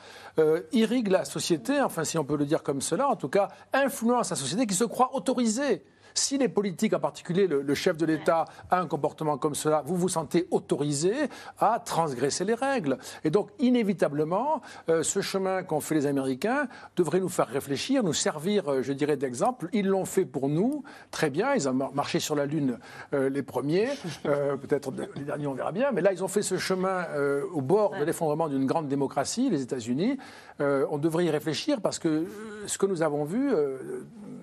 irrigue 0.72 1.08
la 1.08 1.24
société, 1.24 1.80
enfin 1.80 2.04
si 2.04 2.18
on 2.18 2.24
peut 2.24 2.36
le 2.36 2.46
dire 2.46 2.62
comme 2.62 2.80
cela, 2.80 3.08
en 3.08 3.16
tout 3.16 3.28
cas 3.28 3.48
influence 3.72 4.30
la 4.30 4.36
société 4.36 4.66
qui 4.66 4.74
se 4.74 4.84
croit 4.84 5.10
autorisée. 5.20 5.82
Si 6.14 6.38
les 6.38 6.48
politiques, 6.48 6.94
en 6.94 7.00
particulier 7.00 7.46
le, 7.46 7.62
le 7.62 7.74
chef 7.74 7.96
de 7.96 8.06
l'État, 8.06 8.44
a 8.70 8.80
un 8.80 8.86
comportement 8.86 9.38
comme 9.38 9.54
cela, 9.54 9.82
vous 9.86 9.96
vous 9.96 10.08
sentez 10.08 10.46
autorisé 10.50 11.12
à 11.58 11.80
transgresser 11.84 12.44
les 12.44 12.54
règles. 12.54 12.98
Et 13.24 13.30
donc, 13.30 13.50
inévitablement, 13.58 14.60
euh, 14.88 15.02
ce 15.02 15.20
chemin 15.20 15.62
qu'ont 15.62 15.80
fait 15.80 15.94
les 15.94 16.06
Américains 16.06 16.68
devrait 16.96 17.20
nous 17.20 17.28
faire 17.28 17.48
réfléchir, 17.48 18.02
nous 18.02 18.12
servir, 18.12 18.70
euh, 18.70 18.82
je 18.82 18.92
dirais, 18.92 19.16
d'exemple. 19.16 19.68
Ils 19.72 19.86
l'ont 19.86 20.04
fait 20.04 20.24
pour 20.24 20.48
nous, 20.48 20.82
très 21.10 21.30
bien. 21.30 21.54
Ils 21.54 21.68
ont 21.68 21.74
marché 21.74 22.20
sur 22.20 22.34
la 22.34 22.46
Lune 22.46 22.78
euh, 23.14 23.28
les 23.28 23.42
premiers. 23.42 23.88
Peut-être 24.22 24.92
les 25.16 25.24
derniers, 25.24 25.46
on 25.46 25.54
verra 25.54 25.72
bien. 25.72 25.92
Mais 25.92 26.00
là, 26.00 26.12
ils 26.12 26.22
ont 26.24 26.28
fait 26.28 26.42
ce 26.42 26.58
chemin 26.58 27.04
au 27.52 27.60
bord 27.60 27.96
de 27.98 28.04
l'effondrement 28.04 28.48
d'une 28.48 28.66
grande 28.66 28.88
démocratie, 28.88 29.50
les 29.50 29.62
États-Unis. 29.62 30.18
on 30.58 30.98
devrait 30.98 31.24
y 31.24 31.30
réfléchir 31.30 31.80
parce 31.80 31.98
que 31.98 32.26
ce 32.66 32.78
que 32.78 32.86
nous 32.86 33.02
avons 33.02 33.24
vu 33.24 33.50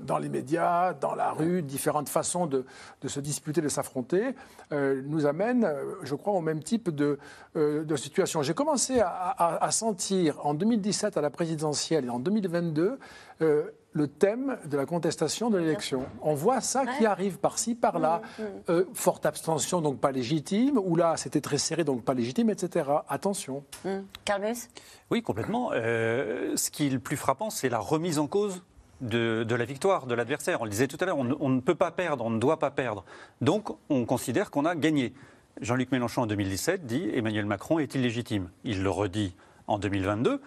dans 0.05 0.18
les 0.18 0.30
médias, 0.30 0.93
dans 0.93 1.15
la 1.15 1.32
rue, 1.32 1.56
différentes 1.61 2.09
façons 2.09 2.45
de, 2.45 2.65
de 3.01 3.07
se 3.07 3.19
disputer, 3.19 3.61
de 3.61 3.69
s'affronter, 3.69 4.35
euh, 4.71 5.01
nous 5.05 5.25
amènent, 5.25 5.65
euh, 5.65 5.95
je 6.03 6.15
crois, 6.15 6.33
au 6.33 6.41
même 6.41 6.63
type 6.63 6.89
de, 6.89 7.19
euh, 7.55 7.83
de 7.83 7.95
situation. 7.95 8.41
J'ai 8.41 8.53
commencé 8.53 8.99
à, 8.99 9.09
à, 9.09 9.63
à, 9.63 9.71
sentir 9.71 10.45
en 10.45 10.53
2017 10.53 11.17
à 11.17 11.21
la 11.21 11.29
présidentielle 11.29 12.05
et 12.05 12.09
en 12.09 12.19
2022 12.19 12.99
le 13.93 14.07
thème 14.07 14.57
de 14.65 14.77
la 14.77 14.85
contestation 14.85 15.49
de 15.49 15.57
l'élection. 15.57 16.05
On 16.21 16.35
voit 16.35 16.61
ça 16.61 16.83
ouais. 16.83 16.91
qui 16.97 17.05
arrive 17.07 17.39
par-ci, 17.39 17.73
par-là. 17.73 18.21
Mmh, 18.37 18.71
mmh. 18.71 18.83
forte 18.93 19.25
abstention, 19.25 19.81
donc 19.81 19.99
pas 19.99 20.11
légitime, 20.11 20.77
ou 20.77 20.95
là, 20.95 21.17
c'était 21.17 21.41
très 21.41 21.57
serré, 21.57 21.83
donc 21.83 22.03
pas 22.03 22.13
légitime, 22.13 22.51
etc. 22.51 22.91
Attention. 23.09 23.63
Mmh. 23.85 23.89
Carlos? 24.23 24.53
Oui, 25.09 25.23
complètement. 25.23 25.71
ce 25.71 26.69
qui 26.69 26.87
est 26.87 26.89
le 26.91 26.99
plus 26.99 27.17
frappant, 27.17 27.49
c'est 27.49 27.69
la 27.69 27.79
remise 27.79 28.19
en 28.19 28.27
cause 28.27 28.61
de, 29.01 29.43
de, 29.43 29.55
la 29.55 29.65
victoire 29.65 30.05
de 30.05 30.15
l'adversaire. 30.15 30.61
On 30.61 30.65
le 30.65 30.71
disait 30.71 30.87
tout 30.87 30.97
à 30.99 31.05
l'heure, 31.05 31.17
on, 31.17 31.35
on, 31.39 31.49
ne 31.49 31.59
peut 31.59 31.75
pas 31.75 31.91
perdre, 31.91 32.25
on 32.25 32.29
ne 32.29 32.39
doit 32.39 32.59
pas 32.59 32.71
perdre. 32.71 33.05
Donc 33.41 33.69
on 33.89 34.05
considère 34.05 34.51
qu'on 34.51 34.65
a 34.65 34.75
gagné. 34.75 35.13
Jean-Luc 35.61 35.91
Mélenchon 35.91 36.23
en 36.23 36.27
2017 36.27 36.85
dit 36.85 37.09
Emmanuel 37.13 37.45
Macron 37.45 37.79
est 37.79 37.95
illégitime. 37.95 38.49
Il 38.63 38.83
le 38.83 38.89
redit 38.89 39.35
en 39.67 39.79
2022. 39.79 40.41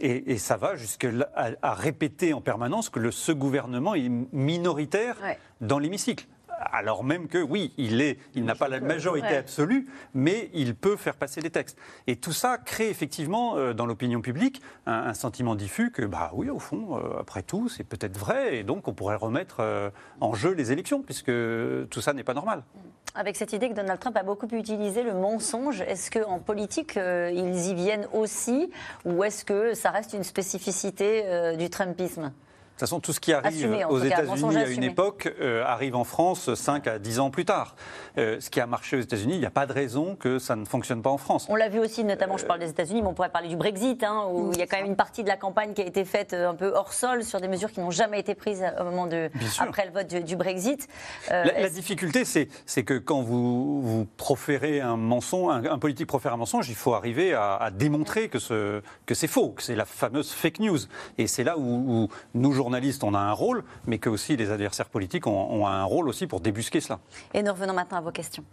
Et, 0.00 0.32
et 0.32 0.38
ça 0.38 0.56
va 0.56 0.74
jusqu'à 0.74 1.10
à 1.34 1.74
répéter 1.74 2.32
en 2.32 2.40
permanence 2.40 2.88
que 2.88 2.98
le, 2.98 3.10
ce 3.10 3.30
gouvernement 3.30 3.94
est 3.94 4.10
minoritaire 4.32 5.16
ouais. 5.22 5.38
dans 5.60 5.78
l'hémicycle 5.78 6.26
alors 6.72 7.04
même 7.04 7.28
que 7.28 7.38
oui, 7.38 7.72
il 7.76 8.00
est, 8.00 8.18
il 8.34 8.44
n'a 8.44 8.54
pas 8.54 8.68
la 8.68 8.80
majorité 8.80 9.28
ouais. 9.28 9.36
absolue, 9.36 9.88
mais 10.14 10.50
il 10.54 10.74
peut 10.74 10.96
faire 10.96 11.16
passer 11.16 11.40
des 11.40 11.50
textes. 11.50 11.78
Et 12.06 12.16
tout 12.16 12.32
ça 12.32 12.58
crée 12.58 12.88
effectivement 12.88 13.56
euh, 13.56 13.72
dans 13.72 13.86
l'opinion 13.86 14.20
publique 14.20 14.62
un, 14.86 14.92
un, 14.92 15.14
sentiment 15.14 15.54
diffus 15.54 15.90
que 15.90 16.02
bah 16.02 16.30
oui, 16.34 16.50
au 16.50 16.58
fond, 16.58 16.96
euh, 16.96 17.20
après 17.20 17.42
tout, 17.42 17.68
c'est 17.68 17.84
peut-être 17.84 18.16
vrai, 18.16 18.56
et 18.56 18.62
donc 18.62 18.88
on 18.88 18.94
pourrait 18.94 19.16
remettre 19.16 19.56
euh, 19.60 19.90
en 20.20 20.34
jeu 20.34 20.52
les 20.52 20.72
élections, 20.72 21.02
puisque 21.02 21.32
tout 21.90 22.00
ça 22.00 22.12
n'est 22.12 22.24
pas 22.24 22.34
normal. 22.34 22.62
Avec 23.14 23.36
cette 23.36 23.52
idée 23.52 23.68
que 23.68 23.74
Donald 23.74 24.00
Trump 24.00 24.16
a 24.16 24.22
beaucoup 24.22 24.46
utilisé 24.52 25.02
le 25.02 25.12
mensonge, 25.12 25.82
est-ce 25.82 26.10
qu'en 26.10 26.38
politique, 26.38 26.94
ils 26.96 27.66
y 27.66 27.74
viennent 27.74 28.06
aussi, 28.14 28.70
ou 29.04 29.22
est-ce 29.22 29.44
que 29.44 29.74
ça 29.74 29.90
reste 29.90 30.14
une 30.14 30.24
spécificité 30.24 31.56
du 31.58 31.68
Trumpisme? 31.68 32.32
Toute 32.82 32.90
façon, 32.90 33.00
tout 33.00 33.12
ce 33.12 33.20
qui 33.20 33.32
arrive 33.32 33.46
assumé, 33.46 33.84
aux 33.84 34.00
États-Unis 34.00 34.56
à 34.56 34.68
une 34.68 34.82
époque 34.82 35.32
euh, 35.40 35.64
arrive 35.64 35.94
en 35.94 36.04
France 36.04 36.52
5 36.52 36.86
à 36.86 36.98
10 36.98 37.20
ans 37.20 37.30
plus 37.30 37.44
tard. 37.44 37.76
Euh, 38.18 38.40
ce 38.40 38.50
qui 38.50 38.60
a 38.60 38.66
marché 38.66 38.96
aux 38.96 39.00
États-Unis, 39.00 39.34
il 39.34 39.40
n'y 39.40 39.46
a 39.46 39.50
pas 39.50 39.66
de 39.66 39.72
raison 39.72 40.16
que 40.16 40.38
ça 40.38 40.56
ne 40.56 40.64
fonctionne 40.64 41.00
pas 41.00 41.10
en 41.10 41.16
France. 41.16 41.46
On 41.48 41.54
l'a 41.54 41.68
vu 41.68 41.78
aussi, 41.78 42.04
notamment, 42.04 42.36
je 42.36 42.44
parle 42.44 42.58
des 42.58 42.70
États-Unis, 42.70 43.02
mais 43.02 43.08
on 43.08 43.14
pourrait 43.14 43.30
parler 43.30 43.48
du 43.48 43.56
Brexit, 43.56 44.02
hein, 44.02 44.26
où 44.30 44.52
il 44.52 44.58
y 44.58 44.62
a 44.62 44.66
quand 44.66 44.76
même 44.76 44.86
une 44.86 44.96
partie 44.96 45.22
de 45.22 45.28
la 45.28 45.36
campagne 45.36 45.74
qui 45.74 45.82
a 45.82 45.86
été 45.86 46.04
faite 46.04 46.32
euh, 46.32 46.50
un 46.50 46.54
peu 46.54 46.72
hors 46.74 46.92
sol 46.92 47.24
sur 47.24 47.40
des 47.40 47.48
mesures 47.48 47.70
qui 47.70 47.80
n'ont 47.80 47.90
jamais 47.90 48.18
été 48.18 48.34
prises 48.34 48.64
au 48.80 48.84
moment 48.84 49.06
de, 49.06 49.30
après 49.58 49.86
le 49.86 49.92
vote 49.92 50.08
du, 50.08 50.22
du 50.24 50.36
Brexit. 50.36 50.88
Euh, 51.30 51.44
la, 51.44 51.60
la, 51.60 51.68
difficulté, 51.68 52.24
c'est 52.24 52.82
que 52.82 52.98
quand 52.98 53.22
vous, 53.22 53.80
vous 53.80 54.06
proférez 54.16 54.80
un 54.80 54.96
mensonge, 54.96 55.52
un, 55.52 55.64
un, 55.64 55.78
politique 55.78 56.08
profère 56.08 56.34
un 56.34 56.38
mensonge, 56.38 56.68
il 56.68 56.74
faut 56.74 56.94
arriver 56.94 57.32
à, 57.34 57.54
à 57.54 57.70
démontrer 57.70 58.28
que, 58.28 58.40
ce, 58.40 58.82
que 59.06 59.14
c'est 59.14 59.28
faux, 59.28 59.50
que 59.50 59.62
c'est 59.62 59.76
la 59.76 59.84
fameuse 59.84 60.32
fake 60.32 60.58
news. 60.58 60.78
Et 61.18 61.26
c'est 61.26 61.44
là 61.44 61.56
où, 61.56 61.62
où 61.62 62.08
nous, 62.34 62.52
journalistes, 62.52 62.71
on 63.02 63.14
a 63.14 63.18
un 63.18 63.32
rôle, 63.32 63.64
mais 63.86 63.98
que 63.98 64.08
aussi 64.08 64.36
les 64.36 64.50
adversaires 64.50 64.88
politiques 64.88 65.26
ont, 65.26 65.50
ont 65.50 65.66
un 65.66 65.84
rôle 65.84 66.08
aussi 66.08 66.26
pour 66.26 66.40
débusquer 66.40 66.80
cela. 66.80 67.00
Et 67.34 67.42
nous 67.42 67.52
revenons 67.52 67.74
maintenant 67.74 67.98
à 67.98 68.02
vos 68.02 68.12
questions. 68.12 68.44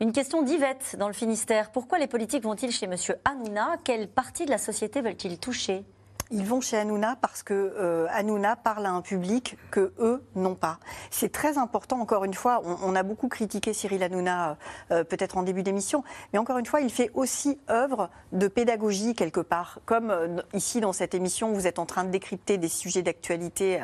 Une 0.00 0.12
question 0.12 0.42
d'Yvette 0.42 0.94
dans 0.98 1.08
le 1.08 1.12
Finistère. 1.12 1.72
Pourquoi 1.72 1.98
les 1.98 2.06
politiques 2.06 2.44
vont-ils 2.44 2.70
chez 2.70 2.86
M. 2.86 2.94
Hanouna? 3.24 3.78
Quelle 3.82 4.08
partie 4.08 4.44
de 4.44 4.50
la 4.50 4.58
société 4.58 5.00
veulent-ils 5.00 5.38
toucher? 5.38 5.84
Ils 6.30 6.44
vont 6.44 6.60
chez 6.60 6.76
Hanouna 6.76 7.16
parce 7.20 7.42
que 7.42 7.54
euh, 7.54 8.06
Hanouna 8.10 8.56
parle 8.56 8.86
à 8.86 8.90
un 8.90 9.00
public 9.00 9.56
que 9.70 9.92
eux 9.98 10.22
n'ont 10.34 10.54
pas. 10.54 10.78
C'est 11.10 11.32
très 11.32 11.58
important. 11.58 12.00
Encore 12.00 12.24
une 12.24 12.34
fois, 12.34 12.62
on, 12.82 12.94
a 12.94 13.02
beaucoup 13.02 13.28
critiqué 13.28 13.72
Cyril 13.72 14.02
Hanouna, 14.02 14.56
euh, 14.90 15.04
peut-être 15.04 15.38
en 15.38 15.42
début 15.42 15.62
d'émission, 15.62 16.04
mais 16.32 16.38
encore 16.38 16.58
une 16.58 16.66
fois, 16.66 16.80
il 16.80 16.90
fait 16.90 17.10
aussi 17.14 17.58
œuvre 17.70 18.10
de 18.32 18.48
pédagogie 18.48 19.14
quelque 19.14 19.40
part. 19.40 19.78
Comme 19.86 20.10
euh, 20.10 20.36
ici 20.54 20.80
dans 20.80 20.92
cette 20.92 21.14
émission, 21.14 21.52
vous 21.52 21.66
êtes 21.66 21.78
en 21.78 21.86
train 21.86 22.04
de 22.04 22.10
décrypter 22.10 22.58
des 22.58 22.68
sujets 22.68 23.02
d'actualité 23.02 23.80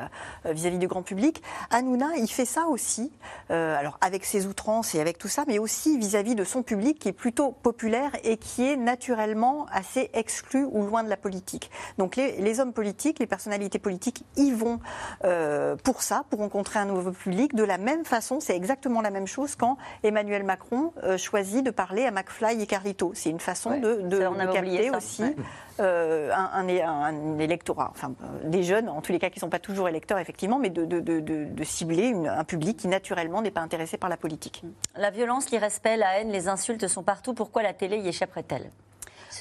euh, 0.47 0.53
vis-à-vis 0.53 0.79
du 0.79 0.89
grand 0.89 1.03
public. 1.03 1.43
Hanouna, 1.71 2.17
il 2.17 2.29
fait 2.29 2.45
ça 2.45 2.67
aussi, 2.67 3.11
euh, 3.51 3.79
alors 3.79 3.99
avec 4.01 4.25
ses 4.25 4.47
outrances 4.47 4.95
et 4.95 5.01
avec 5.01 5.19
tout 5.19 5.29
ça, 5.29 5.45
mais 5.47 5.59
aussi 5.59 5.99
vis-à-vis 5.99 6.33
-vis 6.33 6.37
de 6.37 6.45
son 6.45 6.63
public 6.63 6.99
qui 6.99 7.09
est 7.09 7.13
plutôt 7.13 7.53
populaire 7.53 8.13
et 8.23 8.37
qui 8.37 8.65
est 8.65 8.77
naturellement 8.77 9.67
assez 9.73 10.11
exclu 10.13 10.65
ou 10.65 10.85
loin 10.87 11.03
de 11.03 11.09
la 11.09 11.17
politique. 11.17 11.71
Donc 11.99 12.17
les 12.17 12.34
les 12.39 12.61
hommes 12.61 12.73
politiques, 12.73 13.19
les 13.19 13.27
personnalités 13.27 13.79
politiques 13.79 14.25
y 14.37 14.53
vont 14.53 14.81
euh, 15.25 15.77
pour 15.77 16.03
ça, 16.03 16.25
pour 16.31 16.41
rencontrer 16.41 16.79
un 16.79 16.85
nouveau 16.87 17.13
public. 17.13 17.55
De 17.55 17.65
la 17.65 17.79
même 17.79 18.05
façon, 18.05 18.41
c'est 18.41 18.57
exactement 18.57 19.01
la 19.01 19.11
même 19.11 19.27
chose 19.27 19.55
quand 19.57 19.77
Emmanuel 20.03 20.45
Macron 20.45 20.93
euh, 21.03 21.17
choisit 21.19 21.65
de 21.65 21.71
parler 21.71 22.05
à 22.07 22.11
McFly 22.11 22.61
et 22.63 22.67
Carlito. 22.67 23.13
C'est 23.15 23.31
une 23.31 23.41
façon 23.41 23.71
Ouais, 23.71 23.81
de, 23.81 24.01
de, 24.03 24.21
ça, 24.21 24.31
on 24.31 24.35
de 24.35 24.41
avait 24.41 24.59
oublié 24.59 24.83
capter 24.91 24.97
aussi 24.97 25.23
ouais. 25.23 25.37
euh, 25.81 26.31
un, 26.33 26.69
un- 26.69 27.05
un 27.05 27.39
électorat, 27.39 27.91
enfin 27.91 28.13
euh, 28.23 28.49
des 28.49 28.63
jeunes, 28.63 28.89
en 28.89 29.01
tous 29.01 29.13
les 29.13 29.19
cas 29.19 29.31
qui 29.31 29.39
ne 29.39 29.41
sont 29.41 29.51
pas 29.51 29.59
toujours 29.59 29.89
électeurs 29.89 30.19
effectivement, 30.19 30.59
mais 30.59 30.71
de, 30.71 30.85
de- 30.85 31.01
de- 31.01 31.21
de- 31.21 31.45
de 31.45 31.65
cibler 31.65 32.07
une- 32.09 32.29
un 32.29 32.45
public 32.45 32.77
qui 32.77 32.89
naturellement 32.89 33.43
n'est 33.43 33.51
pas 33.51 33.61
intéressé 33.61 33.97
par 33.97 34.11
la 34.11 34.17
politique. 34.17 34.63
La 34.97 35.11
violence, 35.11 35.51
l'irrespect, 35.51 35.97
la 35.97 36.19
haine, 36.21 36.31
les 36.31 36.49
insultes 36.49 36.87
sont 36.89 37.03
partout. 37.03 37.35
Pourquoi 37.35 37.63
la 37.63 37.73
télé 37.73 37.99
y 37.99 38.09
échapperait-elle? 38.09 38.71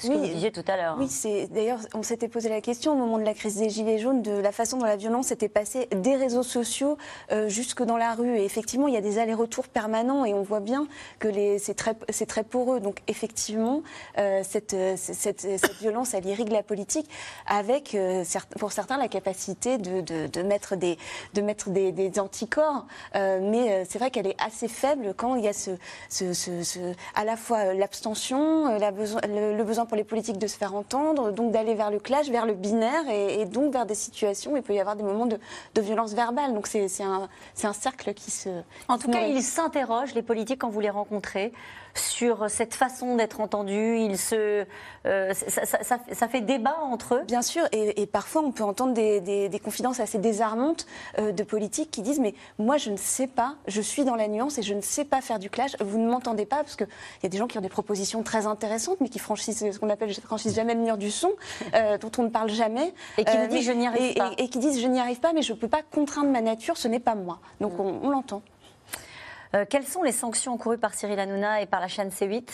Que 0.08 0.12
Oui. 0.12 0.18
vous 0.28 0.34
disiez 0.34 0.52
tout 0.52 0.64
à 0.68 0.76
l'heure. 0.76 0.96
Oui, 0.98 1.08
c'est 1.08 1.46
d'ailleurs, 1.48 1.78
on 1.94 2.02
s'était 2.02 2.28
posé 2.28 2.48
la 2.48 2.60
question 2.60 2.92
au 2.92 2.96
moment 2.96 3.18
de 3.18 3.24
la 3.24 3.34
crise 3.34 3.56
des 3.56 3.70
Gilets 3.70 3.98
jaunes 3.98 4.22
de 4.22 4.32
la 4.32 4.52
façon 4.52 4.76
dont 4.78 4.84
la 4.86 4.96
violence 4.96 5.30
était 5.30 5.48
passée 5.48 5.88
des 5.94 6.16
réseaux 6.16 6.42
sociaux 6.42 6.98
euh, 7.32 7.48
jusque 7.48 7.82
dans 7.82 7.96
la 7.96 8.14
rue. 8.14 8.36
Et 8.36 8.44
effectivement, 8.44 8.86
il 8.88 8.94
y 8.94 8.96
a 8.96 9.00
des 9.00 9.18
allers-retours 9.18 9.68
permanents 9.68 10.24
et 10.24 10.34
on 10.34 10.42
voit 10.42 10.60
bien 10.60 10.86
que 11.18 11.28
les- 11.28 11.58
c'est 11.58 11.74
très, 11.74 11.94
c'est 12.10 12.26
très 12.26 12.44
poreux. 12.44 12.80
Donc 12.80 12.98
effectivement, 13.08 13.82
euh, 14.18 14.42
cette, 14.44 14.74
euh, 14.74 14.94
cette, 14.96 15.40
cette 15.40 15.74
violence, 15.80 16.14
elle 16.14 16.26
irrigue 16.26 16.50
la 16.50 16.62
politique 16.62 17.08
avec, 17.46 17.94
euh, 17.94 18.24
pour 18.58 18.72
certains, 18.72 18.96
la 18.98 19.08
capacité 19.08 19.78
de, 19.78 20.00
de- 20.00 20.26
de 20.26 20.42
mettre 20.42 20.76
des, 20.76 20.98
de 21.34 21.40
mettre 21.40 21.70
des, 21.70 21.92
des 21.92 22.18
anticorps. 22.18 22.86
Mais 23.14 23.84
c'est 23.88 23.98
vrai 23.98 24.10
qu'elle 24.10 24.26
est 24.26 24.36
assez 24.44 24.68
faible 24.68 25.14
quand 25.16 25.36
il 25.36 25.44
y 25.44 25.48
a 25.48 25.52
ce, 25.52 25.70
ce- 26.08 26.32
ce- 26.32 26.62
ce- 26.62 26.78
à 27.14 27.24
la 27.24 27.36
fois 27.36 27.72
l'abstention, 27.74 28.76
la 28.78 28.90
besoin- 28.90 29.20
le, 29.28 29.56
le 29.56 29.64
besoin 29.64 29.86
pour 29.86 29.93
les 29.94 30.04
politiques 30.04 30.38
de 30.38 30.46
se 30.46 30.56
faire 30.56 30.74
entendre, 30.74 31.32
donc 31.32 31.52
d'aller 31.52 31.74
vers 31.74 31.90
le 31.90 31.98
clash, 31.98 32.28
vers 32.28 32.46
le 32.46 32.54
binaire 32.54 33.08
et, 33.10 33.40
et 33.40 33.44
donc 33.44 33.72
vers 33.72 33.86
des 33.86 33.94
situations 33.94 34.52
où 34.52 34.56
il 34.56 34.62
peut 34.62 34.74
y 34.74 34.80
avoir 34.80 34.96
des 34.96 35.02
moments 35.02 35.26
de, 35.26 35.38
de 35.74 35.80
violence 35.80 36.12
verbale. 36.14 36.54
Donc 36.54 36.66
c'est 36.66 36.88
un, 37.02 37.28
un 37.62 37.72
cercle 37.72 38.14
qui 38.14 38.30
se. 38.30 38.48
En 38.88 38.98
tout 38.98 39.10
cas, 39.10 39.26
ils 39.26 39.42
s'interrogent, 39.42 40.14
les 40.14 40.22
politiques, 40.22 40.60
quand 40.60 40.68
vous 40.68 40.80
les 40.80 40.90
rencontrez, 40.90 41.52
sur 41.94 42.50
cette 42.50 42.74
façon 42.74 43.16
d'être 43.16 43.40
entendus. 43.40 43.98
Ils 43.98 44.18
se, 44.18 44.64
euh, 45.06 45.32
ça, 45.34 45.64
ça- 45.64 45.82
ça- 45.82 45.98
ça 46.12 46.28
fait 46.28 46.40
débat 46.40 46.76
entre 46.82 47.14
eux. 47.16 47.22
Bien 47.26 47.42
sûr, 47.42 47.62
et, 47.72 48.02
et 48.02 48.06
parfois 48.06 48.42
on 48.42 48.50
peut 48.52 48.64
entendre 48.64 48.94
des, 48.94 49.20
des- 49.20 49.48
des 49.48 49.58
confidences 49.58 50.00
assez 50.00 50.18
désarmantes 50.18 50.86
euh, 51.18 51.32
de 51.32 51.42
politiques 51.44 51.90
qui 51.90 52.02
disent 52.02 52.20
mais 52.20 52.34
moi 52.58 52.76
je 52.78 52.90
ne 52.90 52.96
sais 52.96 53.26
pas, 53.26 53.54
je 53.68 53.80
suis 53.80 54.04
dans 54.04 54.16
la 54.16 54.28
nuance 54.28 54.58
et 54.58 54.62
je 54.62 54.74
ne 54.74 54.80
sais 54.80 55.04
pas 55.04 55.20
faire 55.20 55.38
du 55.38 55.50
clash. 55.50 55.76
Vous 55.80 55.98
ne 55.98 56.08
m'entendez 56.08 56.46
pas 56.46 56.56
parce 56.56 56.76
qu'il 56.76 56.88
y 57.22 57.26
a 57.26 57.28
des 57.28 57.38
gens 57.38 57.46
qui 57.46 57.58
ont 57.58 57.62
des 57.62 57.68
propositions 57.68 58.22
très 58.22 58.46
intéressantes 58.46 58.98
mais 59.00 59.08
qui 59.08 59.18
franchissent 59.18 59.70
ce 59.70 59.78
qu'on 59.78 59.90
appelle 59.90 60.12
franchissent 60.14 60.54
jamais 60.54 60.74
le 60.74 60.80
mur 60.80 60.96
du 60.96 61.10
son, 61.10 61.30
euh, 61.74 61.96
dont 61.98 62.10
on 62.18 62.22
ne 62.24 62.28
parle 62.28 62.50
jamais. 62.50 62.92
Et 63.18 63.24
qui 63.24 63.36
vous 63.36 63.46
disent, 63.46 63.66
je 63.66 63.72
n'y 63.72 63.86
arrive 63.86 64.02
et- 64.02 64.14
pas. 64.14 64.32
Et, 64.38 64.44
et 64.44 64.48
qui 64.48 64.58
disent 64.58 64.80
je 64.80 64.86
n'y 64.86 65.00
arrive 65.00 65.20
pas 65.20 65.32
mais 65.32 65.42
je 65.42 65.52
ne 65.52 65.58
peux 65.58 65.68
pas 65.68 65.82
contraindre 65.82 66.30
ma 66.30 66.40
nature, 66.40 66.76
ce 66.76 66.88
n'est 66.88 67.00
pas 67.00 67.14
moi. 67.14 67.38
Donc 67.60 67.78
on, 67.78 68.00
on 68.02 68.10
l'entend. 68.10 68.42
Euh, 69.54 69.64
quelles 69.68 69.86
sont 69.86 70.02
les 70.02 70.12
sanctions 70.12 70.52
encourues 70.52 70.78
par 70.78 70.94
Cyril 70.94 71.18
Hanouna 71.18 71.62
et 71.62 71.66
par 71.66 71.80
la 71.80 71.86
chaîne 71.86 72.08
C8 72.08 72.48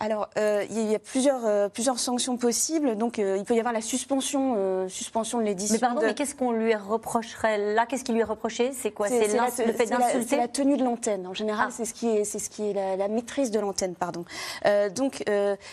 Alors, 0.00 0.28
euh, 0.38 0.64
il 0.70 0.90
y 0.90 0.94
a 0.94 0.98
plusieurs, 0.98 1.44
euh, 1.44 1.68
plusieurs 1.68 1.98
sanctions 1.98 2.36
possibles. 2.36 2.96
Donc, 2.96 3.18
euh, 3.18 3.36
il 3.36 3.44
peut 3.44 3.54
y 3.54 3.58
avoir 3.58 3.72
la 3.74 3.80
suspension, 3.80 4.86
suspension 4.88 5.38
de 5.38 5.44
l'édition. 5.44 5.74
Mais 5.74 5.80
pardon, 5.80 6.00
de- 6.00 6.06
mais 6.06 6.14
qu'est-ce 6.14 6.34
qu'on 6.34 6.52
lui 6.52 6.74
reprocherait 6.74 7.74
là? 7.74 7.84
Qu'est-ce 7.86 8.04
qui 8.04 8.12
lui 8.12 8.20
est 8.20 8.24
reproché 8.24 8.72
C'est 8.72 8.90
quoi? 8.92 9.08
C'est 9.08 9.20
le 9.66 9.72
fait 9.72 9.86
d'insulter? 9.86 10.26
C'est 10.28 10.36
la 10.36 10.48
tenue 10.48 10.76
de 10.76 10.84
l'antenne. 10.84 11.26
En 11.26 11.30
Ah. 11.30 11.34
général, 11.34 11.68
c'est 11.72 11.84
ce 11.84 11.94
qui 11.94 12.08
est, 12.08 12.24
c'est 12.24 12.38
ce 12.38 12.48
qui 12.50 12.70
est 12.70 12.72
la, 12.72 12.96
la 12.96 13.08
maîtrise 13.08 13.50
de 13.50 13.58
l'antenne, 13.60 13.94
pardon. 13.94 14.24
Donc, 14.94 15.24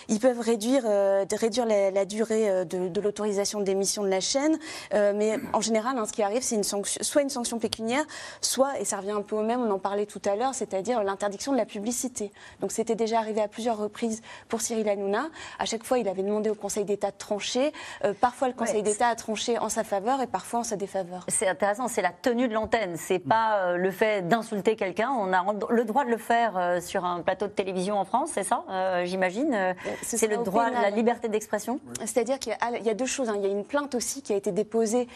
ils 0.07 0.19
peuvent 0.19 0.39
réduire, 0.39 0.84
de 0.84 1.36
réduire 1.36 1.65
la, 1.65 1.91
la 1.91 2.05
durée 2.05 2.65
de, 2.65 2.88
de 2.88 3.01
l'autorisation 3.01 3.61
d'émission 3.61 4.03
de 4.03 4.09
la 4.09 4.21
chaîne, 4.21 4.57
mais 4.93 5.38
en 5.53 5.61
général, 5.61 5.97
hein, 5.97 6.05
ce 6.05 6.13
qui 6.13 6.23
arrive, 6.23 6.41
c'est 6.41 6.55
une 6.55 6.63
sanction, 6.63 7.01
soit 7.03 7.21
une 7.21 7.30
sanction 7.30 7.59
pécuniaire, 7.59 8.03
soit, 8.41 8.80
et 8.80 8.86
ça 8.86 8.97
revient 8.97 9.11
un 9.11 9.21
peu 9.21 9.36
au 9.36 9.43
même, 9.43 9.61
on 9.61 9.71
en 9.71 9.80
parlait 9.80 10.05
tout 10.05 10.21
à 10.26 10.36
l'heure, 10.36 10.53
c'est-à-dire 10.55 11.03
l'interdiction 11.03 11.51
de 11.51 11.57
la 11.57 11.65
publicité. 11.65 12.32
Donc, 12.61 12.71
c'était 12.71 12.95
déjà 12.95 13.19
arrivé 13.19 13.41
à 13.41 13.47
plusieurs 13.47 13.78
reprises 13.78 14.14
pour 14.49 14.61
Cyril 14.61 14.88
Hanouna. 14.89 15.28
À 15.59 15.66
chaque 15.66 15.84
fois, 15.84 15.97
il 15.99 16.07
avait 16.07 16.24
demandé 16.24 16.49
au 16.49 16.55
Conseil 16.55 16.86
d'État 16.86 17.11
de 17.11 17.18
trancher. 17.18 17.72
Euh, 18.03 18.13
parfois, 18.20 18.47
le 18.47 18.53
Conseil 18.53 18.78
Ouais, 18.78 18.82
d'État 18.82 19.07
a 19.07 19.16
tranché 19.16 19.57
en 19.57 19.70
sa 19.70 19.84
faveur 19.84 20.22
et 20.22 20.28
parfois 20.28 20.59
en 20.61 20.63
sa 20.63 20.76
défaveur. 20.76 21.24
C'est 21.28 21.47
intéressant, 21.47 21.88
c'est 21.88 22.01
la 22.01 22.11
tenue 22.11 22.47
de 22.47 22.53
l'antenne. 22.53 22.95
C'est 22.97 23.20
pas 23.20 23.57
euh, 23.59 23.78
le 23.78 23.91
fait 23.91 24.28
d'insulter 24.28 24.76
quelqu'un. 24.76 25.09
On 25.11 25.32
a 25.34 25.43
le 25.70 25.84
droit 25.86 26.03
de 26.05 26.09
le 26.09 26.18
faire 26.18 26.57
euh, 26.57 26.82
sur 26.82 27.05
un 27.05 27.22
plateau 27.22 27.47
de 27.47 27.51
télévision 27.51 27.97
en 27.97 28.05
France, 28.05 28.32
c'est 28.34 28.43
ça, 28.43 28.63
j'imagine. 29.05 29.76
Ce 30.03 30.18
C'est 30.18 30.28
le 30.28 30.38
droit, 30.38 30.66
pénal. 30.66 30.82
la 30.82 30.89
liberté 30.89 31.28
d'expression. 31.30 31.80
C'est-à-dire 32.01 32.39
qu'il 32.39 32.51
y 32.51 32.55
a- 32.55 32.78
il 32.80 32.86
y 32.86 32.89
a 32.89 32.93
deux 32.93 33.05
choses. 33.05 33.30
hein. 33.30 33.36
Il 33.38 33.43
y 33.43 33.45
a 33.45 33.49
une 33.51 33.63
plainte 33.66 33.95
aussi 33.95 34.22
qui 34.22 34.34
a 34.34 34.36
été 34.36 34.51
déposée 34.51 35.07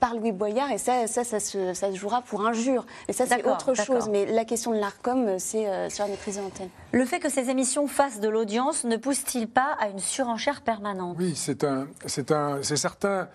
par 0.00 0.14
Louis 0.14 0.32
Boyard 0.32 0.70
et 0.72 0.78
ça, 0.78 1.06
ça, 1.06 1.24
ça, 1.24 1.40
se, 1.40 1.74
ça 1.74 1.90
se 1.90 1.96
jouera 1.96 2.22
pour 2.22 2.46
injure. 2.46 2.84
Et 3.08 3.12
ça, 3.12 3.26
c'est 3.26 3.44
autre 3.46 3.74
chose. 3.74 4.08
Mais 4.08 4.26
la 4.26 4.44
question 4.44 4.72
de 4.72 4.78
l'ARCOM, 4.78 5.38
c'est 5.38 5.90
sur 5.90 6.04
la 6.04 6.10
maîtrise 6.10 6.36
de 6.36 6.42
l'antenne. 6.42 6.68
Le 6.92 7.04
fait 7.04 7.18
que 7.20 7.28
ces 7.28 7.50
émissions 7.50 7.86
fassent 7.86 8.20
de 8.20 8.28
l'audience 8.28 8.45
ne 8.46 8.96
pousse-t-il 8.96 9.48
pas 9.48 9.76
à 9.80 9.88
une 9.88 9.98
surenchère 9.98 10.62
permanente? 10.62 11.16
Oui, 11.18 11.34
c'est 11.34 11.64
un, 11.64 11.86
c'est 12.06 12.76
certain 12.76 13.28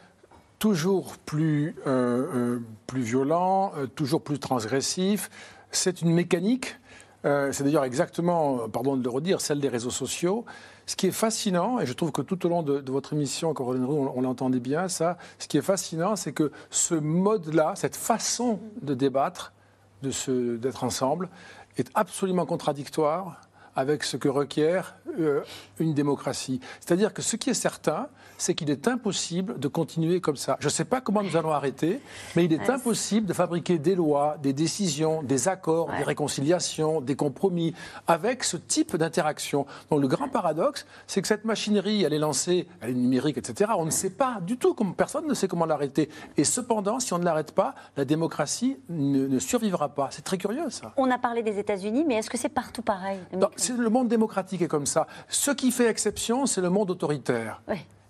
toujours 0.62 1.18
plus, 1.18 1.76
euh, 1.88 2.28
euh, 2.36 2.60
plus 2.86 3.02
violent, 3.02 3.74
euh, 3.78 3.88
toujours 3.88 4.22
plus 4.22 4.38
transgressif. 4.38 5.32
C'est 5.72 6.04
une 6.04 6.14
mécanique. 6.14 6.78
c'est 7.24 7.64
d'ailleurs 7.64 7.84
exactement, 7.84 8.70
pardon 8.70 8.96
de 8.96 9.04
le 9.04 9.10
redire, 9.10 9.42
celle 9.42 9.60
des 9.60 9.70
réseaux 9.70 9.92
sociaux. 9.92 10.46
Ce 10.86 10.96
qui 10.96 11.08
est 11.08 11.12
fascinant, 11.12 11.80
et 11.80 11.86
je 11.86 11.94
trouve 11.94 12.12
que 12.12 12.22
tout 12.22 12.46
au 12.46 12.50
long 12.50 12.62
de, 12.64 12.92
votre 12.92 13.14
émission, 13.14 13.54
Roux, 13.54 13.74
on, 13.74 14.18
on 14.18 14.22
l'entendait 14.22 14.60
bien, 14.60 14.88
ça, 14.88 15.18
ce 15.40 15.48
qui 15.48 15.58
est 15.58 15.62
fascinant, 15.64 16.16
c'est 16.16 16.34
que 16.34 16.52
ce 16.70 16.96
mode-là, 16.96 17.74
cette 17.76 17.96
façon 17.96 18.60
de 18.82 18.94
débattre, 18.94 19.54
d'être 20.02 20.84
ensemble, 20.84 21.30
est 21.78 21.90
absolument 21.96 22.46
contradictoire 22.46 23.42
avec 23.76 24.04
ce 24.04 24.18
que 24.18 24.28
requiert 24.28 24.96
euh, 25.20 25.42
une 25.80 25.94
démocratie. 25.94 26.60
C'est-à-dire 26.80 27.14
que 27.14 27.22
ce 27.22 27.36
qui 27.36 27.50
est 27.50 27.56
certain, 27.56 28.08
c'est 28.42 28.56
qu'il 28.56 28.72
est 28.72 28.88
impossible 28.88 29.60
de 29.60 29.68
continuer 29.68 30.20
comme 30.20 30.36
ça. 30.36 30.58
Je 30.60 30.66
ne 30.66 30.72
sais 30.72 30.86
pas 30.86 31.00
comment 31.00 31.22
nous 31.22 31.38
allons 31.38 31.52
arrêter, 31.52 32.02
mais 32.36 32.46
il 32.46 32.54
est 32.54 32.62
Ouais, 32.62 32.72
impossible 32.72 33.28
de 33.28 33.34
fabriquer 33.34 33.78
des 33.78 33.96
lois, 33.96 34.38
des 34.42 34.54
décisions, 34.54 35.22
des 35.22 35.48
accords, 35.48 35.90
des 35.98 36.04
réconciliations, 36.04 37.02
des 37.02 37.16
compromis 37.16 37.74
avec 38.08 38.44
ce 38.44 38.58
type 38.58 38.96
d'interaction. 38.96 39.66
Donc 39.92 40.02
le 40.02 40.08
grand 40.08 40.28
paradoxe, 40.28 40.86
c'est 41.06 41.22
que 41.22 41.28
cette 41.28 41.46
machinerie, 41.46 42.04
elle 42.04 42.14
est 42.14 42.20
lancée, 42.20 42.68
elle 42.82 42.92
est 42.92 42.94
numérique, 42.94 43.38
etc. 43.38 43.72
On 43.78 43.86
ne 43.86 43.92
sait 43.92 44.10
pas 44.10 44.40
du 44.42 44.58
tout, 44.58 44.74
comment, 44.74 44.94
personne 44.94 45.28
ne 45.28 45.34
sait 45.36 45.48
comment 45.48 45.66
l'arrêter. 45.66 46.10
Et 46.38 46.44
cependant, 46.44 47.00
si 47.00 47.14
on 47.14 47.20
ne 47.20 47.26
l'arrête 47.26 47.52
pas, 47.52 47.76
la 47.96 48.06
démocratie 48.06 48.78
ne, 48.90 49.28
ne 49.28 49.40
survivra 49.40 49.90
pas. 49.90 50.10
C'est 50.12 50.24
très 50.24 50.40
curieux 50.40 50.70
ça. 50.72 50.94
On 50.98 51.12
a 51.12 51.20
parlé 51.20 51.44
des 51.44 51.60
États-Unis, 51.60 52.06
mais 52.08 52.16
est-ce 52.16 52.30
que 52.30 52.38
c'est 52.38 52.50
partout 52.50 52.82
pareil 52.82 53.20
Non, 53.34 53.50
le 53.78 53.90
monde 53.90 54.08
démocratique 54.08 54.64
est 54.64 54.68
comme 54.68 54.88
ça. 54.88 55.06
Ce 55.30 55.52
qui 55.52 55.72
fait 55.72 55.88
exception, 55.88 56.48
c'est 56.48 56.62
le 56.62 56.70
monde 56.72 56.90
autoritaire. 56.90 57.62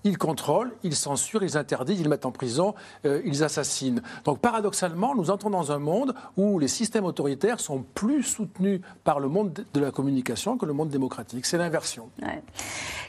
Ils 0.04 0.18
contrôlent, 0.18 0.72
ils 0.84 0.95
censurent, 0.95 1.43
ils 1.43 1.58
interdisent, 1.58 1.99
ils 2.02 2.10
mettent 2.10 2.26
en 2.26 2.32
prison, 2.32 2.74
euh, 3.06 3.22
ils 3.26 3.43
assassinent. 3.43 4.02
Donc 4.26 4.39
paradoxalement, 4.39 5.14
nous 5.16 5.30
entrons 5.30 5.49
dans 5.49 5.72
un 5.72 5.80
monde 5.80 6.14
où 6.38 6.58
les 6.60 6.68
systèmes 6.68 7.06
autoritaires 7.06 7.60
sont 7.60 7.84
plus 7.93 8.24
soutenus 8.24 8.82
par 9.04 9.20
le 9.20 9.28
monde 9.28 9.64
de 9.74 9.80
la 9.80 9.91
communication 9.91 10.58
que 10.58 10.66
le 10.66 10.74
monde 10.74 10.89
démocratique. 10.89 11.45
C'est 11.45 11.58
l'inversion. 11.58 12.10
Ouais. 12.22 12.41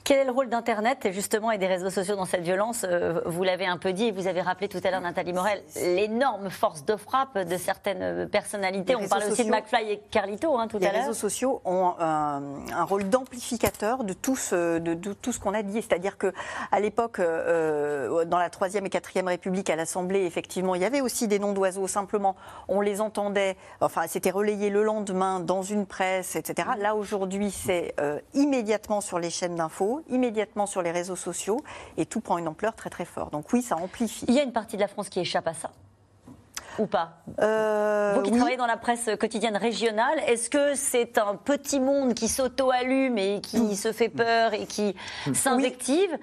Quel 0.05 0.18
est 0.18 0.24
le 0.24 0.32
rôle 0.32 0.49
d'Internet 0.49 1.09
justement 1.12 1.51
et 1.53 1.59
des 1.59 1.66
réseaux 1.68 1.88
sociaux 1.90 2.16
dans 2.16 2.24
cette 2.24 2.43
violence 2.43 2.84
Euh, 2.88 3.20
Vous 3.26 3.45
l'avez 3.45 3.66
un 3.66 3.78
peu 3.78 3.93
dit, 3.93 4.07
et 4.07 4.11
vous 4.12 4.26
avez 4.26 4.40
rappelé 4.43 4.68
tout 4.68 4.80
à 4.82 4.90
l'heure, 4.90 5.01
Nathalie 5.01 5.32
Morel, 5.32 5.62
l'énorme 5.76 6.51
force 6.51 6.84
de 6.84 6.97
frappe 6.97 7.38
de 7.38 7.57
certaines 7.57 8.28
personnalités. 8.28 8.95
Les 8.95 9.05
On 9.05 9.09
parlait 9.09 9.26
aussi 9.30 9.45
de 9.45 9.53
sociaux- 9.53 9.53
McFly 9.55 9.93
et 9.93 10.03
Carlito 10.11 10.59
hein, 10.59 10.66
tout 10.68 10.78
les 10.78 10.86
à 10.86 10.93
l'heure. 10.93 11.01
réseaux 11.03 11.12
sociaux 11.14 11.61
ont 11.64 11.95
un, 12.01 12.43
un 12.74 12.84
rôle 12.84 13.09
d'amplificateur 13.09 14.05
de 14.05 14.12
tout 14.12 14.36
ce, 14.36 14.78
de, 14.78 14.95
de 14.95 15.12
tout 15.12 15.32
ce 15.32 15.38
qu'on 15.38 15.55
a 15.55 15.62
dit. 15.62 15.80
C'est-à-dire 15.82 16.18
que 16.18 16.32
à 16.72 16.80
l'époque, 16.83 17.18
euh, 17.18 18.24
dans 18.26 18.39
la 18.39 18.51
troisième 18.51 18.85
et 18.85 18.91
quatrième 18.91 19.28
République, 19.28 19.70
à 19.70 19.76
l'Assemblée, 19.76 20.24
effectivement, 20.24 20.74
il 20.74 20.83
y 20.83 20.85
avait 20.85 21.01
aussi 21.01 21.28
des 21.28 21.39
noms 21.39 21.53
d'oiseaux. 21.53 21.87
Simplement, 21.87 22.37
on 22.68 22.83
les 22.83 23.01
entendait. 23.01 23.57
Enfin, 23.80 24.03
c'était 24.07 24.30
relayé 24.30 24.68
le 24.68 24.83
lendemain 24.83 25.41
dans 25.41 25.62
une 25.62 25.87
presse, 25.87 26.37
etc. 26.37 26.68
Là 26.78 26.95
aujourd'hui, 26.95 27.51
c'est 27.51 27.95
euh, 28.01 28.20
immédiatement 28.35 29.01
sur 29.01 29.18
les 29.18 29.30
chaînes 29.30 29.57
d'infos, 29.57 30.03
immédiatement 30.11 30.66
sur 30.66 30.83
les 30.83 30.91
réseaux 30.91 31.16
sociaux, 31.16 31.62
et 31.97 32.05
tout 32.05 32.20
prend 32.20 32.37
une 32.37 32.49
ampleur 32.49 32.74
très 32.74 32.91
très 32.91 33.07
forte. 33.07 33.33
Donc 33.33 33.53
oui, 33.53 33.62
ça 33.62 33.76
amplifie. 33.76 34.26
Il 34.28 34.35
y 34.35 34.41
a 34.41 34.43
une 34.43 34.53
partie 34.53 34.76
de 34.76 34.83
la 34.83 34.89
France 34.89 35.09
qui 35.09 35.20
échappe 35.20 35.47
à 35.47 35.55
ça 35.55 35.70
ou 36.78 36.87
pas? 36.87 37.22
Euh, 37.41 38.14
Vous 38.16 38.22
qui 38.22 38.30
oui. 38.30 38.37
travaillez 38.37 38.57
dans 38.57 38.66
la 38.66 38.76
presse 38.76 39.09
quotidienne 39.18 39.57
régionale, 39.57 40.18
est-ce 40.26 40.51
que 40.51 40.74
c'est 40.74 41.18
un 41.18 41.37
petit 41.37 41.80
monde 41.80 42.14
qui 42.14 42.28
s'auto-allume 42.28 43.18
et 43.18 43.41
qui 43.41 43.76
se 43.76 43.93
fait 43.93 44.09
peur 44.09 44.55
et 44.55 44.66
qui 44.66 44.95
s'invective? 45.35 46.18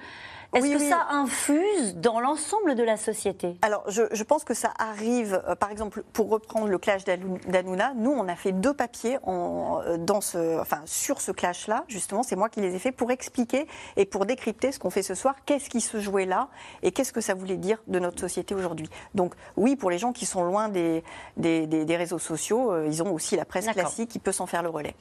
Est-ce 0.56 0.64
Oui, 0.66 0.74
que 0.74 0.80
oui. 0.80 0.90
ça 0.90 1.06
infuse 1.12 1.96
dans 1.98 2.20
l'ensemble 2.20 2.74
de 2.74 2.82
la 2.82 2.98
société? 2.98 3.58
Alors, 3.62 3.84
je, 3.88 4.02
je 4.12 4.24
pense 4.24 4.44
que 4.44 4.56
ça 4.56 4.74
arrive, 4.80 5.40
euh, 5.48 5.54
par 5.54 5.70
exemple, 5.70 6.04
pour 6.12 6.28
reprendre 6.30 6.68
le 6.68 6.78
clash 6.80 7.04
d'Hanouna, 7.04 7.94
nous, 7.96 8.10
on 8.10 8.28
a 8.28 8.36
fait 8.36 8.52
deux 8.52 8.74
papiers 8.74 9.20
en, 9.24 9.82
euh, 9.86 9.98
dans 9.98 10.22
ce, 10.22 10.60
enfin, 10.60 10.82
sur 10.86 11.22
ce 11.22 11.32
clash-là, 11.32 11.84
justement, 11.88 12.24
c'est 12.24 12.36
moi 12.36 12.50
qui 12.50 12.62
les 12.62 12.74
ai 12.74 12.80
faits 12.80 12.96
pour 12.96 13.12
expliquer 13.12 13.68
et 13.96 14.06
pour 14.06 14.26
décrypter 14.26 14.72
ce 14.72 14.80
qu'on 14.80 14.90
fait 14.90 15.04
ce 15.04 15.14
soir, 15.14 15.36
qu'est-ce 15.46 15.70
qui 15.70 15.82
se 15.82 16.00
jouait 16.00 16.26
là 16.26 16.48
et 16.82 16.92
qu'est-ce 16.92 17.14
que 17.14 17.22
ça 17.22 17.36
voulait 17.36 17.58
dire 17.58 17.78
de 17.86 18.00
notre 18.00 18.20
société 18.20 18.56
aujourd'hui? 18.56 18.90
Donc, 19.14 19.36
oui, 19.56 19.76
pour 19.76 19.92
les 19.92 20.00
gens 20.00 20.14
qui 20.14 20.26
sont 20.26 20.44
loin 20.44 20.68
des, 20.68 21.04
des, 21.38 21.68
des- 21.68 21.86
des 21.86 21.96
réseaux 21.96 22.18
sociaux, 22.18 22.72
euh, 22.72 22.88
ils 22.88 23.04
ont 23.04 23.14
aussi 23.14 23.36
la 23.36 23.46
presse 23.46 23.68
classique 23.68 24.10
qui 24.10 24.18
peut 24.20 24.32
s'en 24.32 24.48
faire 24.48 24.64
le 24.64 24.70
relais. 24.70 24.96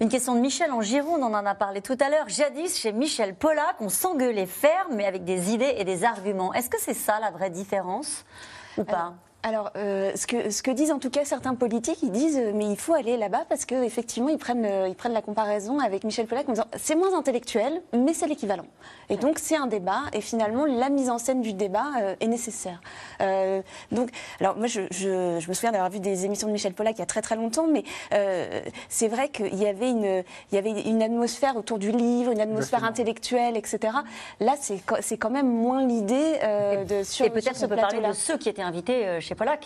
Une 0.00 0.08
question 0.08 0.36
de 0.36 0.40
Michel 0.40 0.70
en 0.70 0.80
Gironde, 0.80 1.22
on 1.22 1.34
en 1.34 1.44
a 1.44 1.56
parlé 1.56 1.82
tout 1.82 1.96
à 1.98 2.08
l'heure. 2.08 2.28
Jadis, 2.28 2.78
chez 2.78 2.92
Michel 2.92 3.34
Pollack, 3.34 3.80
on 3.80 3.88
s'engueulait 3.88 4.46
ferme, 4.46 4.94
mais 4.94 5.04
avec 5.04 5.24
des 5.24 5.52
idées 5.52 5.74
et 5.76 5.84
des 5.84 6.04
arguments. 6.04 6.54
Est-ce 6.54 6.70
que 6.70 6.80
c'est 6.80 6.94
ça 6.94 7.18
la 7.18 7.32
vraie 7.32 7.50
différence 7.50 8.24
ou 8.76 8.84
pas? 8.84 8.92
Alors, 8.92 9.14
euh, 9.76 10.12
ce, 10.14 10.26
que, 10.26 10.50
ce 10.50 10.62
que 10.62 10.70
disent 10.70 10.90
en 10.90 10.98
tout 10.98 11.10
cas 11.10 11.24
certains 11.24 11.54
politiques, 11.54 12.02
ils 12.02 12.10
disent 12.10 12.38
euh, 12.38 12.52
mais 12.54 12.66
il 12.66 12.76
faut 12.76 12.92
aller 12.94 13.16
là-bas 13.16 13.44
parce 13.48 13.64
qu'effectivement, 13.64 14.28
ils 14.28 14.36
prennent, 14.38 14.68
ils 14.88 14.94
prennent 14.94 15.12
la 15.12 15.22
comparaison 15.22 15.78
avec 15.78 16.04
Michel 16.04 16.26
Pollack 16.26 16.48
en 16.48 16.52
disant 16.52 16.66
c'est 16.76 16.94
moins 16.96 17.16
intellectuel, 17.16 17.80
mais 17.92 18.12
c'est 18.14 18.26
l'équivalent. 18.26 18.66
Et 19.10 19.16
donc, 19.16 19.38
c'est 19.38 19.56
un 19.56 19.66
débat, 19.66 20.02
et 20.12 20.20
finalement, 20.20 20.66
la 20.66 20.90
mise 20.90 21.08
en 21.08 21.18
scène 21.18 21.40
du 21.40 21.54
débat 21.54 21.86
euh, 22.02 22.14
est 22.20 22.26
nécessaire. 22.26 22.80
Donc, 23.90 24.10
alors, 24.40 24.56
moi, 24.56 24.66
je, 24.66 24.82
je- 24.90 25.38
je 25.40 25.48
me 25.48 25.54
souviens 25.54 25.72
d'avoir 25.72 25.90
vu 25.90 26.00
des 26.00 26.24
émissions 26.24 26.46
de 26.48 26.52
Michel 26.52 26.74
Pollack 26.74 26.96
il 26.96 27.00
y 27.00 27.02
a 27.02 27.06
très 27.06 27.22
très 27.22 27.36
longtemps, 27.36 27.66
mais 27.66 27.84
c'est 28.88 29.08
vrai 29.08 29.28
qu'il 29.30 29.54
y, 29.54 29.66
avait 29.66 29.90
une, 29.90 30.24
il 30.50 30.54
y 30.54 30.58
avait 30.58 30.70
une 30.82 31.02
atmosphère 31.02 31.56
autour 31.56 31.78
du 31.78 31.90
livre, 31.90 32.32
une 32.32 32.40
atmosphère 32.40 32.80
Exactement. 32.80 32.88
intellectuelle, 32.90 33.56
etc. 33.56 33.94
Là, 34.40 34.54
c'est 34.58 35.16
quand 35.16 35.30
même 35.30 35.48
moins 35.48 35.84
l'idée 35.86 36.38
de 36.88 37.02
sur 37.02 37.24
Et 37.26 37.30
peut-être 37.30 37.58
qu'on 37.60 37.68
peut 37.68 37.76
parler 37.76 38.00
de 38.06 38.12
ceux 38.12 38.36
qui 38.36 38.48
étaient 38.48 38.62
invités 38.62 39.20
chez 39.20 39.27
Pollack. 39.34 39.64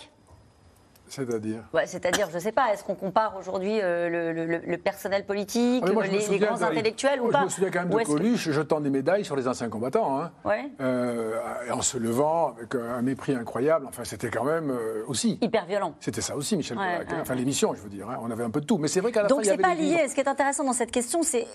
C'est-à-dire? 1.17 1.59
Ouais, 1.73 1.85
C'est-à-dire, 1.85 2.27
je 2.31 2.35
ne 2.35 2.39
sais 2.39 2.51
pas, 2.51 2.73
est-ce 2.73 2.83
qu'on 2.83 2.95
compare 2.95 3.35
aujourd'hui 3.39 3.79
euh, 3.81 4.09
le, 4.33 4.45
le- 4.45 4.57
le 4.65 4.77
personnel 4.77 5.25
politique, 5.25 5.83
Ah, 5.87 5.91
moi, 5.91 6.05
les, 6.07 6.39
grands 6.39 6.57
de- 6.57 6.63
intellectuels 6.63 7.19
ou 7.19 7.25
moi, 7.25 7.31
pas 7.33 7.39
Je 7.41 7.45
me 7.45 7.49
souviens 7.49 7.69
quand 7.71 7.79
même 7.81 7.89
de 7.89 7.97
que- 7.97 8.03
Coluche 8.03 8.49
jetant 8.49 8.79
des 8.79 8.89
médailles 8.89 9.23
sur 9.23 9.35
les 9.35 9.47
anciens 9.47 9.69
combattants. 9.69 10.19
hein. 10.19 10.31
Ouais. 10.43 10.65
Euh, 10.81 11.39
en 11.71 11.81
se 11.81 11.97
levant 11.97 12.55
avec 12.57 12.73
un 12.75 13.01
mépris 13.01 13.35
incroyable. 13.35 13.85
Enfin, 13.87 14.03
c'était 14.05 14.29
quand 14.29 14.43
même 14.43 14.71
euh, 14.71 15.03
aussi. 15.07 15.37
Hyper 15.41 15.65
violent. 15.65 15.93
C'était 15.99 16.21
ça 16.21 16.35
aussi, 16.35 16.57
Michel 16.57 16.77
Ouais, 16.77 16.93
Pollack. 16.93 17.09
ouais, 17.11 17.17
Enfin, 17.21 17.35
l'émission, 17.35 17.73
je 17.75 17.81
veux 17.81 17.89
dire. 17.89 18.09
hein. 18.09 18.17
On 18.21 18.31
avait 18.31 18.43
un 18.43 18.49
peu 18.49 18.61
de 18.61 18.65
tout. 18.65 18.77
Mais 18.77 18.87
c'est 18.87 18.99
vrai 18.99 19.11
qu'à 19.11 19.21
la 19.23 19.29
fin, 19.29 19.35
Donc 19.35 19.43
il 19.45 19.47
y 19.47 19.51
c'est 19.51 19.57
pas 19.57 19.75
lié. 19.75 20.07
Ce 20.09 20.15
qui 20.15 20.21
est 20.21 20.27
intéressant 20.27 20.63
dans 20.63 20.73
cette 20.73 20.91
question, 20.91 21.21
c'est, 21.23 21.45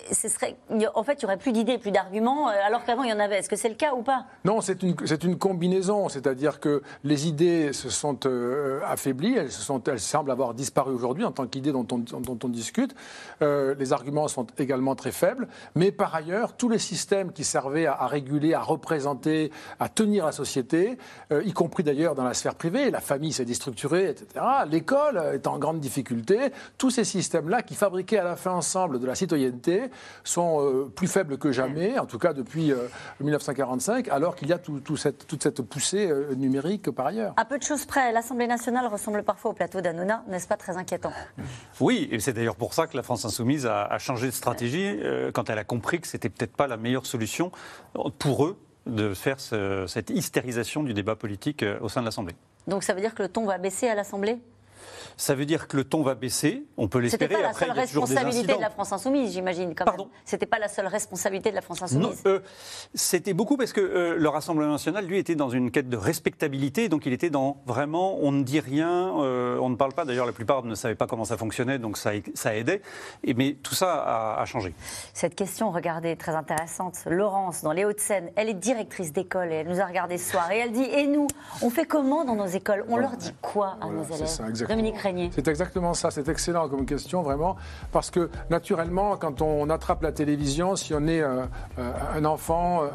il 0.71 0.89
en 0.93 1.03
fait, 1.03 1.13
il 1.19 1.23
y 1.23 1.25
aurait 1.25 1.37
plus 1.37 1.51
d'idées, 1.51 1.77
plus 1.77 1.91
d'arguments, 1.91 2.49
euh, 2.49 2.53
alors 2.65 2.83
qu'avant 2.85 3.03
il 3.03 3.09
y 3.09 3.13
en 3.13 3.19
avait. 3.19 3.39
Est-ce 3.39 3.49
que 3.49 3.55
c'est 3.55 3.69
le 3.69 3.75
cas 3.75 3.93
ou 3.93 4.01
pas? 4.03 4.25
Non, 4.45 4.61
c'est 4.61 4.81
une, 4.83 4.95
une 5.23 5.37
combinaison, 5.37 6.07
c'est-à-dire 6.09 6.59
que 6.59 6.81
les 7.03 7.27
idées 7.27 7.73
se 7.73 7.89
sont 7.89 8.17
affaiblies, 8.87 9.37
elles, 9.87 9.99
semblent 9.99 10.31
avoir 10.31 10.53
disparu 10.53 10.93
aujourd'hui 10.93 11.25
en 11.25 11.31
tant 11.31 11.47
qu'idées 11.47 11.71
dont 11.71 11.87
on, 11.91 12.49
discute. 12.49 12.95
Euh, 13.41 13.75
les 13.77 13.93
arguments 13.93 14.27
sont 14.27 14.47
également 14.57 14.95
très 14.95 15.11
faibles, 15.11 15.47
mais 15.75 15.91
par 15.91 16.15
ailleurs, 16.15 16.55
tous 16.55 16.69
les 16.69 16.79
systèmes 16.79 17.31
qui 17.31 17.43
servaient 17.43 17.85
à, 17.85 18.07
réguler, 18.07 18.53
à 18.53 18.61
représenter, 18.61 19.51
à 19.79 19.89
tenir 19.89 20.25
la 20.25 20.31
société, 20.31 20.97
euh, 21.31 21.43
y 21.43 21.53
compris 21.53 21.83
d'ailleurs 21.83 22.15
dans 22.15 22.23
la 22.23 22.33
sphère 22.33 22.55
privée, 22.55 22.89
la 22.91 23.01
famille 23.01 23.33
s'est 23.33 23.45
déstructurée, 23.45 24.09
etc., 24.09 24.45
l'école 24.69 25.21
est 25.33 25.47
en 25.47 25.57
grande 25.57 25.79
difficulté, 25.79 26.51
tous 26.77 26.89
ces 26.89 27.03
systèmes-là 27.03 27.61
qui 27.61 27.75
fabriquaient 27.75 28.19
à 28.19 28.23
la 28.23 28.35
fin 28.35 28.51
ensemble 28.51 28.99
de 28.99 29.05
la 29.05 29.15
citoyenneté 29.15 29.89
sont 30.23 30.61
euh, 30.61 30.91
plus 30.93 31.07
faibles 31.07 31.37
que 31.37 31.51
jamais, 31.51 31.99
en 31.99 32.05
tout 32.05 32.19
cas 32.19 32.33
depuis 32.33 32.71
euh, 32.71 32.87
1945, 33.19 34.07
alors 34.09 34.35
qu'il 34.35 34.49
y 34.49 34.53
a 34.53 34.57
toute 34.57 34.97
cette 34.97 35.61
poussée 35.61 36.11
numérique 36.35 36.89
par 36.91 37.07
ailleurs. 37.07 37.33
À 37.37 37.45
peu 37.45 37.57
de 37.57 37.63
choses 37.63 37.85
près, 37.85 38.11
l'Assemblée 38.11 38.47
nationale 38.47 38.87
ressemble 38.87 39.23
parfois 39.23 39.38
au 39.47 39.53
plateau 39.53 39.79
d'Anouna, 39.81 40.23
n'est-ce 40.27 40.47
pas 40.47 40.57
très 40.57 40.75
inquiétant 40.77 41.13
Oui, 41.79 42.09
et 42.11 42.19
c'est 42.19 42.33
d'ailleurs 42.33 42.55
pour 42.55 42.73
ça 42.73 42.87
que 42.87 42.97
la 42.97 43.03
France 43.03 43.23
insoumise 43.25 43.65
a, 43.65 43.85
a 43.85 43.97
changé 43.99 44.25
de 44.27 44.31
stratégie 44.31 44.85
euh, 44.85 45.31
quand 45.31 45.49
elle 45.49 45.57
a 45.59 45.63
compris 45.63 45.99
que 46.01 46.07
c'était 46.07 46.29
peut-être 46.29 46.55
pas 46.55 46.67
la 46.67 46.77
meilleure 46.77 47.05
solution 47.05 47.51
euh, 47.97 48.09
pour 48.19 48.45
eux 48.45 48.57
de 48.85 49.13
faire 49.13 49.39
ce- 49.39 49.85
cette 49.87 50.09
hystérisation 50.09 50.83
du 50.83 50.93
débat 50.93 51.15
politique 51.15 51.63
euh, 51.63 51.79
au 51.81 51.89
sein 51.89 52.01
de 52.01 52.05
l'Assemblée. 52.05 52.35
Donc 52.67 52.83
ça 52.83 52.93
veut 52.93 53.01
dire 53.01 53.13
que 53.15 53.23
le 53.23 53.29
ton 53.29 53.45
va 53.45 53.57
baisser 53.57 53.87
à 53.87 53.95
l'Assemblée? 53.95 54.39
Ça 55.17 55.35
veut 55.35 55.45
dire 55.45 55.67
que 55.67 55.77
le 55.77 55.83
ton 55.83 56.03
va 56.03 56.15
baisser, 56.15 56.63
on 56.77 56.87
peut 56.87 57.01
C'était 57.07 57.27
l'espérer. 57.27 57.35
pas 57.35 57.41
la 57.41 57.49
Après, 57.49 57.65
seule 57.67 57.75
il 57.75 57.79
y 57.79 57.83
a 57.83 57.87
toujours 57.87 58.07
des 58.07 58.13
responsabilité 58.15 58.47
de 58.47 58.51
incidents. 58.53 58.61
la 58.67 58.69
France 58.69 58.91
insoumise, 58.93 59.33
j'imagine. 59.33 59.75
quand 59.75 59.85
même. 59.97 60.07
C'était 60.25 60.45
pas 60.45 60.59
la 60.59 60.67
seule 60.67 60.87
responsabilité 60.87 61.49
de 61.51 61.55
la 61.55 61.61
France 61.61 61.79
Non, 61.93 62.09
insoumise. 62.09 62.21
euh, 62.25 62.39
c'était 62.93 63.33
beaucoup 63.33 63.57
parce 63.57 63.73
que 63.73 63.81
euh, 63.81 64.15
le 64.17 64.29
Rassemblement 64.29 64.71
national, 64.73 65.05
lui, 65.05 65.17
était 65.17 65.35
dans 65.35 65.49
une 65.49 65.71
quête 65.71 65.89
de 65.89 65.97
respectabilité, 65.97 66.89
donc 66.89 67.05
il 67.05 67.13
était 67.13 67.29
dans 67.29 67.57
vraiment, 67.65 68.17
on 68.21 68.31
ne 68.31 68.43
dit 68.43 68.59
rien, 68.59 69.13
euh, 69.21 69.57
on 69.59 69.69
ne 69.69 69.75
parle 69.75 69.93
pas. 69.93 70.05
D'ailleurs, 70.05 70.25
la 70.25 70.31
plupart 70.31 70.63
ne 70.63 70.75
savaient 70.75 70.95
pas 70.95 71.07
comment 71.07 71.25
ça 71.25 71.37
fonctionnait, 71.37 71.79
donc 71.79 71.97
ça, 71.97 72.11
ça 72.33 72.55
aidait. 72.55 72.81
Et, 73.23 73.33
mais 73.33 73.53
tout 73.61 73.75
ça 73.75 73.93
a, 73.93 74.41
a 74.41 74.45
changé. 74.45 74.73
Cette 75.13 75.35
question, 75.35 75.71
regardez, 75.71 76.15
très 76.15 76.35
intéressante. 76.35 76.95
Laurence, 77.05 77.61
dans 77.63 77.71
les 77.71 77.85
Hauts-de-Seine, 77.85 78.31
elle 78.35 78.49
est 78.49 78.53
directrice 78.53 79.11
d'école 79.13 79.51
et 79.51 79.55
elle 79.55 79.67
nous 79.67 79.79
a 79.81 79.85
regardé 79.85 80.17
ce 80.17 80.31
soir. 80.31 80.51
Et 80.51 80.57
elle 80.59 80.71
dit 80.71 80.83
Et 80.83 81.07
nous, 81.07 81.27
on 81.61 81.69
fait 81.69 81.85
comment 81.85 82.25
dans 82.25 82.35
nos 82.35 82.45
écoles? 82.47 82.85
On 82.89 82.97
leur 82.97 83.17
dit 83.17 83.33
quoi 83.41 83.77
à 83.81 83.87
nos 83.87 84.03
C'est 84.03 84.15
élèves 84.15 84.27
ça, 84.27 84.47
exactement. 84.49 84.77
Dominique 84.89 85.03
Régnier. 85.03 85.29
C'est 85.33 85.47
exactement 85.47 85.93
ça, 85.93 86.11
c'est 86.11 86.27
excellent 86.29 86.67
comme 86.67 86.85
question, 86.85 87.21
vraiment, 87.21 87.55
parce 87.91 88.09
que 88.09 88.29
naturellement, 88.49 89.17
quand 89.17 89.41
on 89.41 89.69
attrape 89.69 90.01
la 90.03 90.11
télévision, 90.11 90.75
si 90.75 90.93
on 90.93 91.07
est 91.07 91.21
euh, 91.21 91.45
un 91.77 92.25
enfant, 92.25 92.83
euh, 92.83 92.87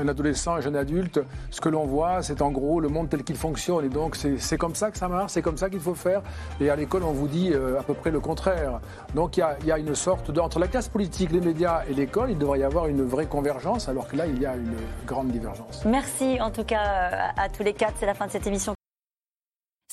un 0.00 0.08
adolescent, 0.08 0.54
un 0.56 0.60
jeune 0.60 0.76
adulte, 0.76 1.20
ce 1.50 1.60
que 1.60 1.68
l'on 1.68 1.86
voit, 1.86 2.22
c'est 2.22 2.42
en 2.42 2.50
gros 2.50 2.80
le 2.80 2.88
monde 2.88 3.08
tel 3.08 3.24
qu'il 3.24 3.36
fonctionne. 3.36 3.84
Et 3.84 3.88
donc, 3.88 4.16
c'est 4.16 4.58
comme 4.58 4.74
ça 4.74 4.90
que 4.90 4.98
ça 4.98 5.08
marche, 5.08 5.32
c'est 5.32 5.42
comme 5.42 5.56
ça 5.56 5.70
qu'il 5.70 5.80
faut 5.80 5.94
faire. 5.94 6.22
Et 6.60 6.70
à 6.70 6.76
l'école, 6.76 7.02
on 7.04 7.12
vous 7.12 7.28
dit 7.28 7.52
euh, 7.52 7.80
à 7.80 7.82
peu 7.82 7.94
près 7.94 8.10
le 8.10 8.20
contraire. 8.20 8.80
Donc, 9.14 9.36
il 9.36 9.40
y 9.40 9.42
a, 9.42 9.56
y 9.64 9.72
a 9.72 9.78
une 9.78 9.94
sorte 9.94 10.30
de. 10.30 10.40
Entre 10.40 10.58
la 10.58 10.68
classe 10.68 10.88
politique, 10.88 11.32
les 11.32 11.40
médias 11.40 11.82
et 11.88 11.94
l'école, 11.94 12.30
il 12.30 12.38
devrait 12.38 12.60
y 12.60 12.64
avoir 12.64 12.86
une 12.86 13.02
vraie 13.02 13.26
convergence, 13.26 13.88
alors 13.88 14.06
que 14.06 14.16
là, 14.16 14.26
il 14.26 14.40
y 14.40 14.46
a 14.46 14.54
une 14.54 14.76
grande 15.06 15.28
divergence. 15.28 15.84
Merci 15.84 16.40
en 16.40 16.50
tout 16.50 16.64
cas 16.64 17.32
à 17.36 17.48
tous 17.48 17.62
les 17.62 17.72
quatre. 17.72 17.94
C'est 17.98 18.06
la 18.06 18.14
fin 18.14 18.26
de 18.26 18.30
cette 18.30 18.46
émission. 18.46 18.75